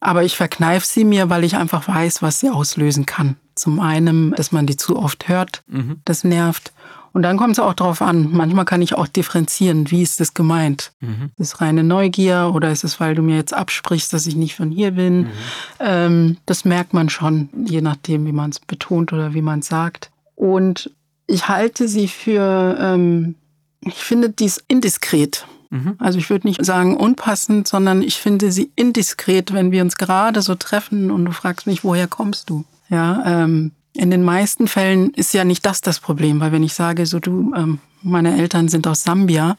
Aber 0.00 0.22
ich 0.22 0.36
verkneife 0.36 0.86
sie 0.86 1.04
mir, 1.04 1.30
weil 1.30 1.44
ich 1.44 1.56
einfach 1.56 1.88
weiß, 1.88 2.22
was 2.22 2.40
sie 2.40 2.50
auslösen 2.50 3.06
kann. 3.06 3.36
Zum 3.54 3.80
einen, 3.80 4.32
dass 4.32 4.52
man 4.52 4.66
die 4.66 4.76
zu 4.76 4.96
oft 4.96 5.28
hört, 5.28 5.62
mhm. 5.66 6.00
das 6.04 6.22
nervt. 6.22 6.72
Und 7.12 7.22
dann 7.22 7.38
kommt 7.38 7.54
es 7.54 7.58
auch 7.58 7.72
darauf 7.72 8.02
an. 8.02 8.30
Manchmal 8.30 8.66
kann 8.66 8.82
ich 8.82 8.94
auch 8.94 9.06
differenzieren, 9.06 9.90
wie 9.90 10.02
ist 10.02 10.20
das 10.20 10.34
gemeint? 10.34 10.92
Mhm. 11.00 11.30
Ist 11.38 11.54
es 11.54 11.60
reine 11.62 11.82
Neugier 11.82 12.52
oder 12.54 12.70
ist 12.70 12.84
es, 12.84 13.00
weil 13.00 13.14
du 13.14 13.22
mir 13.22 13.36
jetzt 13.36 13.54
absprichst, 13.54 14.12
dass 14.12 14.26
ich 14.26 14.36
nicht 14.36 14.54
von 14.54 14.70
hier 14.70 14.90
bin? 14.90 15.20
Mhm. 15.20 15.30
Ähm, 15.80 16.36
das 16.44 16.66
merkt 16.66 16.92
man 16.92 17.08
schon, 17.08 17.48
je 17.64 17.80
nachdem, 17.80 18.26
wie 18.26 18.32
man 18.32 18.50
es 18.50 18.60
betont 18.60 19.14
oder 19.14 19.32
wie 19.32 19.40
man 19.40 19.60
es 19.60 19.68
sagt. 19.68 20.10
Und 20.34 20.90
ich 21.26 21.48
halte 21.48 21.88
sie 21.88 22.08
für, 22.08 22.76
ähm, 22.80 23.34
ich 23.80 23.96
finde 23.96 24.30
dies 24.30 24.62
indiskret. 24.68 25.46
Mhm. 25.70 25.94
Also 25.98 26.18
ich 26.18 26.30
würde 26.30 26.46
nicht 26.46 26.64
sagen 26.64 26.96
unpassend, 26.96 27.66
sondern 27.68 28.02
ich 28.02 28.16
finde 28.16 28.52
sie 28.52 28.70
indiskret, 28.76 29.52
wenn 29.52 29.72
wir 29.72 29.82
uns 29.82 29.96
gerade 29.96 30.42
so 30.42 30.54
treffen 30.54 31.10
und 31.10 31.24
du 31.24 31.32
fragst 31.32 31.66
mich, 31.66 31.84
woher 31.84 32.06
kommst 32.06 32.50
du? 32.50 32.64
Ja, 32.88 33.42
ähm, 33.44 33.72
in 33.92 34.10
den 34.10 34.22
meisten 34.22 34.68
Fällen 34.68 35.10
ist 35.10 35.34
ja 35.34 35.44
nicht 35.44 35.64
das 35.66 35.80
das 35.80 36.00
Problem, 36.00 36.40
weil 36.40 36.52
wenn 36.52 36.62
ich 36.62 36.74
sage, 36.74 37.06
so 37.06 37.18
du, 37.18 37.52
ähm, 37.56 37.78
meine 38.02 38.36
Eltern 38.36 38.68
sind 38.68 38.86
aus 38.86 39.02
Sambia, 39.02 39.56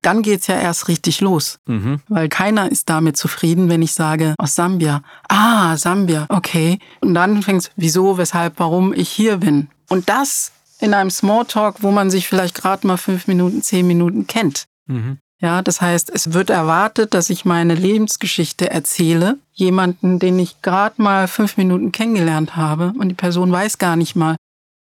dann 0.00 0.22
geht's 0.22 0.46
ja 0.46 0.58
erst 0.58 0.88
richtig 0.88 1.20
los. 1.20 1.58
Mhm. 1.66 2.00
Weil 2.08 2.28
keiner 2.28 2.70
ist 2.70 2.88
damit 2.88 3.16
zufrieden, 3.16 3.68
wenn 3.68 3.82
ich 3.82 3.92
sage, 3.92 4.34
aus 4.38 4.54
Sambia. 4.54 5.02
Ah, 5.28 5.76
Sambia, 5.76 6.26
okay. 6.28 6.78
Und 7.00 7.14
dann 7.14 7.42
fängt's, 7.42 7.70
wieso, 7.76 8.16
weshalb, 8.16 8.60
warum 8.60 8.92
ich 8.92 9.08
hier 9.08 9.38
bin. 9.38 9.68
Und 9.88 10.08
das 10.08 10.52
in 10.80 10.94
einem 10.94 11.10
Smalltalk, 11.10 11.82
wo 11.82 11.90
man 11.90 12.10
sich 12.10 12.28
vielleicht 12.28 12.54
gerade 12.54 12.86
mal 12.86 12.96
fünf 12.96 13.26
Minuten, 13.26 13.62
zehn 13.62 13.86
Minuten 13.86 14.26
kennt. 14.26 14.64
Mhm. 14.86 15.18
Ja, 15.40 15.62
das 15.62 15.80
heißt, 15.80 16.10
es 16.12 16.32
wird 16.32 16.50
erwartet, 16.50 17.14
dass 17.14 17.30
ich 17.30 17.44
meine 17.44 17.74
Lebensgeschichte 17.74 18.70
erzähle, 18.70 19.38
jemanden, 19.52 20.18
den 20.18 20.38
ich 20.38 20.62
gerade 20.62 21.00
mal 21.00 21.28
fünf 21.28 21.56
Minuten 21.56 21.92
kennengelernt 21.92 22.56
habe 22.56 22.92
und 22.98 23.08
die 23.08 23.14
Person 23.14 23.52
weiß 23.52 23.78
gar 23.78 23.94
nicht 23.94 24.16
mal. 24.16 24.36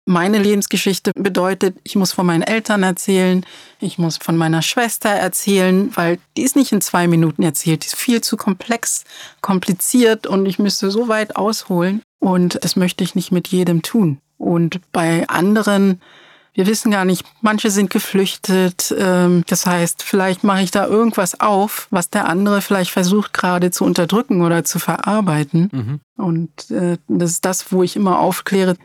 Meine 0.07 0.39
Lebensgeschichte 0.39 1.13
bedeutet, 1.15 1.77
ich 1.85 1.95
muss 1.95 2.13
von 2.13 2.25
meinen 2.25 2.41
Eltern 2.41 2.83
erzählen, 2.83 3.45
ich 3.79 3.99
muss 3.99 4.17
von 4.17 4.39
meiner 4.39 4.63
Schwester 4.63 5.11
erzählen, 5.11 5.95
weil 5.95 6.19
die 6.35 6.45
ist 6.45 6.57
nicht 6.57 6.73
in 6.73 6.81
zwei 6.81 7.07
Minuten 7.07 7.43
erzählt, 7.43 7.85
die 7.85 7.89
ist 7.89 7.97
viel 7.97 8.23
zu 8.23 8.39
komplex, 8.39 9.05
kompliziert 9.43 10.27
und 10.27 10.47
ich 10.47 10.59
müsste 10.59 10.91
so 10.91 11.09
weit 11.09 11.37
ausholen 11.37 12.01
und 12.21 12.59
das 12.65 12.75
möchte 12.75 13.05
ich 13.05 13.17
nicht 13.17 13.33
mit 13.33 13.49
jedem 13.49 13.83
tun. 13.83 14.19
Und 14.39 14.81
bei 14.93 15.29
anderen, 15.29 16.01
wir 16.55 16.67
wissen 16.67 16.91
gar 16.91 17.05
nicht, 17.05 17.25
manche 17.41 17.71
sind 17.71 17.91
geflüchtet. 17.91 18.95
Ähm, 18.97 19.45
das 19.49 19.67
heißt, 19.67 20.03
vielleicht 20.03 20.45
mache 20.45 20.63
ich 20.63 20.71
da 20.71 20.87
irgendwas 20.87 21.41
auf, 21.41 21.89
was 21.91 22.09
der 22.11 22.29
andere 22.29 22.63
vielleicht 22.63 22.91
versucht 22.91 23.35
gerade 23.35 23.71
zu 23.71 23.85
unterdrücken 23.85 24.43
oder 24.43 24.65
zu 24.65 24.79
verarbeiten. 24.79 25.71
Mhm. 25.73 26.01
Und 26.17 26.71
äh, 26.71 26.99
das 27.09 27.33
ist 27.33 27.45
das, 27.45 27.73
wo 27.73 27.83
ich 27.83 27.97
immer 27.97 28.19
aufkläre. 28.19 28.77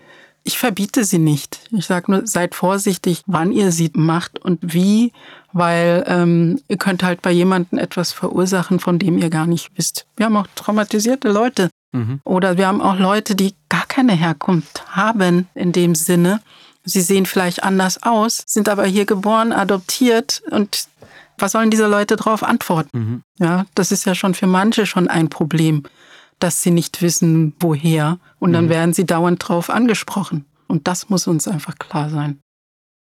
Ich 0.44 0.58
verbiete 0.58 1.06
sie 1.06 1.20
nicht. 1.20 1.62
Ich 1.72 1.86
sage 1.86 2.12
nur, 2.12 2.28
seid 2.28 2.54
vorsichtig, 2.54 3.24
wann 3.28 3.52
ihr 3.52 3.72
sie 3.72 3.92
macht 3.94 4.40
und 4.40 4.74
wie, 4.74 5.14
weil 5.54 6.04
ähm, 6.08 6.60
ihr 6.68 6.78
könnt 6.78 7.04
halt 7.04 7.22
bei 7.22 7.32
jemandem 7.32 7.80
etwas 7.80 8.12
verursachen, 8.12 8.80
von 8.80 9.00
dem 9.00 9.18
ihr 9.18 9.30
gar 9.30 9.48
nicht 9.48 9.72
wisst. 9.76 10.06
Wir 10.18 10.26
haben 10.26 10.38
auch 10.38 10.48
traumatisierte 10.56 11.30
Leute, 11.30 11.70
Mhm. 11.94 12.20
Oder 12.24 12.58
wir 12.58 12.68
haben 12.68 12.82
auch 12.82 12.98
Leute, 12.98 13.36
die 13.36 13.56
gar 13.70 13.86
keine 13.86 14.14
Herkunft 14.14 14.84
haben 14.96 15.48
in 15.54 15.72
dem 15.72 15.96
Sinne. 15.96 16.42
Sie 16.84 17.02
sehen 17.02 17.26
vielleicht 17.26 17.64
anders 17.64 18.04
aus, 18.04 18.44
sind 18.46 18.68
aber 18.68 18.86
hier 18.86 19.06
geboren, 19.06 19.54
adoptiert 19.54 20.42
und 20.52 20.88
was 21.38 21.54
sollen 21.54 21.70
diese 21.70 21.88
Leute 21.88 22.16
darauf 22.16 22.44
antworten? 22.44 22.98
Mhm. 22.98 23.22
Ja, 23.40 23.66
das 23.76 23.92
ist 23.92 24.06
ja 24.06 24.16
schon 24.16 24.34
für 24.34 24.48
manche 24.48 24.86
schon 24.86 25.08
ein 25.08 25.30
Problem, 25.30 25.84
dass 26.40 26.62
sie 26.62 26.72
nicht 26.72 27.02
wissen, 27.02 27.54
woher 27.60 28.20
und 28.40 28.54
dann 28.54 28.66
mhm. 28.66 28.70
werden 28.70 28.94
sie 28.94 29.06
dauernd 29.06 29.48
drauf 29.48 29.70
angesprochen. 29.70 30.46
Und 30.68 30.88
das 30.88 31.10
muss 31.10 31.28
uns 31.28 31.48
einfach 31.48 31.78
klar 31.78 32.10
sein. 32.10 32.40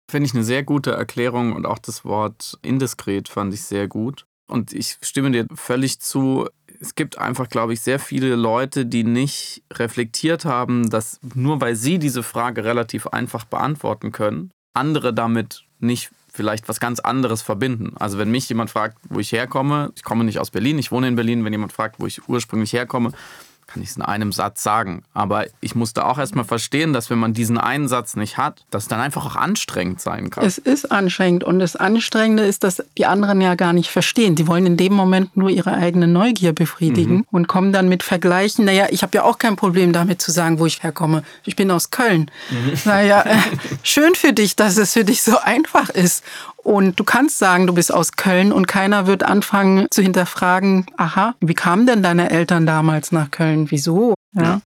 Finde 0.10 0.28
ich 0.28 0.34
eine 0.34 0.44
sehr 0.44 0.64
gute 0.64 0.92
Erklärung 0.92 1.54
und 1.54 1.66
auch 1.66 1.80
das 1.80 2.06
Wort 2.06 2.58
indiskret 2.62 3.28
fand 3.28 3.54
ich 3.54 3.64
sehr 3.64 3.88
gut. 3.88 4.26
Und 4.50 4.72
ich 4.72 4.98
stimme 5.02 5.32
dir 5.32 5.46
völlig 5.54 6.00
zu 6.00 6.48
es 6.80 6.96
gibt 6.96 7.18
einfach, 7.18 7.50
glaube 7.50 7.74
ich, 7.74 7.82
sehr 7.82 8.00
viele 8.00 8.36
Leute, 8.36 8.86
die 8.86 9.04
nicht 9.04 9.64
reflektiert 9.74 10.46
haben, 10.46 10.90
dass 10.90 11.20
nur 11.36 11.62
weil 11.62 11.76
sie 11.76 12.00
diese 12.00 12.24
Frage 12.24 12.64
relativ 12.64 13.08
einfach 13.08 13.46
beantworten 13.46 14.12
können, 14.12 14.52
andere 14.74 15.14
damit 15.14 15.64
nicht 15.80 16.12
vielleicht 16.32 16.70
was 16.70 16.80
ganz 16.80 17.00
anderes 17.00 17.42
verbinden. 17.42 17.96
Also 17.98 18.18
wenn 18.18 18.30
mich 18.30 18.48
jemand 18.48 18.70
fragt, 18.70 18.98
wo 19.10 19.20
ich 19.20 19.32
herkomme, 19.32 19.92
ich 19.96 20.04
komme 20.04 20.24
nicht 20.24 20.40
aus 20.40 20.52
Berlin, 20.52 20.78
ich 20.78 20.92
wohne 20.92 21.08
in 21.08 21.16
Berlin, 21.16 21.44
wenn 21.44 21.54
jemand 21.54 21.74
fragt, 21.74 22.00
wo 22.00 22.06
ich 22.06 22.28
ursprünglich 22.30 22.74
herkomme, 22.74 23.12
es 23.84 23.98
in 23.98 24.02
einem 24.02 24.32
Satz 24.32 24.64
sagen. 24.64 25.04
Aber 25.14 25.46
ich 25.62 25.76
musste 25.76 26.06
auch 26.06 26.18
erstmal 26.18 26.46
verstehen, 26.46 26.94
dass 26.94 27.10
wenn 27.10 27.20
man 27.20 27.34
diesen 27.34 27.58
einen 27.58 27.88
Satz 27.88 28.16
nicht 28.16 28.38
hat, 28.38 28.66
dass 28.72 28.84
es 28.84 28.90
dann 28.90 29.00
einfach 29.00 29.26
auch 29.26 29.36
anstrengend 29.36 30.02
sein 30.02 30.30
kann. 30.30 30.46
Es 30.46 30.58
ist 30.58 30.92
anstrengend 30.92 31.44
und 31.44 31.60
das 31.60 31.76
Anstrengende 31.76 32.44
ist, 32.44 32.64
dass 32.64 32.84
die 32.98 33.06
anderen 33.06 33.42
ja 33.42 33.56
gar 33.56 33.74
nicht 33.74 33.90
verstehen. 33.90 34.36
Die 34.36 34.48
wollen 34.48 34.66
in 34.66 34.78
dem 34.78 34.94
Moment 34.94 35.38
nur 35.38 35.50
ihre 35.50 35.74
eigene 35.74 36.08
Neugier 36.08 36.54
befriedigen 36.54 37.18
mhm. 37.18 37.26
und 37.32 37.48
kommen 37.48 37.72
dann 37.72 37.90
mit 37.90 38.04
Vergleichen. 38.04 38.66
Naja, 38.66 38.88
ich 38.90 39.04
habe 39.04 39.16
ja 39.16 39.24
auch 39.24 39.38
kein 39.38 39.56
Problem 39.56 39.94
damit 39.94 40.22
zu 40.22 40.32
sagen, 40.32 40.60
wo 40.60 40.66
ich 40.66 40.84
herkomme. 40.84 41.24
Ich 41.44 41.56
bin 41.56 41.72
aus 41.72 41.92
Köln. 41.92 42.32
Mhm. 42.50 42.74
Naja, 42.86 43.22
äh, 43.22 43.38
schön 43.84 44.16
für 44.16 44.34
dich, 44.34 44.56
dass 44.56 44.78
es 44.78 44.94
für 44.94 45.04
dich 45.04 45.24
so 45.24 45.38
einfach 45.40 45.90
ist. 45.90 46.24
Und 46.68 47.00
du 47.00 47.06
kannst 47.06 47.38
sagen, 47.38 47.66
du 47.66 47.74
bist 47.74 47.94
aus 47.94 48.12
Köln 48.12 48.52
und 48.52 48.68
keiner 48.68 49.08
wird 49.08 49.24
anfangen 49.24 49.88
zu 49.90 50.02
hinterfragen, 50.02 50.86
aha, 50.98 51.34
wie 51.40 51.54
kamen 51.54 51.88
denn 51.88 52.04
deine 52.04 52.30
Eltern 52.30 52.66
damals 52.66 53.14
nach 53.14 53.32
Köln? 53.32 53.72
Wieso? 53.72 54.16
Ja. 54.34 54.44
ja. 54.44 54.62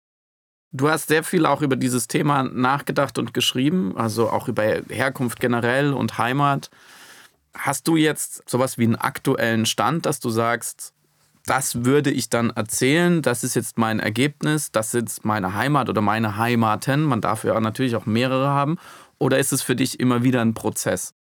Du 0.72 0.90
hast 0.90 1.10
sehr 1.10 1.24
viel 1.24 1.46
auch 1.46 1.62
über 1.62 1.76
dieses 1.76 2.08
Thema 2.08 2.42
nachgedacht 2.42 3.20
und 3.20 3.36
geschrieben, 3.36 3.96
also 3.96 4.32
auch 4.32 4.48
über 4.48 4.64
Herkunft 4.90 5.40
generell 5.40 5.94
und 5.94 6.18
Heimat. 6.18 6.72
Hast 7.56 7.88
du 7.88 7.98
jetzt 7.98 8.50
sowas 8.50 8.80
wie 8.80 8.86
einen 8.86 8.96
aktuellen 8.96 9.68
Stand, 9.68 10.08
dass 10.08 10.20
du 10.20 10.32
sagst, 10.32 10.94
das 11.46 11.86
würde 11.86 12.10
ich 12.10 12.30
dann 12.30 12.50
erzählen, 12.50 13.22
das 13.22 13.44
ist 13.44 13.54
jetzt 13.54 13.78
mein 13.78 14.00
Ergebnis, 14.00 14.72
das 14.72 14.96
ist 14.96 15.24
meine 15.24 15.54
Heimat 15.54 15.88
oder 15.88 16.02
meine 16.02 16.38
Heimaten. 16.38 17.04
Man 17.04 17.22
darf 17.22 17.44
ja 17.44 17.60
natürlich 17.60 17.96
auch 17.96 18.08
mehrere 18.08 18.48
haben. 18.48 18.80
Oder 19.20 19.38
ist 19.38 19.54
es 19.54 19.62
für 19.62 19.76
dich 19.76 20.00
immer 20.00 20.24
wieder 20.24 20.42
ein 20.42 20.56
Prozess? 20.56 21.14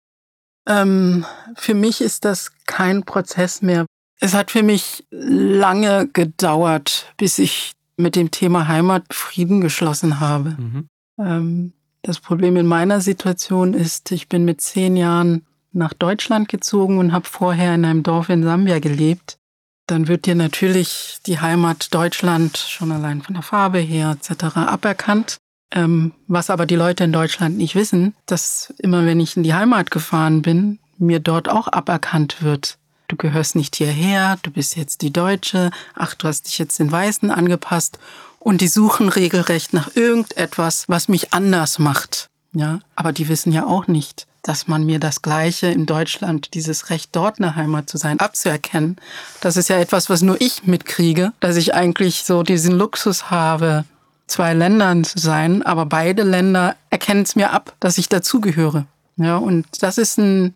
Ähm, 0.71 1.27
für 1.57 1.75
mich 1.75 2.01
ist 2.01 2.25
das 2.25 2.53
kein 2.67 3.03
Prozess 3.03 3.61
mehr. 3.61 3.87
Es 4.21 4.35
hat 4.35 4.51
für 4.51 4.63
mich 4.63 5.05
lange 5.11 6.09
gedauert, 6.13 7.13
bis 7.17 7.39
ich 7.39 7.73
mit 7.97 8.17
dem 8.17 8.31
Thema 8.31 8.69
Heimat 8.69 9.05
Frieden 9.13 9.61
geschlossen 9.61 10.21
habe. 10.21 10.51
Mhm. 10.51 10.89
Ähm, 11.19 11.73
das 12.03 12.21
Problem 12.21 12.57
in 12.57 12.67
meiner 12.67 13.01
Situation 13.01 13.75
ist, 13.75 14.11
ich 14.13 14.29
bin 14.29 14.45
mit 14.45 14.61
zehn 14.61 14.97
Jahren 14.97 15.45
nach 15.73 15.93
Deutschland 15.93 16.49
gezogen 16.49 16.99
und 16.99 17.13
habe 17.13 17.27
vorher 17.27 17.75
in 17.75 17.85
einem 17.85 18.03
Dorf 18.03 18.29
in 18.29 18.43
Sambia 18.43 18.79
gelebt. 18.79 19.39
Dann 19.87 20.09
wird 20.09 20.27
dir 20.27 20.35
natürlich 20.35 21.19
die 21.27 21.41
Heimat 21.41 21.93
Deutschland 21.93 22.57
schon 22.57 22.93
allein 22.93 23.23
von 23.23 23.35
der 23.35 23.43
Farbe 23.43 23.79
her 23.79 24.17
etc. 24.19 24.57
aberkannt. 24.57 25.39
Ähm, 25.73 26.13
was 26.27 26.51
aber 26.51 26.67
die 26.67 26.77
Leute 26.77 27.05
in 27.05 27.13
Deutschland 27.13 27.57
nicht 27.57 27.75
wissen, 27.75 28.15
dass 28.27 28.75
immer 28.79 29.07
wenn 29.07 29.21
ich 29.21 29.37
in 29.37 29.45
die 29.45 29.55
Heimat 29.55 29.91
gefahren 29.91 30.43
bin, 30.43 30.79
mir 30.99 31.21
dort 31.21 31.49
auch 31.49 31.69
aberkannt 31.69 32.43
wird. 32.43 32.77
Du 33.09 33.17
gehörst 33.17 33.57
nicht 33.57 33.77
hierher, 33.77 34.39
du 34.43 34.51
bist 34.51 34.77
jetzt 34.77 35.03
die 35.03 35.13
Deutsche, 35.13 35.71
ach, 35.95 36.15
du 36.15 36.29
hast 36.29 36.47
dich 36.47 36.59
jetzt 36.59 36.79
den 36.79 36.93
Weißen 36.93 37.31
angepasst 37.31 37.99
und 38.39 38.61
die 38.61 38.69
suchen 38.69 39.09
regelrecht 39.09 39.73
nach 39.73 39.95
irgendetwas, 39.97 40.89
was 40.89 41.09
mich 41.09 41.33
anders 41.33 41.79
macht. 41.79 42.29
Ja, 42.53 42.81
aber 42.97 43.13
die 43.13 43.29
wissen 43.29 43.53
ja 43.53 43.67
auch 43.67 43.87
nicht, 43.87 44.27
dass 44.43 44.67
man 44.67 44.85
mir 44.85 44.99
das 44.99 45.23
Gleiche 45.23 45.69
in 45.69 45.87
Deutschland, 45.87 46.55
dieses 46.55 46.91
Recht 46.91 47.11
dort 47.13 47.39
eine 47.39 47.55
Heimat 47.55 47.89
zu 47.89 47.97
sein, 47.97 48.19
abzuerkennen. 48.19 48.97
Das 49.41 49.57
ist 49.57 49.69
ja 49.69 49.79
etwas, 49.79 50.11
was 50.11 50.23
nur 50.23 50.41
ich 50.41 50.65
mitkriege, 50.65 51.33
dass 51.41 51.57
ich 51.57 51.75
eigentlich 51.75 52.25
so 52.25 52.43
diesen 52.43 52.77
Luxus 52.77 53.31
habe, 53.31 53.85
zwei 54.31 54.55
Ländern 54.55 55.05
zu 55.05 55.19
sein, 55.19 55.63
aber 55.63 55.87
beide 55.87 56.23
Länder 56.23 56.77
erkennen 56.91 57.23
es 57.23 57.37
mir 57.37 57.53
ab, 57.53 57.75
dass 57.81 57.99
ich 57.99 58.09
dazugehöre. 58.09 58.87
Ja, 59.17 59.37
und 59.37 59.67
das 59.83 59.99
ist 59.99 60.19
ein 60.19 60.55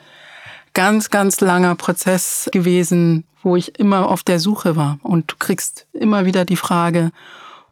ganz, 0.72 1.11
ganz 1.11 1.41
langer 1.41 1.75
Prozess 1.75 2.49
gewesen, 2.53 3.25
wo 3.43 3.57
ich 3.57 3.79
immer 3.79 4.09
auf 4.09 4.22
der 4.22 4.41
Suche 4.41 4.77
war. 4.77 4.99
Und 5.03 5.33
du 5.33 5.37
kriegst 5.39 5.87
immer 5.93 6.25
wieder 6.25 6.45
die 6.45 6.57
Frage, 6.57 7.11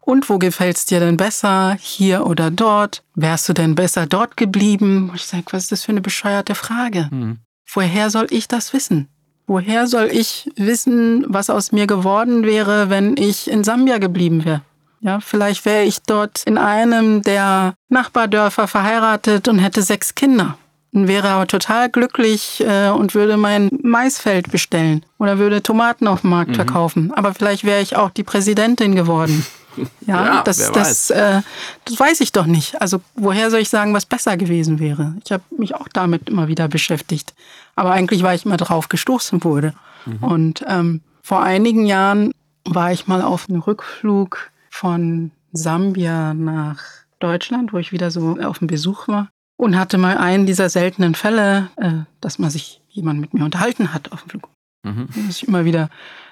und 0.05 0.29
wo 0.29 0.37
gefällt's 0.37 0.85
dir 0.85 0.99
denn 0.99 1.15
besser, 1.15 1.77
hier 1.79 2.25
oder 2.25 2.51
dort? 2.51 3.03
Wärst 3.15 3.47
du 3.47 3.53
denn 3.53 3.73
besser 3.73 4.05
dort 4.05 4.35
geblieben? 4.35 5.11
Ich 5.15 5.25
sage, 5.25 5.45
was 5.51 5.63
ist 5.63 5.71
das 5.71 5.83
für 5.85 5.93
eine 5.93 6.01
bescheuerte 6.01 6.55
Frage? 6.55 7.07
Mhm. 7.09 7.37
Woher 7.71 8.09
soll 8.09 8.27
ich 8.29 8.49
das 8.49 8.73
wissen? 8.73 9.07
Woher 9.47 9.87
soll 9.87 10.09
ich 10.11 10.49
wissen, 10.55 11.25
was 11.27 11.49
aus 11.49 11.71
mir 11.71 11.87
geworden 11.87 12.43
wäre, 12.43 12.89
wenn 12.89 13.15
ich 13.17 13.49
in 13.49 13.63
Sambia 13.63 13.97
geblieben 13.97 14.43
wäre? 14.45 14.61
Ja, 15.03 15.19
vielleicht 15.19 15.65
wäre 15.65 15.83
ich 15.83 16.01
dort 16.01 16.43
in 16.45 16.57
einem 16.57 17.23
der 17.23 17.75
Nachbardörfer 17.89 18.69
verheiratet 18.69 19.49
und 19.49 19.59
hätte 19.59 19.81
sechs 19.81 20.15
Kinder. 20.15 20.57
Und 20.93 21.07
wäre 21.07 21.29
aber 21.29 21.47
total 21.47 21.89
glücklich 21.89 22.63
äh, 22.65 22.89
und 22.89 23.15
würde 23.15 23.35
mein 23.35 23.69
Maisfeld 23.81 24.51
bestellen 24.51 25.03
oder 25.17 25.39
würde 25.39 25.61
Tomaten 25.61 26.07
auf 26.07 26.21
dem 26.21 26.29
Markt 26.29 26.51
mhm. 26.51 26.55
verkaufen. 26.55 27.13
Aber 27.13 27.33
vielleicht 27.33 27.63
wäre 27.63 27.81
ich 27.81 27.95
auch 27.95 28.11
die 28.11 28.23
Präsidentin 28.23 28.95
geworden. 28.95 29.45
Ja, 30.05 30.23
ja 30.23 30.41
das, 30.43 30.71
das, 30.71 31.09
äh, 31.09 31.41
das 31.85 31.99
weiß 31.99 32.21
ich 32.21 32.31
doch 32.31 32.45
nicht. 32.45 32.79
Also 32.79 33.01
woher 33.15 33.49
soll 33.49 33.61
ich 33.61 33.69
sagen, 33.69 33.91
was 33.95 34.05
besser 34.05 34.37
gewesen 34.37 34.77
wäre? 34.77 35.15
Ich 35.25 35.31
habe 35.31 35.41
mich 35.57 35.73
auch 35.73 35.87
damit 35.91 36.29
immer 36.29 36.47
wieder 36.47 36.67
beschäftigt. 36.67 37.33
Aber 37.75 37.91
eigentlich 37.91 38.21
war 38.21 38.35
ich 38.35 38.45
immer 38.45 38.57
drauf 38.57 38.87
gestoßen 38.87 39.43
wurde. 39.43 39.73
Mhm. 40.05 40.17
Und 40.23 40.65
ähm, 40.67 41.01
vor 41.23 41.41
einigen 41.41 41.87
Jahren 41.87 42.33
war 42.65 42.91
ich 42.91 43.07
mal 43.07 43.23
auf 43.23 43.49
einem 43.49 43.61
Rückflug 43.61 44.51
von 44.73 45.31
Sambia 45.51 46.33
nach 46.33 46.81
Deutschland, 47.19 47.73
wo 47.73 47.77
ich 47.77 47.91
wieder 47.91 48.09
so 48.09 48.39
auf 48.41 48.57
dem 48.57 48.67
Besuch 48.67 49.07
war 49.07 49.29
und 49.55 49.77
hatte 49.77 49.99
mal 49.99 50.17
einen 50.17 50.47
dieser 50.47 50.67
seltenen 50.67 51.13
Fälle, 51.13 51.69
äh, 51.77 51.91
dass 52.21 52.39
man 52.39 52.49
sich 52.49 52.81
jemand 52.89 53.21
mit 53.21 53.35
mir 53.35 53.45
unterhalten 53.45 53.93
hat 53.93 54.11
auf 54.11 54.23
dem 54.23 54.29
Flug. 54.31 54.49
Mhm. 54.83 55.09
Ich 55.29 55.47
immer 55.47 55.63
wieder, 55.63 55.89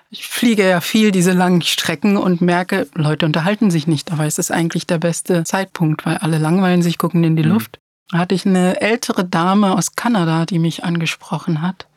ich 0.10 0.28
fliege 0.28 0.68
ja 0.68 0.82
viel 0.82 1.12
diese 1.12 1.34
langen 1.34 1.62
Strecken 1.62 2.18
und 2.18 2.42
merke, 2.42 2.88
Leute 2.96 3.28
unterhalten 3.28 3.70
sich 3.70 3.86
nicht, 3.86 4.12
aber 4.12 4.26
es 4.26 4.40
ist 4.40 4.52
eigentlich 4.52 4.88
der 4.88 4.98
beste 4.98 5.44
Zeitpunkt, 5.44 6.04
weil 6.08 6.18
alle 6.18 6.40
langweilen 6.40 6.82
sich, 6.82 6.98
gucken 6.98 7.24
in 7.24 7.36
die 7.36 7.44
mhm. 7.44 7.52
Luft. 7.52 7.80
Da 8.10 8.18
hatte 8.18 8.34
ich 8.34 8.48
eine 8.48 8.82
ältere 8.82 9.24
Dame 9.24 9.78
aus 9.78 9.96
Kanada, 9.96 10.48
die 10.48 10.60
mich 10.60 10.84
angesprochen 10.84 11.62
hat 11.62 11.88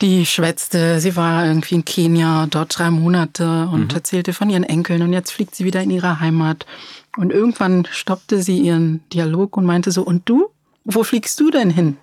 die 0.00 0.26
schwätzte, 0.26 1.00
sie 1.00 1.16
war 1.16 1.44
irgendwie 1.46 1.76
in 1.76 1.84
Kenia, 1.84 2.46
dort 2.48 2.78
drei 2.78 2.90
Monate 2.90 3.68
und 3.72 3.90
mhm. 3.90 3.96
erzählte 3.96 4.32
von 4.32 4.50
ihren 4.50 4.64
Enkeln 4.64 5.02
und 5.02 5.12
jetzt 5.12 5.32
fliegt 5.32 5.54
sie 5.54 5.64
wieder 5.64 5.82
in 5.82 5.90
ihre 5.90 6.20
Heimat. 6.20 6.66
Und 7.16 7.32
irgendwann 7.32 7.86
stoppte 7.90 8.42
sie 8.42 8.58
ihren 8.58 9.02
Dialog 9.12 9.56
und 9.56 9.66
meinte 9.66 9.90
so, 9.90 10.02
und 10.02 10.28
du? 10.28 10.48
Wo 10.84 11.02
fliegst 11.02 11.40
du 11.40 11.50
denn 11.50 11.70
hin? 11.70 11.96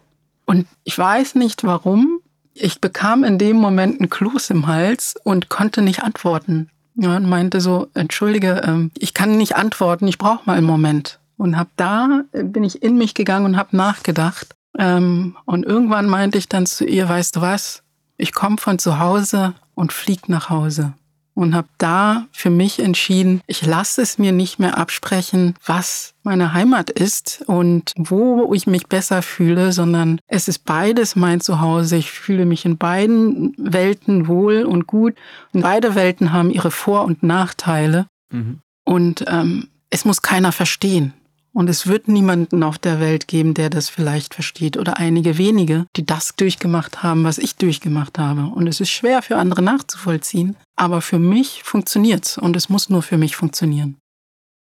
Und 0.46 0.68
ich 0.84 0.98
weiß 0.98 1.36
nicht 1.36 1.64
warum. 1.64 2.20
Ich 2.54 2.82
bekam 2.82 3.24
in 3.24 3.38
dem 3.38 3.58
Moment 3.58 4.00
einen 4.00 4.10
Kloß 4.10 4.50
im 4.52 4.68
Hals 4.68 5.16
und 5.24 5.50
konnte 5.50 5.82
nicht 5.82 6.04
antworten. 6.04 6.70
Ja, 6.96 7.18
und 7.18 7.28
meinte 7.28 7.60
so, 7.60 7.88
entschuldige, 7.94 8.62
ähm, 8.66 8.92
ich 8.98 9.14
kann 9.14 9.38
nicht 9.38 9.56
antworten, 9.58 10.08
ich 10.08 10.18
brauche 10.18 10.44
mal 10.46 10.58
einen 10.58 10.66
Moment. 10.66 11.20
Und 11.36 11.58
hab 11.58 11.68
da, 11.76 12.24
äh, 12.32 12.44
bin 12.44 12.64
ich 12.64 12.82
in 12.82 12.98
mich 12.98 13.14
gegangen 13.14 13.46
und 13.46 13.58
hab 13.58 13.74
nachgedacht. 13.74 14.56
Ähm, 14.78 15.36
und 15.46 15.66
irgendwann 15.66 16.08
meinte 16.08 16.38
ich 16.38 16.48
dann 16.48 16.66
zu 16.66 16.86
ihr, 16.86 17.10
weißt 17.10 17.36
du 17.36 17.42
was, 17.42 17.84
ich 18.18 18.34
komme 18.34 18.58
von 18.58 18.80
zu 18.80 19.00
Hause 19.00 19.54
und 19.74 19.94
fliege 19.94 20.32
nach 20.32 20.50
Hause 20.50 20.94
und 21.36 21.54
habe 21.54 21.68
da 21.78 22.26
für 22.32 22.50
mich 22.50 22.80
entschieden, 22.80 23.42
ich 23.46 23.66
lasse 23.66 24.02
es 24.02 24.18
mir 24.18 24.32
nicht 24.32 24.58
mehr 24.58 24.78
absprechen, 24.78 25.56
was 25.66 26.14
meine 26.24 26.54
Heimat 26.54 26.90
ist 26.90 27.44
und 27.46 27.92
wo 27.98 28.54
ich 28.54 28.66
mich 28.66 28.88
besser 28.88 29.22
fühle, 29.22 29.74
sondern 29.74 30.20
es 30.28 30.48
ist 30.48 30.60
beides 30.60 31.16
mein 31.16 31.42
Zuhause. 31.42 31.98
Ich 31.98 32.10
fühle 32.10 32.46
mich 32.46 32.66
in 32.66 32.78
beiden 32.78 33.54
Welten 33.58 34.28
wohl 34.28 34.64
und 34.64 34.88
gut. 34.88 35.16
Und 35.52 35.62
beide 35.62 35.94
Welten 35.94 36.32
haben 36.32 36.50
ihre 36.50 36.72
Vor- 36.72 37.04
und 37.04 37.22
Nachteile. 37.22 38.08
Mhm. 38.32 38.62
Und 38.86 39.26
ähm, 39.28 39.68
es 39.90 40.06
muss 40.06 40.22
keiner 40.22 40.54
verstehen. 40.54 41.14
Und 41.56 41.70
es 41.70 41.88
wird 41.88 42.10
niemanden 42.10 42.64
auf 42.64 42.78
der 42.78 43.00
Welt 43.00 43.30
geben, 43.30 43.54
der 43.54 43.70
das 43.70 43.88
vielleicht 43.88 44.34
versteht 44.34 44.76
oder 44.76 44.98
einige 44.98 45.38
wenige, 45.38 45.88
die 45.96 46.06
das 46.06 46.36
durchgemacht 46.36 47.02
haben, 47.02 47.24
was 47.24 47.38
ich 47.38 47.56
durchgemacht 47.56 48.20
habe. 48.20 48.48
Und 48.54 48.68
es 48.68 48.82
ist 48.82 48.90
schwer 48.90 49.22
für 49.22 49.38
andere 49.38 49.62
nachzuvollziehen, 49.62 50.58
aber 50.76 51.00
für 51.00 51.18
mich 51.18 51.64
funktioniert's 51.64 52.38
und 52.38 52.58
es 52.58 52.68
muss 52.68 52.90
nur 52.90 53.02
für 53.04 53.18
mich 53.18 53.38
funktionieren. 53.38 53.98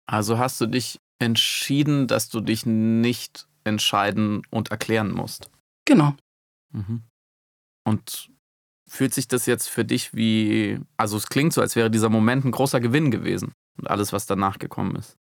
Also 0.07 0.39
hast 0.39 0.61
du 0.61 0.67
dich 0.67 1.01
entschieden, 1.19 2.07
dass 2.07 2.29
du 2.29 2.41
dich 2.41 2.65
nicht 2.65 3.49
entscheiden 3.65 4.43
und 4.51 4.71
erklären 4.71 5.11
musst. 5.11 5.51
Genau. 5.87 6.15
Mhm. 6.71 7.03
Und 7.85 8.31
fühlt 8.89 9.15
sich 9.15 9.27
das 9.27 9.47
jetzt 9.47 9.69
für 9.69 9.85
dich 9.85 10.15
wie, 10.15 10.79
also 10.97 11.17
es 11.17 11.27
klingt 11.27 11.55
so, 11.55 11.61
als 11.61 11.75
wäre 11.75 11.91
dieser 11.91 12.09
Moment 12.09 12.45
ein 12.45 12.53
großer 12.53 12.79
Gewinn 12.79 13.11
gewesen 13.11 13.53
und 13.79 13.91
alles, 13.91 14.13
was 14.13 14.27
danach 14.27 14.61
gekommen 14.61 14.95
ist. 14.95 15.17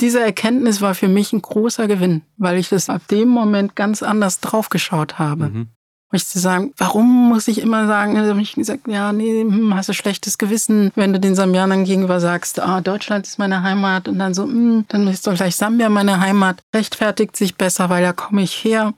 Diese 0.00 0.20
Erkenntnis 0.20 0.80
war 0.80 0.94
für 0.94 1.08
mich 1.08 1.32
ein 1.32 1.40
großer 1.40 1.86
Gewinn, 1.86 2.22
weil 2.36 2.58
ich 2.58 2.68
das 2.68 2.90
ab 2.90 3.02
dem 3.10 3.28
Moment 3.28 3.76
ganz 3.76 4.02
anders 4.02 4.40
draufgeschaut 4.40 5.18
habe. 5.18 5.48
Mhm. 5.48 5.68
Ich 6.12 6.26
zu 6.26 6.38
sagen, 6.38 6.72
warum 6.76 7.28
muss 7.28 7.48
ich 7.48 7.60
immer 7.60 7.86
sagen, 7.86 8.16
also 8.16 8.34
ich 8.36 8.54
gesagt, 8.54 8.86
ja, 8.86 9.12
nee, 9.12 9.42
hm, 9.42 9.74
hast 9.74 9.88
du 9.88 9.92
schlechtes 9.92 10.38
Gewissen, 10.38 10.92
wenn 10.94 11.12
du 11.12 11.18
den 11.18 11.34
Sambianern 11.34 11.84
gegenüber 11.84 12.20
sagst, 12.20 12.60
ah, 12.60 12.80
Deutschland 12.80 13.26
ist 13.26 13.38
meine 13.38 13.62
Heimat 13.62 14.06
und 14.06 14.18
dann 14.18 14.32
so, 14.32 14.44
hm, 14.44 14.84
dann 14.88 15.08
ist 15.08 15.26
doch 15.26 15.34
gleich 15.34 15.56
Sambia 15.56 15.88
meine 15.88 16.20
Heimat, 16.20 16.62
rechtfertigt 16.74 17.36
sich 17.36 17.56
besser, 17.56 17.90
weil 17.90 18.02
da 18.02 18.12
komme 18.12 18.42
ich 18.42 18.52
her. 18.64 18.94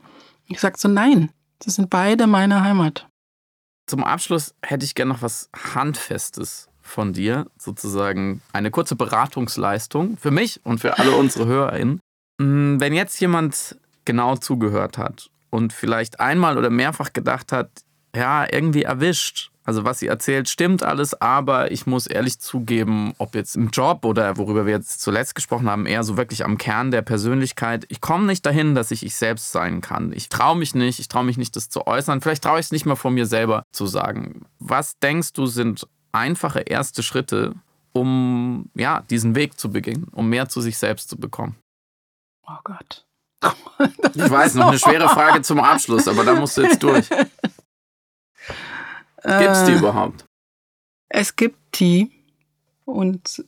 Ich 0.49 0.61
sag 0.61 0.79
so, 0.79 0.89
nein, 0.89 1.31
das 1.61 1.77
sind 1.77 1.89
beide 1.89 2.27
meine 2.27 2.63
Heimat. 2.63 3.09
Zum 3.87 4.05
Abschluss 4.05 4.55
hätte 4.63 4.85
ich 4.85 4.95
gerne 4.95 5.15
noch 5.15 5.23
was 5.23 5.49
Handfestes 5.75 6.69
von 6.89 7.13
dir 7.13 7.47
sozusagen 7.59 8.43
eine 8.53 8.71
kurze 8.71 8.97
Beratungsleistung 8.97 10.17
für 10.17 10.31
mich 10.31 10.61
und 10.65 10.81
für 10.81 10.99
alle 10.99 11.13
unsere 11.13 11.47
HörerInnen. 11.47 12.01
Mm, 12.39 12.81
wenn 12.81 12.93
jetzt 12.93 13.21
jemand 13.21 13.77
genau 14.05 14.37
zugehört 14.37 14.99
hat 14.99 15.31
und 15.51 15.73
vielleicht 15.73 16.21
einmal 16.21 16.59
oder 16.59 16.71
mehrfach 16.71 17.13
gedacht 17.13 17.53
hat, 17.53 17.71
ja, 18.15 18.47
irgendwie 18.51 18.83
erwischt, 18.83 19.51
also 19.69 19.85
was 19.85 19.99
sie 19.99 20.07
erzählt, 20.07 20.49
stimmt 20.49 20.83
alles, 20.83 21.21
aber 21.21 21.71
ich 21.71 21.87
muss 21.87 22.07
ehrlich 22.07 22.41
zugeben, 22.41 23.13
ob 23.19 23.35
jetzt 23.35 23.55
im 23.55 23.69
Job 23.69 24.07
oder 24.07 24.39
worüber 24.39 24.65
wir 24.65 24.73
jetzt 24.73 25.03
zuletzt 25.03 25.35
gesprochen 25.35 25.69
haben, 25.69 25.85
eher 25.85 26.05
so 26.05 26.17
wirklich 26.17 26.43
am 26.43 26.57
Kern 26.57 26.91
der 26.91 27.03
Persönlichkeit. 27.03 27.85
Ich 27.91 28.01
komme 28.01 28.25
nicht 28.25 28.47
dahin, 28.47 28.75
dass 28.75 28.93
ich 28.93 29.05
ich 29.05 29.15
selbst 29.15 29.53
sein 29.53 29.83
kann. 29.83 30.11
Ich 30.15 30.31
traue 30.31 30.57
mich 30.57 30.75
nicht, 30.75 31.01
ich 31.01 31.09
traue 31.09 31.25
mich 31.25 31.37
nicht, 31.37 31.55
das 31.55 31.69
zu 31.69 31.87
äußern. 31.87 32.23
Vielleicht 32.23 32.45
traue 32.45 32.61
ich 32.61 32.67
es 32.67 32.73
nicht 32.73 32.87
mal 32.87 32.97
von 32.97 33.13
mir 33.13 33.27
selber 33.27 33.63
zu 33.71 33.87
sagen. 33.87 34.47
Was 34.59 34.99
denkst 35.01 35.35
du 35.35 35.45
sind 35.45 35.87
einfache 36.13 36.61
erste 36.61 37.03
Schritte, 37.03 37.55
um 37.93 38.71
ja, 38.75 39.03
diesen 39.03 39.35
Weg 39.35 39.59
zu 39.59 39.71
beginnen, 39.71 40.09
um 40.13 40.29
mehr 40.29 40.49
zu 40.49 40.61
sich 40.61 40.79
selbst 40.79 41.09
zu 41.09 41.17
bekommen? 41.17 41.57
Oh 42.47 42.59
Gott. 42.65 43.07
ich 44.15 44.31
weiß, 44.31 44.55
noch 44.55 44.69
eine 44.69 44.79
schwere 44.79 45.09
Frage 45.15 45.43
zum 45.43 45.61
Abschluss, 45.61 46.09
aber 46.09 46.25
da 46.25 46.35
musst 46.35 46.57
du 46.57 46.63
jetzt 46.63 46.83
durch. 46.83 47.09
Gibt 47.09 47.27
es 49.25 49.65
die 49.65 49.73
äh, 49.73 49.79
überhaupt? 49.79 50.25
Es 51.09 51.37
gibt 51.37 51.81
die 51.81 52.11
und 52.85 53.45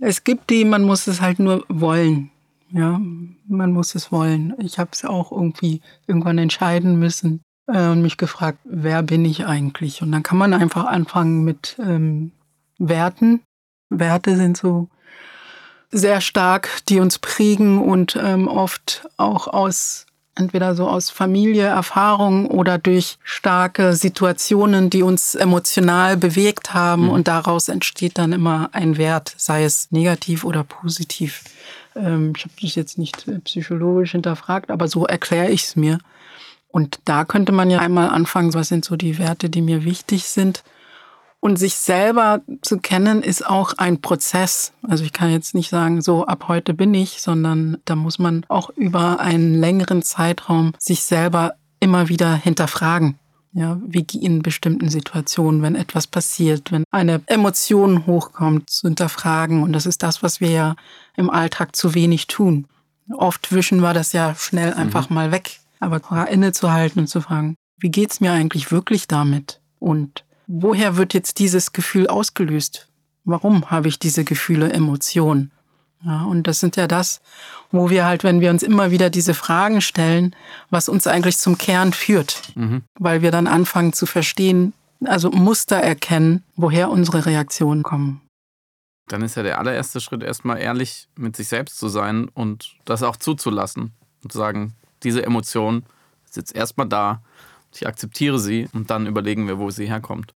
es 0.00 0.24
gibt 0.24 0.50
die, 0.50 0.64
man 0.64 0.82
muss 0.82 1.06
es 1.06 1.20
halt 1.20 1.38
nur 1.38 1.64
wollen. 1.68 2.30
Ja, 2.70 3.00
man 3.46 3.72
muss 3.72 3.94
es 3.94 4.12
wollen. 4.12 4.54
Ich 4.58 4.78
habe 4.78 4.90
es 4.92 5.04
auch 5.04 5.32
irgendwie 5.32 5.80
irgendwann 6.06 6.38
entscheiden 6.38 6.98
müssen 6.98 7.40
äh, 7.40 7.47
und 7.68 8.02
mich 8.02 8.16
gefragt, 8.16 8.58
wer 8.64 9.02
bin 9.02 9.24
ich 9.24 9.46
eigentlich? 9.46 10.02
Und 10.02 10.10
dann 10.12 10.22
kann 10.22 10.38
man 10.38 10.54
einfach 10.54 10.86
anfangen 10.86 11.44
mit 11.44 11.76
ähm, 11.78 12.32
Werten. 12.78 13.42
Werte 13.90 14.36
sind 14.36 14.56
so 14.56 14.88
sehr 15.90 16.20
stark, 16.20 16.68
die 16.88 17.00
uns 17.00 17.18
prägen 17.18 17.78
und 17.80 18.16
ähm, 18.16 18.48
oft 18.48 19.08
auch 19.16 19.48
aus 19.48 20.06
entweder 20.34 20.74
so 20.74 20.88
aus 20.88 21.10
Familie, 21.10 21.64
Erfahrung 21.64 22.46
oder 22.46 22.78
durch 22.78 23.18
starke 23.24 23.94
Situationen, 23.94 24.88
die 24.88 25.02
uns 25.02 25.34
emotional 25.34 26.16
bewegt 26.16 26.74
haben. 26.74 27.04
Mhm. 27.04 27.10
Und 27.10 27.28
daraus 27.28 27.68
entsteht 27.68 28.18
dann 28.18 28.32
immer 28.32 28.70
ein 28.72 28.96
Wert, 28.96 29.34
sei 29.36 29.64
es 29.64 29.90
negativ 29.90 30.44
oder 30.44 30.64
positiv. 30.64 31.42
Ähm, 31.96 32.32
ich 32.36 32.44
habe 32.44 32.54
das 32.62 32.74
jetzt 32.76 32.98
nicht 32.98 33.26
äh, 33.28 33.40
psychologisch 33.40 34.12
hinterfragt, 34.12 34.70
aber 34.70 34.88
so 34.88 35.06
erkläre 35.06 35.50
ich 35.50 35.64
es 35.64 35.76
mir. 35.76 35.98
Und 36.68 37.00
da 37.04 37.24
könnte 37.24 37.52
man 37.52 37.70
ja 37.70 37.78
einmal 37.78 38.10
anfangen, 38.10 38.54
was 38.54 38.68
sind 38.68 38.84
so 38.84 38.96
die 38.96 39.18
Werte, 39.18 39.48
die 39.50 39.62
mir 39.62 39.84
wichtig 39.84 40.24
sind. 40.24 40.62
Und 41.40 41.56
sich 41.56 41.76
selber 41.76 42.40
zu 42.62 42.78
kennen, 42.78 43.22
ist 43.22 43.46
auch 43.46 43.74
ein 43.78 44.00
Prozess. 44.00 44.72
Also 44.82 45.04
ich 45.04 45.12
kann 45.12 45.30
jetzt 45.30 45.54
nicht 45.54 45.70
sagen, 45.70 46.02
so 46.02 46.26
ab 46.26 46.46
heute 46.48 46.74
bin 46.74 46.92
ich, 46.94 47.22
sondern 47.22 47.78
da 47.84 47.94
muss 47.94 48.18
man 48.18 48.44
auch 48.48 48.70
über 48.70 49.20
einen 49.20 49.54
längeren 49.54 50.02
Zeitraum 50.02 50.72
sich 50.78 51.04
selber 51.04 51.54
immer 51.80 52.08
wieder 52.08 52.34
hinterfragen. 52.34 53.18
Ja, 53.52 53.80
wie 53.86 54.04
in 54.20 54.42
bestimmten 54.42 54.90
Situationen, 54.90 55.62
wenn 55.62 55.74
etwas 55.74 56.06
passiert, 56.06 56.70
wenn 56.70 56.84
eine 56.90 57.22
Emotion 57.26 58.04
hochkommt, 58.06 58.68
zu 58.68 58.88
hinterfragen. 58.88 59.62
Und 59.62 59.72
das 59.72 59.86
ist 59.86 60.02
das, 60.02 60.22
was 60.22 60.40
wir 60.40 60.50
ja 60.50 60.76
im 61.16 61.30
Alltag 61.30 61.74
zu 61.74 61.94
wenig 61.94 62.26
tun. 62.26 62.66
Oft 63.16 63.52
wischen 63.52 63.80
wir 63.80 63.94
das 63.94 64.12
ja 64.12 64.34
schnell 64.34 64.74
einfach 64.74 65.08
mhm. 65.08 65.14
mal 65.14 65.32
weg. 65.32 65.60
Aber 65.80 66.28
innezuhalten 66.28 67.00
und 67.00 67.06
zu 67.08 67.20
fragen, 67.20 67.54
wie 67.78 67.90
geht's 67.90 68.20
mir 68.20 68.32
eigentlich 68.32 68.70
wirklich 68.72 69.06
damit? 69.08 69.60
Und 69.78 70.24
woher 70.46 70.96
wird 70.96 71.14
jetzt 71.14 71.38
dieses 71.38 71.72
Gefühl 71.72 72.08
ausgelöst? 72.08 72.88
Warum 73.24 73.70
habe 73.70 73.88
ich 73.88 73.98
diese 73.98 74.24
Gefühle, 74.24 74.72
Emotionen? 74.72 75.52
Ja, 76.04 76.22
und 76.24 76.46
das 76.46 76.60
sind 76.60 76.76
ja 76.76 76.86
das, 76.86 77.20
wo 77.72 77.90
wir 77.90 78.04
halt, 78.04 78.22
wenn 78.22 78.40
wir 78.40 78.50
uns 78.50 78.62
immer 78.62 78.90
wieder 78.90 79.10
diese 79.10 79.34
Fragen 79.34 79.80
stellen, 79.80 80.34
was 80.70 80.88
uns 80.88 81.06
eigentlich 81.06 81.38
zum 81.38 81.58
Kern 81.58 81.92
führt, 81.92 82.52
mhm. 82.54 82.82
weil 82.98 83.22
wir 83.22 83.30
dann 83.30 83.46
anfangen 83.46 83.92
zu 83.92 84.06
verstehen, 84.06 84.74
also 85.04 85.30
Muster 85.30 85.76
erkennen, 85.76 86.44
woher 86.56 86.90
unsere 86.90 87.26
Reaktionen 87.26 87.82
kommen. 87.82 88.20
Dann 89.08 89.22
ist 89.22 89.36
ja 89.36 89.42
der 89.42 89.58
allererste 89.58 90.00
Schritt 90.00 90.22
erstmal 90.22 90.58
ehrlich 90.58 91.08
mit 91.16 91.34
sich 91.34 91.48
selbst 91.48 91.78
zu 91.78 91.88
sein 91.88 92.28
und 92.28 92.76
das 92.84 93.02
auch 93.02 93.16
zuzulassen 93.16 93.92
und 94.22 94.32
zu 94.32 94.38
sagen, 94.38 94.74
diese 95.02 95.24
Emotion 95.24 95.84
ist 96.24 96.36
jetzt 96.36 96.54
erstmal 96.54 96.88
da, 96.88 97.22
ich 97.74 97.86
akzeptiere 97.86 98.38
sie 98.38 98.68
und 98.72 98.90
dann 98.90 99.06
überlegen 99.06 99.46
wir, 99.46 99.58
wo 99.58 99.70
sie 99.70 99.86
herkommt. 99.86 100.32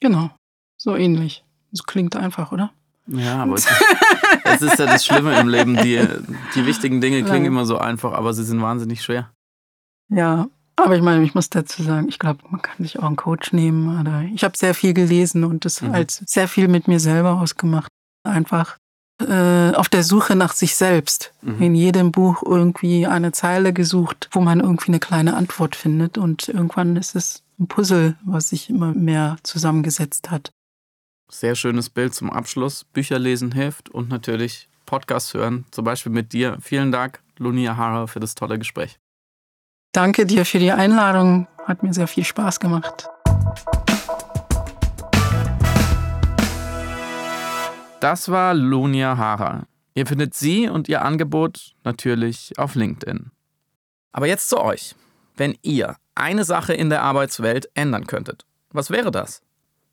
Genau, 0.00 0.30
so 0.76 0.96
ähnlich. 0.96 1.44
Das 1.70 1.84
klingt 1.84 2.16
einfach, 2.16 2.52
oder? 2.52 2.72
Ja, 3.06 3.42
aber 3.42 3.54
es 3.54 3.66
ist, 4.62 4.78
ja 4.78 4.86
das 4.86 5.04
Schlimme 5.04 5.38
im 5.38 5.48
Leben. 5.48 5.76
Die, 5.76 6.06
die 6.54 6.66
wichtigen 6.66 7.00
Dinge 7.00 7.22
klingen 7.24 7.46
immer 7.46 7.66
so 7.66 7.78
einfach, 7.78 8.12
aber 8.12 8.32
sie 8.32 8.44
sind 8.44 8.60
wahnsinnig 8.60 9.02
schwer. 9.02 9.30
Ja, 10.10 10.48
aber 10.76 10.96
ich 10.96 11.02
meine, 11.02 11.24
ich 11.24 11.34
muss 11.34 11.50
dazu 11.50 11.82
sagen, 11.82 12.08
ich 12.08 12.18
glaube, 12.18 12.40
man 12.50 12.62
kann 12.62 12.76
sich 12.78 12.98
auch 12.98 13.04
einen 13.04 13.16
Coach 13.16 13.52
nehmen. 13.52 14.00
Oder 14.00 14.22
ich 14.22 14.44
habe 14.44 14.56
sehr 14.56 14.74
viel 14.74 14.94
gelesen 14.94 15.44
und 15.44 15.64
das 15.64 15.82
mhm. 15.82 15.92
halt 15.92 16.10
sehr 16.10 16.48
viel 16.48 16.68
mit 16.68 16.86
mir 16.86 17.00
selber 17.00 17.40
ausgemacht. 17.40 17.90
Einfach 18.24 18.78
äh, 19.20 19.72
auf 19.74 19.88
der 19.88 20.02
Suche 20.02 20.36
nach 20.36 20.52
sich 20.52 20.76
selbst. 20.76 21.32
Mhm. 21.42 21.62
In 21.62 21.74
jedem 21.74 22.12
Buch 22.12 22.42
irgendwie 22.44 23.06
eine 23.06 23.32
Zeile 23.32 23.72
gesucht, 23.72 24.28
wo 24.32 24.40
man 24.40 24.60
irgendwie 24.60 24.88
eine 24.88 25.00
kleine 25.00 25.36
Antwort 25.36 25.76
findet. 25.76 26.18
Und 26.18 26.48
irgendwann 26.48 26.96
ist 26.96 27.16
es 27.16 27.42
ein 27.58 27.66
Puzzle, 27.66 28.16
was 28.24 28.50
sich 28.50 28.70
immer 28.70 28.92
mehr 28.92 29.36
zusammengesetzt 29.42 30.30
hat. 30.30 30.52
Sehr 31.30 31.54
schönes 31.54 31.90
Bild 31.90 32.14
zum 32.14 32.30
Abschluss. 32.30 32.84
Bücher 32.84 33.18
lesen 33.18 33.52
hilft 33.52 33.90
und 33.90 34.08
natürlich 34.08 34.68
Podcasts 34.86 35.34
hören, 35.34 35.66
zum 35.70 35.84
Beispiel 35.84 36.12
mit 36.12 36.32
dir. 36.32 36.56
Vielen 36.62 36.92
Dank, 36.92 37.20
Lunia 37.36 37.76
Hara, 37.76 38.06
für 38.06 38.20
das 38.20 38.34
tolle 38.34 38.58
Gespräch. 38.58 38.98
Danke 39.92 40.24
dir 40.24 40.46
für 40.46 40.58
die 40.58 40.72
Einladung. 40.72 41.46
Hat 41.66 41.82
mir 41.82 41.92
sehr 41.92 42.06
viel 42.08 42.24
Spaß 42.24 42.60
gemacht. 42.60 43.08
Das 48.00 48.28
war 48.28 48.54
Lunia 48.54 49.16
Hara. 49.16 49.66
Ihr 49.94 50.06
findet 50.06 50.32
sie 50.32 50.68
und 50.68 50.88
ihr 50.88 51.02
Angebot 51.02 51.74
natürlich 51.82 52.52
auf 52.56 52.76
LinkedIn. 52.76 53.32
Aber 54.12 54.28
jetzt 54.28 54.48
zu 54.48 54.60
euch. 54.60 54.94
Wenn 55.36 55.58
ihr 55.62 55.96
eine 56.14 56.44
Sache 56.44 56.74
in 56.74 56.90
der 56.90 57.02
Arbeitswelt 57.02 57.68
ändern 57.74 58.06
könntet, 58.06 58.46
was 58.70 58.90
wäre 58.90 59.10
das? 59.10 59.42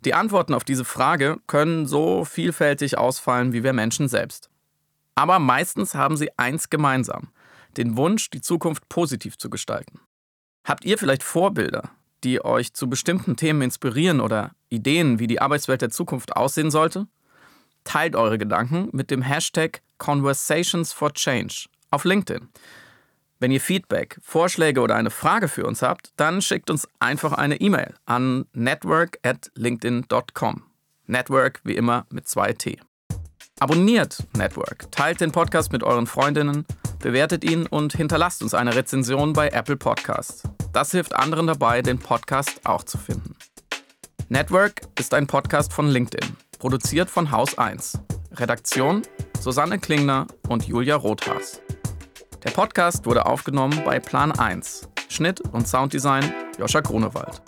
Die 0.06 0.14
Antworten 0.14 0.54
auf 0.54 0.64
diese 0.64 0.86
Frage 0.86 1.38
können 1.48 1.88
so 1.88 2.26
vielfältig 2.26 2.96
ausfallen 3.00 3.54
wie 3.54 3.64
wir 3.64 3.74
Menschen 3.74 4.08
selbst. 4.08 4.52
Aber 5.16 5.40
meistens 5.40 5.96
haben 5.96 6.16
sie 6.16 6.30
eins 6.38 6.70
gemeinsam, 6.70 7.30
den 7.76 7.98
Wunsch, 7.98 8.30
die 8.30 8.42
Zukunft 8.42 8.88
positiv 8.88 9.40
zu 9.40 9.50
gestalten. 9.50 10.00
Habt 10.64 10.86
ihr 10.86 11.00
vielleicht 11.00 11.24
Vorbilder, 11.24 11.90
die 12.24 12.46
euch 12.46 12.74
zu 12.74 12.88
bestimmten 12.88 13.36
Themen 13.36 13.64
inspirieren 13.64 14.22
oder 14.22 14.52
Ideen, 14.70 15.18
wie 15.18 15.28
die 15.28 15.42
Arbeitswelt 15.42 15.82
der 15.82 15.90
Zukunft 15.90 16.36
aussehen 16.36 16.70
sollte? 16.70 17.08
Teilt 17.86 18.18
eure 18.18 18.38
Gedanken 18.38 18.90
mit 18.92 19.10
dem 19.10 19.22
Hashtag 19.22 19.82
Conversations 19.98 20.92
for 20.92 21.14
Change 21.14 21.68
auf 21.92 22.04
LinkedIn. 22.04 22.50
Wenn 23.40 23.52
ihr 23.52 23.62
Feedback, 23.62 24.18
Vorschläge 24.22 24.82
oder 24.82 24.96
eine 24.96 25.12
Frage 25.12 25.48
für 25.48 25.66
uns 25.66 25.82
habt, 25.82 26.12
dann 26.18 26.42
schickt 26.42 26.70
uns 26.70 26.88
einfach 27.00 27.34
eine 27.34 27.60
E-Mail 27.62 27.94
an 28.06 28.46
network 28.54 29.20
at 29.24 29.52
linkedin.com. 29.56 30.64
Network 31.06 31.62
wie 31.64 31.76
immer 31.76 32.06
mit 32.10 32.28
zwei 32.28 32.54
T. 32.54 32.80
Abonniert 33.60 34.24
Network, 34.36 34.92
teilt 34.92 35.22
den 35.22 35.32
Podcast 35.32 35.72
mit 35.72 35.84
euren 35.84 36.08
Freundinnen, 36.08 36.66
bewertet 37.00 37.44
ihn 37.44 37.68
und 37.68 37.94
hinterlasst 37.94 38.42
uns 38.42 38.54
eine 38.54 38.76
Rezension 38.76 39.34
bei 39.34 39.50
Apple 39.50 39.78
Podcasts. 39.78 40.44
Das 40.74 40.92
hilft 40.92 41.16
anderen 41.16 41.48
dabei, 41.48 41.82
den 41.82 42.00
Podcast 42.00 42.62
auch 42.66 42.84
zu 42.84 42.98
finden. 42.98 43.36
Network 44.28 44.82
ist 45.00 45.14
ein 45.14 45.28
Podcast 45.28 45.72
von 45.72 45.88
LinkedIn, 45.88 46.36
produziert 46.58 47.10
von 47.10 47.32
Haus 47.32 47.58
1. 47.58 48.00
Redaktion 48.34 49.02
Susanne 49.40 49.80
Klingner 49.80 50.28
und 50.48 50.68
Julia 50.68 50.96
Rothas. 50.96 51.62
Der 52.44 52.52
Podcast 52.52 53.06
wurde 53.06 53.26
aufgenommen 53.26 53.82
bei 53.86 54.00
Plan 54.00 54.32
1. 54.32 54.88
Schnitt 55.10 55.42
und 55.42 55.68
Sounddesign 55.68 56.32
Joscha 56.58 56.82
Grunewald. 56.82 57.42